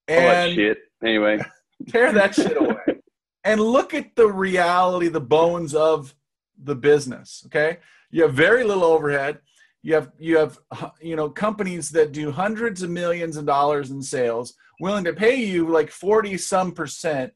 Yeah. 0.08 0.16
and 0.16 0.56
shit. 0.56 0.78
Anyway. 1.04 1.40
tear 1.88 2.12
that 2.14 2.36
shit 2.36 2.58
away. 2.58 3.02
And 3.44 3.62
look 3.62 3.94
at 3.94 4.16
the 4.16 4.28
reality 4.28 5.08
the 5.08 5.22
bones 5.22 5.74
of 5.74 6.14
the 6.62 6.76
business 6.76 7.44
okay? 7.48 7.78
You 8.10 8.24
have 8.24 8.34
very 8.34 8.64
little 8.64 8.84
overhead. 8.84 9.40
You 9.84 9.94
have 9.94 10.12
you 10.18 10.38
have 10.38 10.60
you 11.02 11.16
know 11.16 11.30
companies 11.30 11.90
that 11.92 12.12
do 12.12 12.32
hundreds 12.32 12.84
of 12.84 12.90
millions 12.90 13.38
of 13.38 13.46
dollars 13.46 13.92
in 13.92 14.02
sales, 14.02 14.54
willing 14.82 15.04
to 15.06 15.14
pay 15.14 15.36
you 15.36 15.70
like 15.70 15.90
forty 15.92 16.38
some 16.38 16.72
percent 16.72 17.32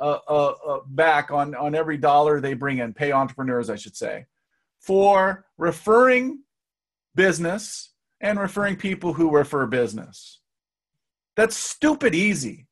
uh, 0.00 0.18
uh, 0.28 0.54
uh, 0.66 0.80
back 0.86 1.30
on 1.30 1.54
on 1.54 1.74
every 1.74 1.96
dollar 1.96 2.40
they 2.40 2.54
bring 2.54 2.78
in. 2.78 2.92
Pay 2.92 3.12
entrepreneurs, 3.12 3.70
I 3.70 3.76
should 3.76 3.96
say, 3.96 4.26
for 4.80 5.46
referring 5.58 6.40
business 7.14 7.92
and 8.20 8.38
referring 8.38 8.76
people 8.76 9.12
who 9.12 9.30
refer 9.30 9.66
business. 9.66 10.40
That's 11.36 11.56
stupid 11.56 12.14
easy. 12.14 12.66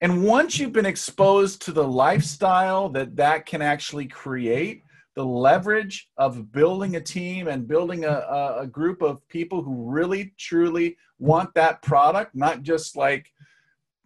And 0.00 0.24
once 0.24 0.58
you've 0.58 0.72
been 0.72 0.86
exposed 0.86 1.62
to 1.62 1.72
the 1.72 1.86
lifestyle 1.86 2.88
that 2.90 3.16
that 3.16 3.46
can 3.46 3.62
actually 3.62 4.06
create, 4.06 4.82
the 5.18 5.24
leverage 5.24 6.08
of 6.16 6.52
building 6.52 6.94
a 6.94 7.00
team 7.00 7.48
and 7.48 7.66
building 7.66 8.04
a, 8.04 8.56
a, 8.60 8.68
group 8.68 9.02
of 9.02 9.26
people 9.28 9.60
who 9.60 9.90
really 9.90 10.32
truly 10.38 10.96
want 11.18 11.52
that 11.54 11.82
product, 11.82 12.36
not 12.36 12.62
just 12.62 12.96
like, 12.96 13.28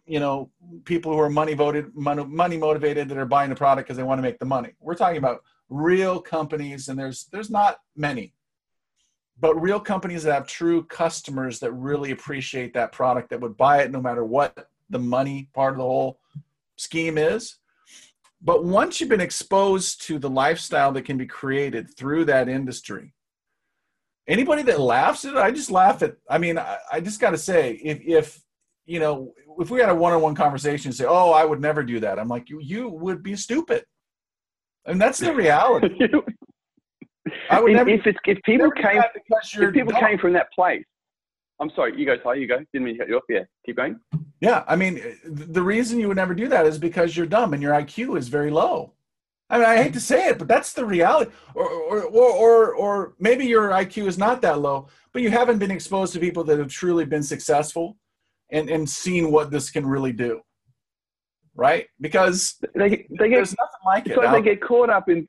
you 0.05 0.19
know, 0.19 0.49
people 0.85 1.13
who 1.13 1.19
are 1.19 1.29
money 1.29 1.53
voted, 1.53 1.95
money, 1.95 2.57
motivated 2.57 3.09
that 3.09 3.17
are 3.17 3.25
buying 3.25 3.49
the 3.49 3.55
product 3.55 3.87
because 3.87 3.97
they 3.97 4.03
want 4.03 4.17
to 4.19 4.23
make 4.23 4.39
the 4.39 4.45
money. 4.45 4.69
We're 4.79 4.95
talking 4.95 5.17
about 5.17 5.43
real 5.69 6.19
companies, 6.19 6.89
and 6.89 6.99
there's 6.99 7.25
there's 7.31 7.49
not 7.49 7.79
many, 7.95 8.33
but 9.39 9.59
real 9.61 9.79
companies 9.79 10.23
that 10.23 10.33
have 10.33 10.47
true 10.47 10.83
customers 10.83 11.59
that 11.59 11.71
really 11.71 12.11
appreciate 12.11 12.73
that 12.73 12.91
product 12.91 13.29
that 13.29 13.41
would 13.41 13.57
buy 13.57 13.81
it 13.81 13.91
no 13.91 14.01
matter 14.01 14.23
what 14.23 14.69
the 14.89 14.99
money 14.99 15.49
part 15.53 15.73
of 15.73 15.77
the 15.77 15.83
whole 15.83 16.19
scheme 16.75 17.17
is 17.17 17.57
but 18.43 18.65
once 18.65 18.99
you've 18.99 19.09
been 19.09 19.21
exposed 19.21 20.01
to 20.07 20.19
the 20.19 20.29
lifestyle 20.29 20.91
that 20.91 21.05
can 21.05 21.17
be 21.17 21.25
created 21.25 21.95
through 21.95 22.25
that 22.25 22.49
industry, 22.49 23.13
anybody 24.27 24.63
that 24.63 24.81
laughs 24.81 25.23
at 25.23 25.33
it, 25.33 25.37
I 25.37 25.51
just 25.51 25.71
laugh 25.71 26.03
at. 26.03 26.17
I 26.29 26.37
mean, 26.37 26.57
I, 26.57 26.77
I 26.91 26.99
just 26.99 27.21
got 27.21 27.31
to 27.31 27.37
say, 27.37 27.79
if, 27.81 28.01
if 28.01 28.42
you 28.85 28.99
know, 28.99 29.33
if 29.59 29.69
we 29.69 29.79
had 29.79 29.89
a 29.89 29.95
one-on-one 29.95 30.35
conversation 30.35 30.89
and 30.89 30.95
say, 30.95 31.05
"Oh, 31.05 31.31
I 31.31 31.45
would 31.45 31.61
never 31.61 31.83
do 31.83 31.99
that," 32.01 32.19
I'm 32.19 32.27
like, 32.27 32.49
you, 32.49 32.59
you 32.61 32.89
would 32.89 33.23
be 33.23 33.35
stupid, 33.35 33.85
and 34.85 35.01
that's 35.01 35.19
the 35.19 35.33
reality. 35.33 35.89
I 37.49 37.61
would 37.61 37.73
never. 37.73 37.89
If 37.89 38.05
it's 38.05 38.19
if 38.25 38.39
people 38.43 38.71
came 38.71 39.01
if 39.01 39.73
people 39.73 39.93
dumb. 39.93 40.01
came 40.01 40.17
from 40.17 40.33
that 40.33 40.51
place, 40.53 40.83
I'm 41.59 41.71
sorry. 41.75 41.97
You 41.97 42.05
go, 42.05 42.17
Ty. 42.17 42.35
You 42.35 42.47
go. 42.47 42.59
Didn't 42.73 42.85
mean 42.85 42.95
to 42.95 42.99
cut 42.99 43.09
you 43.09 43.17
off. 43.17 43.23
Yeah, 43.29 43.43
keep 43.65 43.77
going. 43.77 43.99
Yeah, 44.41 44.63
I 44.67 44.75
mean, 44.75 44.97
eh, 44.97 45.13
the 45.23 45.61
reason 45.61 45.99
you 45.99 46.09
would 46.09 46.17
never 46.17 46.33
do 46.33 46.49
that 46.49 46.65
is 46.65 46.77
because 46.77 47.15
you're 47.15 47.25
dumb 47.25 47.53
and 47.53 47.63
your 47.63 47.73
IQ 47.73 48.17
is 48.17 48.27
very 48.27 48.51
low. 48.51 48.93
I 49.49 49.57
mean, 49.57 49.67
I 49.67 49.77
hate 49.77 49.93
to 49.93 49.99
say 49.99 50.29
it, 50.29 50.39
but 50.39 50.47
that's 50.47 50.73
the 50.73 50.85
reality. 50.85 51.31
Or, 51.53 51.69
or, 51.69 52.03
or, 52.03 52.31
or, 52.31 52.75
or 52.75 53.13
maybe 53.19 53.45
your 53.45 53.69
IQ 53.69 54.07
is 54.07 54.17
not 54.17 54.41
that 54.41 54.59
low, 54.59 54.87
but 55.11 55.21
you 55.21 55.29
haven't 55.29 55.59
been 55.59 55.69
exposed 55.69 56.11
to 56.13 56.19
people 56.19 56.43
that 56.45 56.57
have 56.57 56.69
truly 56.69 57.05
been 57.05 57.23
successful 57.23 57.97
and, 58.53 58.69
and 58.69 58.89
seen 58.89 59.31
what 59.31 59.51
this 59.51 59.69
can 59.69 59.85
really 59.85 60.13
do. 60.13 60.39
Right? 61.55 61.87
Because 61.99 62.55
they, 62.73 63.05
they 63.19 63.29
get, 63.29 63.35
there's 63.35 63.55
nothing 63.59 63.83
like 63.85 64.07
it. 64.07 64.15
So 64.15 64.31
they 64.31 64.41
get 64.41 64.61
caught 64.61 64.89
up 64.89 65.09
in 65.09 65.27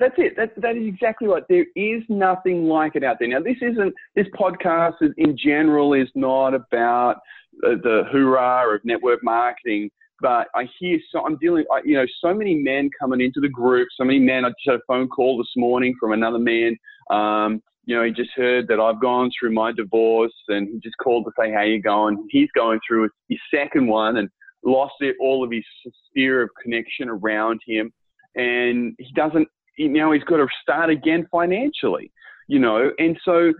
that's 0.00 0.14
it. 0.18 0.36
That, 0.36 0.50
that 0.60 0.76
is 0.76 0.88
exactly 0.88 1.28
right. 1.28 1.44
There 1.48 1.66
is 1.76 2.02
nothing 2.08 2.64
like 2.66 2.96
it 2.96 3.04
out 3.04 3.18
there. 3.20 3.28
Now, 3.28 3.40
this 3.40 3.58
isn't, 3.62 3.94
this 4.16 4.26
podcast 4.34 4.94
is, 5.00 5.12
in 5.18 5.36
general 5.36 5.94
is 5.94 6.08
not 6.16 6.52
about 6.52 7.20
the, 7.60 7.78
the 7.80 8.02
hoorah 8.10 8.74
of 8.74 8.84
network 8.84 9.22
marketing, 9.22 9.90
but 10.20 10.48
I 10.56 10.68
hear 10.80 10.98
so, 11.12 11.24
I'm 11.24 11.36
dealing, 11.38 11.64
I, 11.72 11.80
you 11.84 11.94
know, 11.94 12.06
so 12.20 12.34
many 12.34 12.56
men 12.56 12.90
coming 12.98 13.20
into 13.20 13.40
the 13.40 13.48
group, 13.48 13.86
so 13.96 14.04
many 14.04 14.18
men. 14.18 14.44
I 14.44 14.48
just 14.48 14.66
had 14.66 14.74
a 14.76 14.82
phone 14.88 15.06
call 15.08 15.38
this 15.38 15.52
morning 15.56 15.94
from 16.00 16.10
another 16.10 16.40
man. 16.40 16.76
Um, 17.10 17.62
you 17.86 17.96
know, 17.96 18.04
he 18.04 18.12
just 18.12 18.30
heard 18.34 18.68
that 18.68 18.80
I've 18.80 19.00
gone 19.00 19.30
through 19.38 19.52
my 19.52 19.72
divorce 19.72 20.34
and 20.48 20.68
he 20.68 20.80
just 20.80 20.96
called 21.02 21.24
to 21.26 21.32
say, 21.38 21.52
how 21.52 21.62
you 21.62 21.82
going? 21.82 22.26
He's 22.30 22.48
going 22.54 22.80
through 22.86 23.10
his 23.28 23.38
second 23.54 23.86
one 23.88 24.16
and 24.16 24.28
lost 24.64 24.94
all 25.20 25.44
of 25.44 25.50
his 25.50 25.64
sphere 26.08 26.42
of 26.42 26.50
connection 26.62 27.08
around 27.08 27.60
him. 27.66 27.92
And 28.34 28.94
he 28.98 29.12
doesn't 29.14 29.48
now 29.78 30.12
he's 30.12 30.24
got 30.24 30.36
to 30.36 30.46
start 30.62 30.90
again 30.90 31.26
financially, 31.30 32.12
you 32.48 32.58
know, 32.58 32.90
and 32.98 33.18
so, 33.24 33.52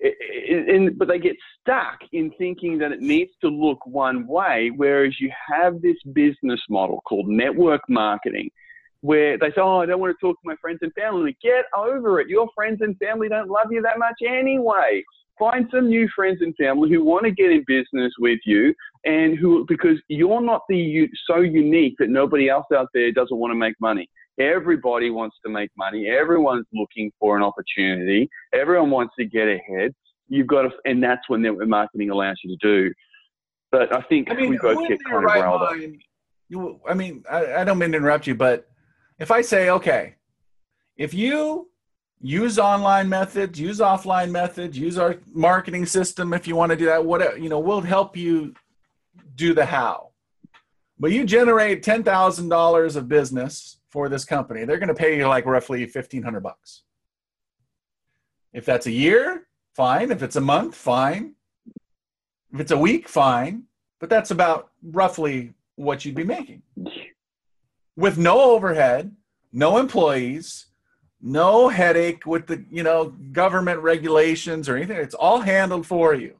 and, 0.00 0.98
but 0.98 1.08
they 1.08 1.18
get 1.18 1.36
stuck 1.60 1.98
in 2.12 2.32
thinking 2.36 2.78
that 2.78 2.92
it 2.92 3.00
needs 3.00 3.30
to 3.42 3.48
look 3.48 3.78
one 3.86 4.26
way, 4.26 4.72
whereas 4.74 5.14
you 5.20 5.30
have 5.52 5.80
this 5.80 5.96
business 6.12 6.60
model 6.68 7.00
called 7.06 7.28
network 7.28 7.82
marketing, 7.88 8.50
where 9.02 9.36
they 9.36 9.50
say, 9.50 9.60
"Oh, 9.60 9.82
I 9.82 9.86
don't 9.86 10.00
want 10.00 10.16
to 10.18 10.26
talk 10.26 10.40
to 10.40 10.48
my 10.48 10.56
friends 10.60 10.78
and 10.82 10.92
family." 10.94 11.36
Get 11.42 11.66
over 11.76 12.20
it. 12.20 12.28
Your 12.28 12.48
friends 12.54 12.80
and 12.80 12.96
family 12.98 13.28
don't 13.28 13.50
love 13.50 13.68
you 13.70 13.82
that 13.82 13.98
much 13.98 14.16
anyway. 14.26 15.04
Find 15.38 15.68
some 15.72 15.88
new 15.88 16.08
friends 16.14 16.38
and 16.40 16.54
family 16.56 16.90
who 16.90 17.04
want 17.04 17.24
to 17.24 17.30
get 17.30 17.50
in 17.50 17.64
business 17.66 18.12
with 18.18 18.38
you, 18.46 18.74
and 19.04 19.36
who 19.38 19.66
because 19.66 19.98
you're 20.08 20.40
not 20.40 20.62
the 20.68 21.08
so 21.26 21.40
unique 21.40 21.94
that 21.98 22.08
nobody 22.08 22.48
else 22.48 22.66
out 22.74 22.88
there 22.94 23.12
doesn't 23.12 23.36
want 23.36 23.50
to 23.50 23.56
make 23.56 23.74
money. 23.80 24.08
Everybody 24.38 25.10
wants 25.10 25.36
to 25.44 25.50
make 25.50 25.70
money. 25.76 26.08
Everyone's 26.08 26.66
looking 26.72 27.12
for 27.20 27.36
an 27.36 27.42
opportunity. 27.42 28.30
Everyone 28.54 28.90
wants 28.90 29.14
to 29.18 29.26
get 29.26 29.46
ahead. 29.46 29.92
You've 30.28 30.46
got 30.46 30.62
to, 30.62 30.70
and 30.86 31.02
that's 31.02 31.28
what 31.28 31.40
network 31.40 31.68
marketing 31.68 32.10
allows 32.10 32.38
you 32.42 32.56
to 32.56 32.66
do. 32.66 32.94
But 33.70 33.94
I 33.94 34.02
think 34.02 34.30
I 34.30 34.34
mean, 34.34 34.50
we 34.50 34.58
both 34.58 34.86
get 34.88 35.02
kind 35.04 35.16
of 35.18 35.22
right 35.24 35.42
riled 35.42 35.62
up. 35.62 36.80
I 36.88 36.94
mean, 36.94 37.24
I, 37.30 37.54
I 37.56 37.64
don't 37.64 37.78
mean 37.78 37.92
to 37.92 37.98
interrupt 37.98 38.26
you, 38.26 38.34
but 38.34 38.68
if 39.22 39.30
I 39.30 39.40
say, 39.40 39.70
okay, 39.70 40.16
if 40.96 41.14
you 41.14 41.70
use 42.20 42.58
online 42.58 43.08
methods, 43.08 43.58
use 43.58 43.78
offline 43.78 44.32
methods, 44.32 44.76
use 44.76 44.98
our 44.98 45.14
marketing 45.32 45.86
system 45.86 46.34
if 46.34 46.48
you 46.48 46.56
want 46.56 46.70
to 46.70 46.76
do 46.76 46.86
that, 46.86 47.04
whatever, 47.04 47.38
you 47.38 47.48
know, 47.48 47.60
we'll 47.60 47.80
help 47.80 48.16
you 48.16 48.52
do 49.36 49.54
the 49.54 49.64
how. 49.64 50.10
But 50.98 51.12
you 51.12 51.24
generate 51.24 51.84
$10,000 51.84 52.96
of 52.96 53.08
business 53.08 53.78
for 53.90 54.08
this 54.08 54.24
company. 54.24 54.64
They're 54.64 54.78
going 54.78 54.88
to 54.88 54.94
pay 54.94 55.16
you 55.16 55.28
like 55.28 55.46
roughly 55.46 55.82
1500 55.82 56.40
bucks. 56.40 56.82
If 58.52 58.64
that's 58.64 58.86
a 58.86 58.92
year, 58.92 59.46
fine. 59.76 60.10
If 60.10 60.24
it's 60.24 60.36
a 60.36 60.40
month, 60.40 60.74
fine. 60.74 61.34
If 62.52 62.58
it's 62.58 62.72
a 62.72 62.78
week, 62.78 63.08
fine. 63.08 63.64
But 64.00 64.10
that's 64.10 64.32
about 64.32 64.70
roughly 64.82 65.54
what 65.76 66.04
you'd 66.04 66.16
be 66.16 66.24
making. 66.24 66.62
With 67.96 68.18
no 68.18 68.52
overhead, 68.52 69.14
no 69.52 69.78
employees, 69.78 70.66
no 71.20 71.68
headache 71.68 72.26
with 72.26 72.46
the 72.46 72.64
you 72.70 72.82
know 72.82 73.10
government 73.32 73.80
regulations 73.80 74.68
or 74.68 74.76
anything. 74.76 74.96
It's 74.96 75.14
all 75.14 75.40
handled 75.40 75.86
for 75.86 76.14
you. 76.14 76.36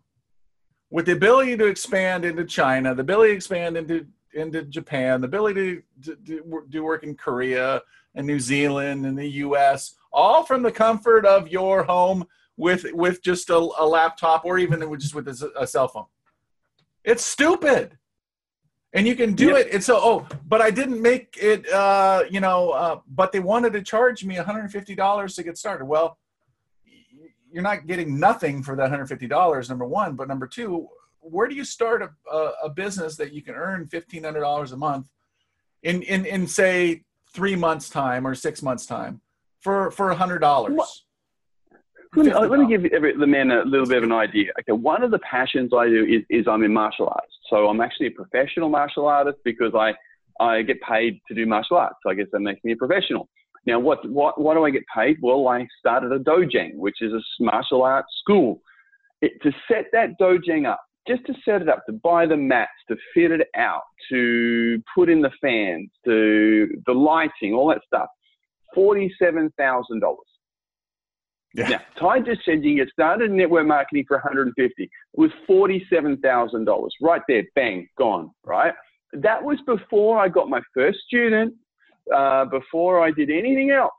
With 0.91 1.07
the 1.07 1.13
ability 1.13 1.57
to 1.59 1.67
expand 1.67 2.25
into 2.25 2.45
China, 2.45 2.95
the 2.95 3.03
ability 3.03 3.31
to 3.31 3.37
expand 3.37 3.77
into 3.77 4.07
into 4.35 4.63
Japan, 4.63 5.21
the 5.21 5.27
ability 5.27 5.83
to, 6.05 6.17
do 6.69 6.83
work 6.83 7.05
in 7.05 7.15
Korea 7.15 7.83
and 8.15 8.27
New 8.27 8.41
Zealand 8.41 9.07
and 9.07 9.19
the 9.19 9.29
U.S., 9.29 9.95
all 10.13 10.45
from 10.45 10.63
the 10.63 10.73
comfort 10.73 11.25
of 11.25 11.49
your 11.49 11.85
home 11.85 12.27
with 12.57 12.87
with 12.93 13.23
just 13.23 13.51
a, 13.51 13.57
a 13.57 13.87
laptop 13.87 14.45
or 14.45 14.59
even 14.59 14.81
just 14.99 15.15
with 15.15 15.29
a, 15.29 15.53
a, 15.59 15.67
cell 15.67 15.89
phone. 15.89 16.07
It's 17.05 17.25
stupid, 17.25 17.99
and 18.93 19.07
you 19.07 19.15
can 19.15 19.35
do 19.35 19.49
yep. 19.49 19.67
it. 19.67 19.75
And 19.75 19.83
so, 19.83 19.99
oh, 20.01 20.29
but 20.47 20.61
I 20.61 20.71
didn't 20.71 21.01
make 21.01 21.37
it. 21.41 21.71
Uh, 21.73 22.25
you 22.31 22.41
know, 22.41 22.71
uh, 22.71 23.01
but 23.09 23.33
they 23.33 23.41
wanted 23.41 23.73
to 23.75 23.83
charge 23.83 24.25
me 24.25 24.37
150 24.37 24.95
dollars 24.95 25.35
to 25.37 25.43
get 25.43 25.57
started. 25.57 25.87
Well, 25.87 26.19
you're 27.51 27.63
not 27.63 27.87
getting 27.87 28.19
nothing 28.19 28.63
for 28.63 28.75
that 28.77 28.85
150 28.85 29.27
dollars. 29.27 29.69
Number 29.69 29.87
one, 29.87 30.15
but 30.17 30.29
number 30.29 30.47
two, 30.47 30.89
where 31.21 31.49
do 31.49 31.55
you 31.55 31.65
start 31.65 32.03
a, 32.03 32.11
a, 32.35 32.53
a 32.65 32.69
business 32.69 33.17
that 33.17 33.33
you 33.33 33.43
can 33.43 33.55
earn 33.55 33.87
$1,500 33.87 34.73
a 34.73 34.77
month 34.77 35.09
in, 35.83 36.03
in, 36.03 36.27
in 36.27 36.47
say 36.47 37.03
three 37.33 37.55
months 37.57 37.89
time 37.89 38.27
or 38.27 38.35
six 38.35 38.63
months 38.63 38.87
time 38.87 39.21
for, 39.61 39.91
for 39.91 40.11
a 40.11 40.15
hundred 40.15 40.41
dollars? 40.41 41.05
Let 42.15 42.27
me, 42.27 42.35
let 42.35 42.61
me 42.61 42.69
give 42.69 42.83
the 42.83 43.27
men 43.27 43.51
a 43.51 43.63
little 43.63 43.87
bit 43.87 43.99
of 43.99 44.05
an 44.05 44.13
idea. 44.13 44.53
Okay, 44.61 44.73
one 44.73 45.03
of 45.03 45.11
the 45.11 45.19
passions 45.21 45.73
I 45.75 45.87
do 45.87 46.05
is, 46.05 46.23
is 46.29 46.47
I'm 46.47 46.63
in 46.63 46.73
martial 46.73 47.09
arts. 47.09 47.33
So 47.53 47.69
I'm 47.69 47.83
actually 47.83 48.07
a 48.07 48.13
professional 48.13 48.71
martial 48.71 49.07
artist 49.07 49.37
because 49.45 49.75
I, 49.75 49.93
I 50.43 50.63
get 50.63 50.81
paid 50.81 51.21
to 51.29 51.35
do 51.35 51.45
martial 51.45 51.77
arts. 51.77 51.97
So 52.03 52.11
I 52.11 52.15
guess 52.15 52.29
that 52.33 52.41
makes 52.41 52.65
me 52.65 52.73
a 52.73 52.77
professional. 52.77 53.29
Now, 53.67 53.79
what, 53.79 53.99
what, 54.09 54.41
what 54.41 54.55
do 54.55 54.65
I 54.65 54.71
get 54.71 54.85
paid? 54.97 55.19
Well, 55.21 55.47
I 55.47 55.69
started 55.79 56.13
a 56.13 56.19
dojang, 56.19 56.77
which 56.77 56.97
is 57.03 57.13
a 57.13 57.21
martial 57.39 57.83
arts 57.83 58.09
school. 58.23 58.63
It, 59.21 59.33
to 59.43 59.53
set 59.69 59.85
that 59.93 60.19
dojang 60.19 60.67
up, 60.67 60.81
just 61.07 61.27
to 61.27 61.35
set 61.45 61.61
it 61.61 61.69
up, 61.69 61.85
to 61.87 61.93
buy 61.93 62.25
the 62.27 62.39
mats, 62.39 62.71
to 62.89 62.97
fit 63.15 63.31
it 63.31 63.47
out, 63.55 63.83
to 64.11 64.83
put 64.95 65.11
in 65.11 65.21
the 65.21 65.31
fans, 65.41 65.91
to 66.07 66.69
the 66.87 66.93
lighting, 66.93 67.53
all 67.55 67.69
that 67.69 67.83
stuff, 67.87 68.09
forty-seven 68.75 69.53
thousand 69.59 70.01
dollars. 70.01 70.32
Yeah. 71.55 71.69
Now, 71.69 71.81
Ty 71.99 72.21
just 72.21 72.45
said 72.45 72.65
you 72.65 72.77
get 72.77 72.89
started 72.93 73.31
in 73.31 73.37
network 73.37 73.67
marketing 73.67 74.05
for 74.09 74.17
150. 74.17 74.83
It 74.83 74.91
was 75.15 75.31
$47,000 75.49 76.89
right 77.01 77.23
there, 77.29 77.45
bang, 77.55 77.89
gone, 77.99 78.31
right? 78.45 78.75
That 79.13 79.43
was 79.43 79.59
before 79.67 80.19
I 80.19 80.29
got 80.29 80.49
my 80.49 80.63
first 80.73 81.01
student, 81.07 81.55
uh, 82.15 82.47
before 82.47 83.01
I 83.01 83.11
did 83.11 83.29
anything 83.29 83.71
else. 83.71 83.93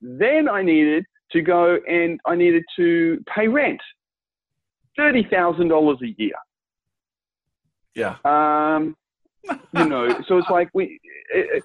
Then 0.00 0.48
I 0.48 0.62
needed 0.62 1.04
to 1.32 1.42
go 1.42 1.78
and 1.88 2.20
I 2.26 2.36
needed 2.36 2.62
to 2.76 3.22
pay 3.34 3.48
rent, 3.48 3.80
$30,000 4.98 6.02
a 6.02 6.22
year. 6.22 6.32
Yeah. 7.94 8.16
Um, 8.24 8.96
you 9.76 9.84
know, 9.84 10.22
so 10.26 10.38
it's 10.38 10.50
like 10.50 10.68
we, 10.74 11.00
it, 11.34 11.64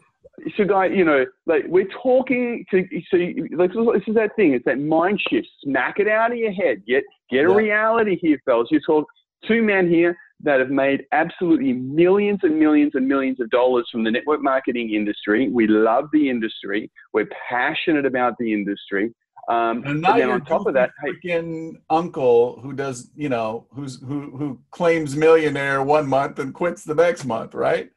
so 0.57 0.65
guy, 0.65 0.88
you 0.88 1.05
know, 1.05 1.25
like 1.45 1.63
we're 1.67 1.88
talking 2.01 2.65
to, 2.71 2.86
so 3.09 3.17
like 3.55 3.71
this 3.71 4.07
is 4.07 4.15
that 4.15 4.36
thing. 4.36 4.53
It's 4.53 4.65
that 4.65 4.79
mind 4.79 5.21
shift. 5.29 5.47
Smack 5.63 5.99
it 5.99 6.07
out 6.07 6.31
of 6.31 6.38
your 6.38 6.51
head. 6.51 6.83
Get 6.88 7.03
get 7.29 7.45
a 7.45 7.49
yeah. 7.49 7.55
reality 7.55 8.17
here, 8.21 8.39
fellas. 8.45 8.67
You 8.71 8.79
talk 8.86 9.05
two 9.47 9.63
men 9.63 9.89
here 9.89 10.17
that 10.41 10.59
have 10.59 10.69
made 10.69 11.05
absolutely 11.11 11.73
millions 11.73 12.39
and 12.43 12.59
millions 12.59 12.91
and 12.95 13.07
millions 13.07 13.39
of 13.39 13.49
dollars 13.49 13.88
from 13.91 14.03
the 14.03 14.11
network 14.11 14.41
marketing 14.41 14.93
industry. 14.93 15.49
We 15.49 15.67
love 15.67 16.05
the 16.11 16.29
industry. 16.29 16.91
We're 17.13 17.29
passionate 17.49 18.05
about 18.05 18.33
the 18.38 18.51
industry. 18.53 19.13
Um, 19.47 19.83
and 19.86 20.01
now 20.01 20.31
on 20.31 20.43
top 20.43 20.65
of 20.65 20.73
that, 20.73 20.89
freaking 21.03 21.73
hey, 21.73 21.79
uncle 21.91 22.59
who 22.61 22.73
does, 22.73 23.11
you 23.15 23.29
know, 23.29 23.67
who's 23.71 24.01
who 24.01 24.36
who 24.36 24.59
claims 24.71 25.15
millionaire 25.15 25.83
one 25.83 26.07
month 26.07 26.39
and 26.39 26.53
quits 26.53 26.83
the 26.83 26.95
next 26.95 27.25
month, 27.25 27.53
right? 27.53 27.91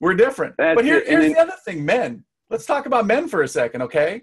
We're 0.00 0.14
different. 0.14 0.54
That's 0.58 0.76
but 0.76 0.84
here, 0.84 1.02
here's 1.04 1.24
then, 1.24 1.32
the 1.32 1.38
other 1.40 1.56
thing, 1.64 1.84
men. 1.84 2.24
Let's 2.50 2.66
talk 2.66 2.86
about 2.86 3.06
men 3.06 3.28
for 3.28 3.42
a 3.42 3.48
second, 3.48 3.82
okay? 3.82 4.22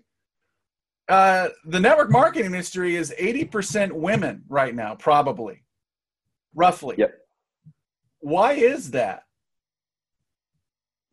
Uh, 1.08 1.50
the 1.66 1.80
network 1.80 2.10
marketing 2.10 2.48
industry 2.48 2.96
is 2.96 3.14
80% 3.20 3.92
women 3.92 4.44
right 4.48 4.74
now, 4.74 4.96
probably, 4.96 5.64
roughly. 6.56 6.96
Yep. 6.98 7.14
Why 8.20 8.54
is 8.54 8.92
that? 8.92 9.24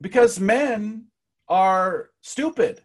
Because 0.01 0.41
men 0.41 1.09
are 1.49 2.11
stupid 2.23 2.83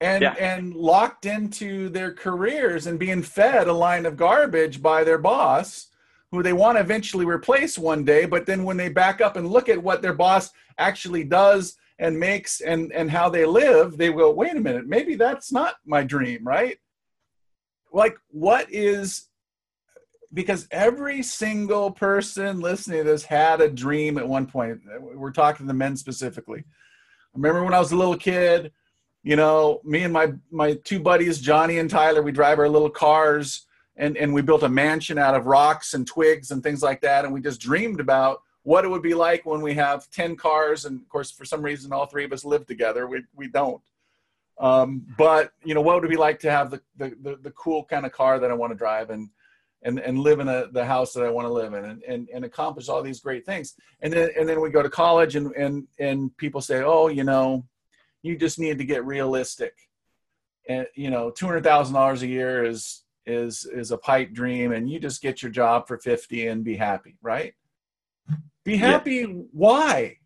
and 0.00 0.22
yeah. 0.22 0.32
and 0.32 0.74
locked 0.74 1.24
into 1.26 1.88
their 1.88 2.12
careers 2.12 2.88
and 2.88 2.98
being 2.98 3.22
fed 3.22 3.68
a 3.68 3.72
line 3.72 4.04
of 4.04 4.16
garbage 4.16 4.82
by 4.82 5.04
their 5.04 5.18
boss 5.18 5.91
who 6.32 6.42
they 6.42 6.54
want 6.54 6.76
to 6.76 6.80
eventually 6.80 7.24
replace 7.24 7.78
one 7.78 8.04
day 8.04 8.24
but 8.24 8.46
then 8.46 8.64
when 8.64 8.76
they 8.76 8.88
back 8.88 9.20
up 9.20 9.36
and 9.36 9.48
look 9.48 9.68
at 9.68 9.80
what 9.80 10.02
their 10.02 10.14
boss 10.14 10.50
actually 10.78 11.22
does 11.22 11.76
and 11.98 12.18
makes 12.18 12.60
and 12.60 12.92
and 12.92 13.10
how 13.10 13.28
they 13.28 13.44
live 13.44 13.96
they 13.96 14.10
will 14.10 14.34
wait 14.34 14.56
a 14.56 14.60
minute 14.60 14.86
maybe 14.86 15.14
that's 15.14 15.52
not 15.52 15.76
my 15.86 16.02
dream 16.02 16.40
right? 16.42 16.78
Like 17.92 18.16
what 18.28 18.66
is 18.70 19.28
because 20.34 20.66
every 20.70 21.22
single 21.22 21.90
person 21.90 22.60
listening 22.60 23.04
to 23.04 23.04
this 23.04 23.22
had 23.22 23.60
a 23.60 23.68
dream 23.68 24.16
at 24.16 24.26
one 24.26 24.46
point. 24.46 24.80
We're 24.98 25.30
talking 25.30 25.66
to 25.66 25.68
the 25.68 25.74
men 25.74 25.94
specifically. 25.94 26.60
I 26.60 27.36
remember 27.38 27.64
when 27.64 27.74
i 27.74 27.78
was 27.78 27.92
a 27.92 27.96
little 27.96 28.16
kid 28.16 28.72
you 29.22 29.36
know 29.36 29.80
me 29.84 30.02
and 30.02 30.12
my 30.12 30.32
my 30.50 30.74
two 30.84 31.00
buddies 31.00 31.40
johnny 31.40 31.78
and 31.78 31.88
tyler 31.88 32.22
we 32.22 32.32
drive 32.32 32.58
our 32.58 32.68
little 32.68 32.90
cars 32.90 33.66
and 33.96 34.16
and 34.16 34.32
we 34.32 34.42
built 34.42 34.62
a 34.62 34.68
mansion 34.68 35.18
out 35.18 35.34
of 35.34 35.46
rocks 35.46 35.94
and 35.94 36.06
twigs 36.06 36.50
and 36.50 36.62
things 36.62 36.82
like 36.82 37.00
that 37.00 37.24
and 37.24 37.32
we 37.32 37.40
just 37.40 37.60
dreamed 37.60 38.00
about 38.00 38.42
what 38.64 38.84
it 38.84 38.88
would 38.88 39.02
be 39.02 39.14
like 39.14 39.44
when 39.44 39.60
we 39.60 39.74
have 39.74 40.08
10 40.10 40.36
cars 40.36 40.84
and 40.84 41.00
of 41.00 41.08
course 41.08 41.30
for 41.30 41.44
some 41.44 41.62
reason 41.62 41.92
all 41.92 42.06
three 42.06 42.24
of 42.24 42.32
us 42.32 42.44
live 42.44 42.66
together 42.66 43.06
we, 43.06 43.22
we 43.34 43.48
don't 43.48 43.82
um, 44.58 45.04
but 45.18 45.52
you 45.64 45.74
know 45.74 45.80
what 45.80 45.96
would 45.96 46.04
it 46.04 46.10
be 46.10 46.16
like 46.16 46.38
to 46.38 46.50
have 46.50 46.70
the, 46.70 46.80
the, 46.96 47.16
the, 47.22 47.36
the 47.42 47.50
cool 47.52 47.84
kind 47.84 48.06
of 48.06 48.12
car 48.12 48.38
that 48.38 48.50
i 48.50 48.54
want 48.54 48.72
to 48.72 48.78
drive 48.78 49.10
and 49.10 49.28
and, 49.84 49.98
and 49.98 50.18
live 50.18 50.40
in 50.40 50.48
a, 50.48 50.68
the 50.68 50.84
house 50.84 51.12
that 51.12 51.24
I 51.24 51.30
want 51.30 51.46
to 51.46 51.52
live 51.52 51.74
in 51.74 51.84
and, 51.84 52.02
and, 52.04 52.28
and 52.32 52.44
accomplish 52.44 52.88
all 52.88 53.02
these 53.02 53.20
great 53.20 53.44
things. 53.44 53.74
And 54.00 54.12
then, 54.12 54.30
and 54.38 54.48
then 54.48 54.60
we 54.60 54.70
go 54.70 54.82
to 54.82 54.90
college 54.90 55.36
and, 55.36 55.52
and, 55.56 55.86
and 55.98 56.36
people 56.36 56.60
say, 56.60 56.82
oh, 56.82 57.08
you 57.08 57.24
know, 57.24 57.64
you 58.22 58.36
just 58.36 58.58
need 58.58 58.78
to 58.78 58.84
get 58.84 59.04
realistic. 59.04 59.74
And, 60.68 60.86
you 60.94 61.10
know, 61.10 61.32
$200,000 61.32 62.22
a 62.22 62.26
year 62.26 62.64
is, 62.64 63.01
is 63.26 63.64
is 63.64 63.90
a 63.90 63.98
pipe 63.98 64.32
dream 64.32 64.72
and 64.72 64.90
you 64.90 64.98
just 64.98 65.22
get 65.22 65.42
your 65.42 65.50
job 65.50 65.86
for 65.86 65.98
50 65.98 66.48
and 66.48 66.64
be 66.64 66.76
happy 66.76 67.16
right? 67.22 67.54
Be 68.64 68.76
happy 68.76 69.26
yeah. 69.28 69.42
why? 69.52 70.18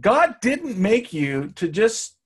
God 0.00 0.36
didn't 0.40 0.78
make 0.78 1.12
you 1.12 1.50
to 1.56 1.68
just 1.68 2.16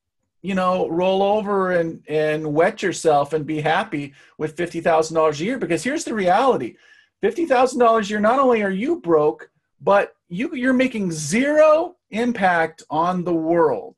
you 0.43 0.55
know 0.55 0.89
roll 0.89 1.23
over 1.23 1.73
and 1.73 2.03
and 2.09 2.55
wet 2.55 2.83
yourself 2.83 3.33
and 3.33 3.47
be 3.47 3.61
happy 3.61 4.15
with 4.39 4.57
$50000 4.57 5.41
a 5.41 5.45
year 5.45 5.59
because 5.59 5.83
here's 5.83 6.05
the 6.05 6.15
reality. 6.15 6.77
$50000 7.23 8.01
a 8.01 8.07
year 8.07 8.21
not 8.21 8.39
only 8.39 8.63
are 8.63 8.71
you 8.71 9.01
broke 9.01 9.51
but 9.81 10.15
you 10.29 10.55
you're 10.55 10.73
making 10.73 11.11
zero 11.11 11.97
impact 12.11 12.83
on 12.91 13.25
the 13.25 13.35
world 13.35 13.97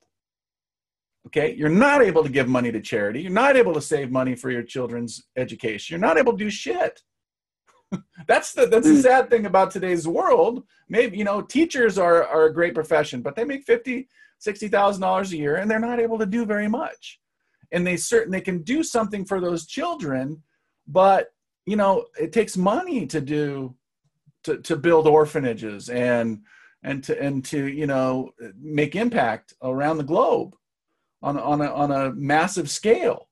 Okay, 1.29 1.55
you're 1.55 1.69
not 1.69 2.01
able 2.01 2.23
to 2.23 2.31
give 2.31 2.49
money 2.49 2.73
to 2.73 2.81
charity. 2.81 3.21
You're 3.21 3.33
not 3.33 3.55
able 3.55 3.75
to 3.75 3.83
save 3.83 4.11
money 4.11 4.35
for 4.35 4.51
your 4.51 4.63
children's 4.63 5.25
education. 5.37 5.93
You're 5.93 6.09
not 6.09 6.17
able 6.17 6.33
to 6.33 6.39
do 6.39 6.49
shit. 6.49 7.03
that's 8.27 8.55
the 8.55 8.65
that's 8.65 8.87
the 8.87 8.95
hmm. 8.95 9.01
sad 9.01 9.29
thing 9.29 9.45
about 9.45 9.71
today's 9.71 10.09
world. 10.09 10.65
Maybe 10.89 11.19
you 11.19 11.25
know 11.25 11.43
teachers 11.43 11.99
are 11.99 12.27
are 12.27 12.47
a 12.47 12.55
great 12.55 12.75
profession, 12.75 13.21
but 13.21 13.37
they 13.37 13.45
make 13.45 13.65
fifty, 13.65 14.09
sixty 14.39 14.69
thousand 14.69 15.03
dollars 15.03 15.31
a 15.33 15.37
year, 15.37 15.57
and 15.57 15.71
they're 15.71 15.79
not 15.79 16.01
able 16.01 16.19
to 16.19 16.25
do 16.25 16.47
very 16.47 16.67
much. 16.69 17.21
And 17.73 17.87
they 17.87 17.99
certain 17.99 18.33
they 18.33 18.41
can 18.41 18.63
do 18.63 18.83
something 18.83 19.27
for 19.27 19.39
those 19.39 19.67
children, 19.67 20.43
but 20.87 21.29
you 21.67 21.77
know 21.77 22.07
it 22.19 22.33
takes 22.33 22.57
money 22.57 23.07
to 23.07 23.21
do 23.21 23.75
to 24.45 24.57
to 24.63 24.77
build 24.77 25.07
orphanages 25.07 25.91
and 25.91 26.41
and 26.83 27.05
to 27.05 27.21
and 27.21 27.45
to 27.45 27.67
you 27.67 27.87
know 27.87 28.31
make 28.59 28.97
impact 28.97 29.53
around 29.63 29.99
the 29.99 30.05
globe 30.05 30.55
on, 31.23 31.39
on, 31.39 31.61
a, 31.61 31.73
on 31.73 31.91
a 31.91 32.13
massive 32.13 32.71
scale. 32.71 33.29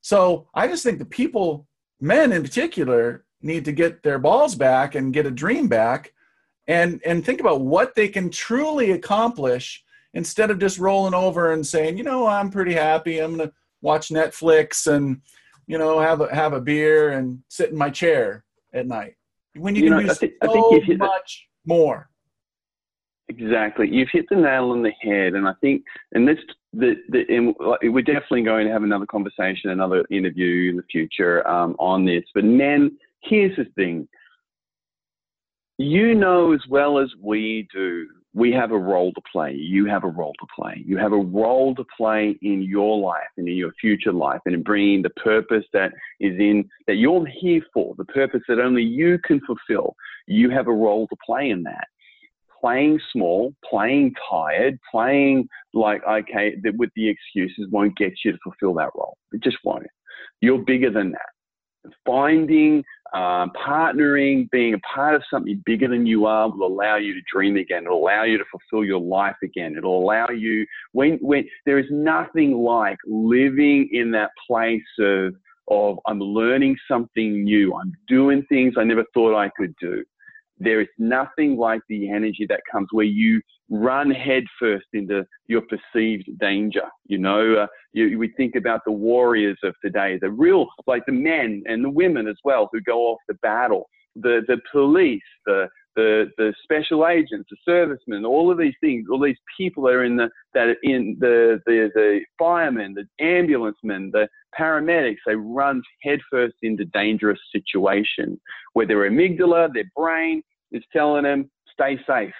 So 0.00 0.48
I 0.54 0.68
just 0.68 0.84
think 0.84 0.98
the 0.98 1.04
people, 1.04 1.66
men 2.00 2.32
in 2.32 2.42
particular, 2.42 3.24
need 3.42 3.64
to 3.66 3.72
get 3.72 4.02
their 4.02 4.18
balls 4.18 4.54
back 4.54 4.94
and 4.94 5.12
get 5.12 5.26
a 5.26 5.30
dream 5.30 5.68
back 5.68 6.12
and, 6.66 7.00
and 7.04 7.24
think 7.24 7.40
about 7.40 7.60
what 7.60 7.94
they 7.94 8.08
can 8.08 8.30
truly 8.30 8.92
accomplish 8.92 9.82
instead 10.14 10.50
of 10.50 10.58
just 10.58 10.78
rolling 10.78 11.14
over 11.14 11.52
and 11.52 11.66
saying, 11.66 11.98
you 11.98 12.04
know, 12.04 12.26
I'm 12.26 12.50
pretty 12.50 12.72
happy. 12.72 13.18
I'm 13.18 13.36
going 13.36 13.48
to 13.48 13.54
watch 13.82 14.08
Netflix 14.08 14.86
and, 14.86 15.20
you 15.66 15.76
know, 15.76 16.00
have 16.00 16.20
a, 16.20 16.34
have 16.34 16.52
a 16.52 16.60
beer 16.60 17.10
and 17.10 17.42
sit 17.48 17.70
in 17.70 17.76
my 17.76 17.90
chair 17.90 18.44
at 18.72 18.86
night. 18.86 19.14
When 19.56 19.74
you, 19.74 19.84
you 19.84 19.90
can 19.90 19.98
know, 19.98 20.04
do 20.04 20.10
I 20.10 20.14
think, 20.14 20.32
so 20.42 20.50
I 20.50 20.80
think 20.80 20.98
much 20.98 21.48
more. 21.66 22.08
Exactly. 23.28 23.88
You've 23.90 24.10
hit 24.12 24.26
the 24.28 24.36
nail 24.36 24.70
on 24.70 24.82
the 24.82 24.92
head, 25.00 25.34
and 25.34 25.48
I 25.48 25.54
think, 25.60 25.82
and 26.12 26.28
this, 26.28 26.38
the, 26.74 26.94
the, 27.08 27.24
and 27.30 27.54
we're 27.92 28.02
definitely 28.02 28.42
going 28.42 28.66
to 28.66 28.72
have 28.72 28.82
another 28.82 29.06
conversation, 29.06 29.70
another 29.70 30.04
interview 30.10 30.70
in 30.70 30.76
the 30.76 30.82
future 30.90 31.46
um, 31.48 31.74
on 31.78 32.04
this. 32.04 32.24
But 32.34 32.44
men, 32.44 32.98
here's 33.22 33.56
the 33.56 33.64
thing: 33.76 34.06
you 35.78 36.14
know 36.14 36.52
as 36.52 36.60
well 36.68 36.98
as 36.98 37.08
we 37.18 37.66
do, 37.72 38.06
we 38.34 38.52
have 38.52 38.72
a 38.72 38.78
role 38.78 39.12
to 39.14 39.22
play. 39.32 39.54
You 39.54 39.86
have 39.86 40.04
a 40.04 40.08
role 40.08 40.34
to 40.40 40.46
play. 40.54 40.82
You 40.84 40.98
have 40.98 41.12
a 41.12 41.16
role 41.16 41.74
to 41.76 41.84
play 41.96 42.36
in 42.42 42.62
your 42.62 42.98
life 42.98 43.30
and 43.38 43.48
in 43.48 43.56
your 43.56 43.72
future 43.80 44.12
life, 44.12 44.40
and 44.44 44.54
in 44.54 44.62
bringing 44.62 45.00
the 45.00 45.10
purpose 45.10 45.64
that 45.72 45.92
is 46.20 46.38
in 46.38 46.68
that 46.88 46.96
you're 46.96 47.24
here 47.26 47.62
for, 47.72 47.94
the 47.96 48.04
purpose 48.04 48.42
that 48.48 48.58
only 48.58 48.82
you 48.82 49.18
can 49.24 49.40
fulfill. 49.46 49.96
You 50.26 50.50
have 50.50 50.66
a 50.66 50.72
role 50.72 51.08
to 51.08 51.16
play 51.24 51.48
in 51.48 51.62
that 51.62 51.88
playing 52.64 52.98
small, 53.12 53.52
playing 53.68 54.14
tired, 54.30 54.78
playing 54.90 55.46
like, 55.74 56.02
okay, 56.08 56.56
that 56.62 56.74
with 56.78 56.88
the 56.96 57.06
excuses 57.06 57.66
won't 57.70 57.94
get 57.96 58.12
you 58.24 58.32
to 58.32 58.38
fulfill 58.42 58.72
that 58.72 58.88
role. 58.96 59.18
It 59.32 59.42
just 59.42 59.58
won't. 59.64 59.86
You're 60.40 60.64
bigger 60.64 60.90
than 60.90 61.12
that. 61.12 61.92
Finding, 62.06 62.82
um, 63.12 63.52
partnering, 63.66 64.48
being 64.50 64.72
a 64.72 64.78
part 64.78 65.14
of 65.14 65.22
something 65.30 65.62
bigger 65.66 65.88
than 65.88 66.06
you 66.06 66.24
are 66.24 66.48
will 66.48 66.66
allow 66.66 66.96
you 66.96 67.12
to 67.12 67.20
dream 67.30 67.58
again. 67.58 67.84
It'll 67.84 68.02
allow 68.02 68.22
you 68.22 68.38
to 68.38 68.44
fulfill 68.50 68.86
your 68.86 69.00
life 69.00 69.36
again. 69.42 69.74
It'll 69.76 70.02
allow 70.02 70.30
you, 70.30 70.64
when, 70.92 71.18
when 71.20 71.46
there 71.66 71.78
is 71.78 71.86
nothing 71.90 72.54
like 72.54 72.96
living 73.06 73.90
in 73.92 74.10
that 74.12 74.30
place 74.46 74.80
of, 75.00 75.34
of 75.68 75.98
I'm 76.06 76.18
learning 76.18 76.76
something 76.88 77.44
new. 77.44 77.74
I'm 77.74 77.92
doing 78.08 78.42
things 78.48 78.74
I 78.78 78.84
never 78.84 79.04
thought 79.12 79.38
I 79.38 79.50
could 79.54 79.74
do. 79.78 80.02
There 80.58 80.80
is 80.80 80.88
nothing 80.98 81.56
like 81.56 81.80
the 81.88 82.10
energy 82.10 82.46
that 82.48 82.60
comes 82.70 82.88
where 82.92 83.04
you 83.04 83.40
run 83.70 84.10
headfirst 84.10 84.86
into 84.92 85.24
your 85.48 85.62
perceived 85.62 86.28
danger. 86.38 86.84
You 87.06 87.18
know, 87.18 87.54
uh, 87.54 87.66
you, 87.92 88.18
we 88.18 88.28
think 88.36 88.54
about 88.54 88.80
the 88.84 88.92
warriors 88.92 89.58
of 89.62 89.74
today, 89.84 90.18
the 90.20 90.30
real, 90.30 90.66
like 90.86 91.04
the 91.06 91.12
men 91.12 91.62
and 91.66 91.84
the 91.84 91.90
women 91.90 92.28
as 92.28 92.36
well 92.44 92.68
who 92.72 92.80
go 92.80 93.00
off 93.02 93.18
to 93.28 93.34
battle, 93.42 93.88
the, 94.16 94.42
the 94.46 94.58
police, 94.70 95.22
the, 95.46 95.68
the, 95.96 96.30
the 96.38 96.52
special 96.62 97.06
agents, 97.06 97.48
the 97.50 97.56
servicemen, 97.64 98.24
all 98.24 98.50
of 98.50 98.58
these 98.58 98.74
things, 98.80 99.06
all 99.10 99.20
these 99.20 99.36
people 99.56 99.84
that 99.84 99.92
are 99.92 100.04
in 100.04 100.16
the, 100.16 100.28
that 100.54 100.68
are 100.68 100.76
in 100.82 101.16
the, 101.20 101.60
the, 101.66 101.90
the 101.94 102.20
firemen, 102.38 102.94
the 102.94 103.24
ambulance 103.24 103.76
men, 103.82 104.10
the 104.12 104.28
paramedics, 104.58 105.18
they 105.26 105.34
run 105.34 105.82
headfirst 106.02 106.56
into 106.62 106.84
dangerous 106.86 107.38
situations 107.52 108.38
where 108.72 108.86
their 108.86 109.10
amygdala, 109.10 109.72
their 109.72 109.90
brain 109.96 110.42
is 110.72 110.82
telling 110.92 111.24
them, 111.24 111.50
stay 111.72 111.98
safe. 112.06 112.34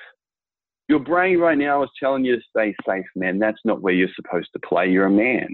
Your 0.88 1.00
brain 1.00 1.38
right 1.38 1.56
now 1.56 1.82
is 1.82 1.90
telling 1.98 2.24
you 2.24 2.36
to 2.36 2.42
stay 2.50 2.74
safe, 2.86 3.06
man. 3.16 3.38
That's 3.38 3.60
not 3.64 3.80
where 3.80 3.94
you're 3.94 4.08
supposed 4.14 4.50
to 4.52 4.60
play. 4.68 4.90
You're 4.90 5.06
a 5.06 5.10
man. 5.10 5.48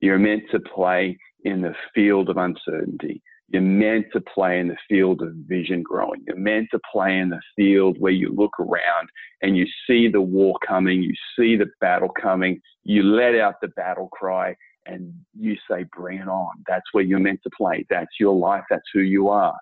You're 0.00 0.18
meant 0.18 0.44
to 0.52 0.60
play 0.60 1.18
in 1.44 1.60
the 1.60 1.74
field 1.94 2.30
of 2.30 2.38
uncertainty. 2.38 3.22
You're 3.48 3.62
meant 3.62 4.06
to 4.12 4.20
play 4.20 4.58
in 4.58 4.68
the 4.68 4.76
field 4.88 5.22
of 5.22 5.32
vision 5.46 5.82
growing. 5.82 6.22
You're 6.26 6.36
meant 6.36 6.68
to 6.72 6.80
play 6.90 7.18
in 7.18 7.28
the 7.28 7.40
field 7.54 7.96
where 8.00 8.12
you 8.12 8.32
look 8.34 8.58
around 8.58 9.08
and 9.42 9.56
you 9.56 9.66
see 9.86 10.08
the 10.08 10.20
war 10.20 10.56
coming, 10.66 11.02
you 11.02 11.14
see 11.38 11.56
the 11.56 11.66
battle 11.80 12.08
coming, 12.20 12.60
you 12.82 13.02
let 13.02 13.34
out 13.34 13.54
the 13.60 13.68
battle 13.68 14.08
cry, 14.08 14.56
and 14.86 15.12
you 15.38 15.56
say, 15.70 15.84
Bring 15.96 16.18
it 16.18 16.28
on. 16.28 16.52
That's 16.66 16.84
where 16.92 17.04
you're 17.04 17.18
meant 17.18 17.40
to 17.44 17.50
play. 17.56 17.84
That's 17.90 18.12
your 18.18 18.34
life. 18.34 18.64
That's 18.70 18.88
who 18.92 19.00
you 19.00 19.28
are. 19.28 19.56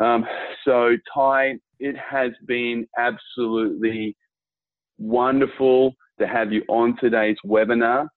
Um, 0.00 0.26
so, 0.64 0.96
Ty, 1.14 1.58
it 1.78 1.96
has 1.96 2.32
been 2.46 2.86
absolutely 2.98 4.16
wonderful 4.98 5.94
to 6.20 6.26
have 6.26 6.52
you 6.52 6.62
on 6.68 6.96
today's 7.00 7.36
webinar. 7.46 8.08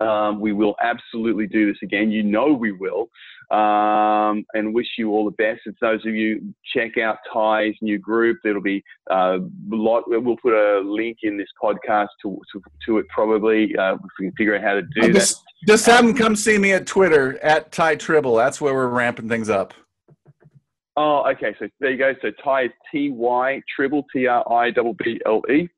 Um, 0.00 0.40
we 0.40 0.52
will 0.52 0.74
absolutely 0.82 1.46
do 1.46 1.72
this 1.72 1.78
again. 1.82 2.10
You 2.10 2.22
know 2.22 2.52
we 2.52 2.72
will. 2.72 3.08
Um, 3.50 4.44
and 4.54 4.74
wish 4.74 4.88
you 4.98 5.10
all 5.10 5.24
the 5.24 5.30
best. 5.30 5.60
And 5.66 5.76
those 5.80 6.04
of 6.04 6.14
you 6.14 6.52
check 6.74 6.98
out 6.98 7.18
Ty's 7.32 7.74
new 7.80 7.96
group, 7.96 8.38
it'll 8.44 8.60
be 8.60 8.82
uh, 9.08 9.38
lot. 9.70 10.02
We'll 10.06 10.36
put 10.36 10.52
a 10.52 10.80
link 10.80 11.18
in 11.22 11.38
this 11.38 11.46
podcast 11.62 12.08
to 12.22 12.40
to, 12.52 12.62
to 12.86 12.98
it 12.98 13.06
probably 13.08 13.74
uh, 13.76 13.94
if 13.94 14.00
we 14.18 14.26
can 14.26 14.34
figure 14.36 14.56
out 14.56 14.62
how 14.62 14.74
to 14.74 14.82
do 14.82 15.02
uh, 15.02 15.12
just, 15.12 15.36
that. 15.36 15.72
Just 15.72 15.86
have 15.86 16.04
them 16.04 16.14
come 16.14 16.34
see 16.34 16.58
me 16.58 16.72
at 16.72 16.86
Twitter 16.86 17.38
at 17.38 17.70
Ty 17.70 17.96
Tribble. 17.96 18.34
That's 18.34 18.60
where 18.60 18.74
we're 18.74 18.88
ramping 18.88 19.28
things 19.28 19.48
up. 19.48 19.74
Oh, 20.96 21.30
okay. 21.30 21.54
So 21.58 21.68
there 21.78 21.90
you 21.90 21.98
go. 21.98 22.14
So 22.22 22.30
Ty 22.42 22.64
is 22.64 22.70
T 22.90 23.10
Y 23.10 23.62
Tribble 23.74 24.06
T 24.12 24.26
R 24.26 24.52
I 24.52 24.70
B 24.72 24.92
B 24.98 25.20
L 25.24 25.42
E. 25.48 25.68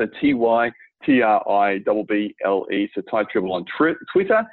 So 0.00 0.06
T 0.20 0.32
Y 0.32 0.70
T 1.04 1.22
R 1.22 1.48
I 1.48 1.78
B 1.78 2.04
B 2.08 2.34
L 2.44 2.66
E. 2.72 2.88
So 2.94 3.02
Ty 3.10 3.24
Tribble 3.24 3.52
on 3.52 3.64
tri- 3.76 3.94
Twitter. 4.12 4.44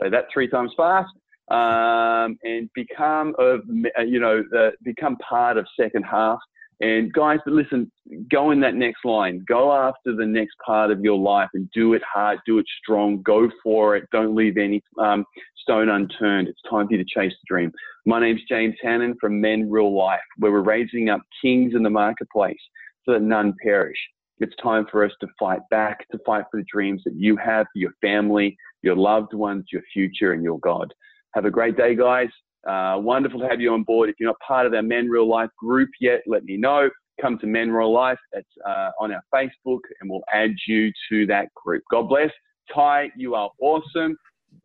Say 0.00 0.08
that 0.08 0.26
three 0.32 0.48
times 0.48 0.72
fast. 0.76 1.10
Um, 1.50 2.38
and 2.44 2.70
become 2.74 3.34
a, 3.38 3.56
you 4.04 4.20
know 4.20 4.42
uh, 4.56 4.70
become 4.84 5.16
part 5.16 5.56
of 5.56 5.66
second 5.78 6.04
half. 6.04 6.38
And 6.80 7.12
guys, 7.12 7.38
listen, 7.44 7.92
go 8.30 8.52
in 8.52 8.60
that 8.60 8.74
next 8.74 9.04
line. 9.04 9.44
Go 9.46 9.70
after 9.70 10.16
the 10.16 10.24
next 10.24 10.54
part 10.64 10.90
of 10.90 11.00
your 11.00 11.18
life 11.18 11.50
and 11.52 11.70
do 11.72 11.92
it 11.92 12.02
hard, 12.10 12.38
do 12.46 12.58
it 12.58 12.64
strong, 12.82 13.20
go 13.20 13.50
for 13.62 13.96
it. 13.96 14.08
Don't 14.12 14.34
leave 14.34 14.56
any 14.56 14.82
um, 14.98 15.26
stone 15.58 15.90
unturned. 15.90 16.48
It's 16.48 16.60
time 16.70 16.86
for 16.86 16.94
you 16.94 16.98
to 16.98 17.04
chase 17.04 17.32
the 17.32 17.46
dream. 17.46 17.70
My 18.06 18.18
name's 18.18 18.40
James 18.48 18.76
Hannon 18.82 19.14
from 19.20 19.40
Men 19.42 19.70
Real 19.70 19.94
Life, 19.94 20.20
where 20.38 20.52
we're 20.52 20.62
raising 20.62 21.10
up 21.10 21.20
kings 21.42 21.74
in 21.74 21.82
the 21.82 21.90
marketplace 21.90 22.56
so 23.04 23.12
that 23.12 23.22
none 23.22 23.54
perish. 23.62 23.98
It's 24.40 24.54
time 24.62 24.86
for 24.90 25.04
us 25.04 25.12
to 25.20 25.28
fight 25.38 25.60
back, 25.70 26.08
to 26.10 26.18
fight 26.24 26.44
for 26.50 26.60
the 26.60 26.66
dreams 26.72 27.02
that 27.04 27.14
you 27.14 27.36
have 27.36 27.66
your 27.74 27.92
family, 28.00 28.56
your 28.82 28.96
loved 28.96 29.34
ones, 29.34 29.66
your 29.70 29.82
future, 29.92 30.32
and 30.32 30.42
your 30.42 30.58
God. 30.60 30.92
Have 31.34 31.44
a 31.44 31.50
great 31.50 31.76
day, 31.76 31.94
guys. 31.94 32.30
Uh, 32.66 32.96
wonderful 32.98 33.40
to 33.40 33.48
have 33.48 33.60
you 33.60 33.72
on 33.72 33.82
board. 33.82 34.08
If 34.08 34.16
you're 34.18 34.30
not 34.30 34.40
part 34.46 34.66
of 34.66 34.72
our 34.72 34.82
Men 34.82 35.08
Real 35.08 35.28
Life 35.28 35.50
group 35.58 35.90
yet, 36.00 36.22
let 36.26 36.44
me 36.44 36.56
know. 36.56 36.88
Come 37.20 37.38
to 37.40 37.46
Men 37.46 37.70
Real 37.70 37.92
Life. 37.92 38.18
It's 38.32 38.48
uh, 38.66 38.90
on 38.98 39.12
our 39.12 39.22
Facebook, 39.32 39.80
and 40.00 40.10
we'll 40.10 40.24
add 40.32 40.52
you 40.66 40.90
to 41.10 41.26
that 41.26 41.48
group. 41.54 41.82
God 41.90 42.08
bless. 42.08 42.30
Ty, 42.74 43.10
you 43.16 43.34
are 43.34 43.50
awesome. 43.60 44.16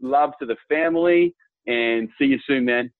Love 0.02 0.32
to 0.40 0.46
the 0.46 0.56
family, 0.70 1.36
and 1.68 2.10
see 2.18 2.26
you 2.26 2.40
soon, 2.48 2.64
man. 2.64 2.92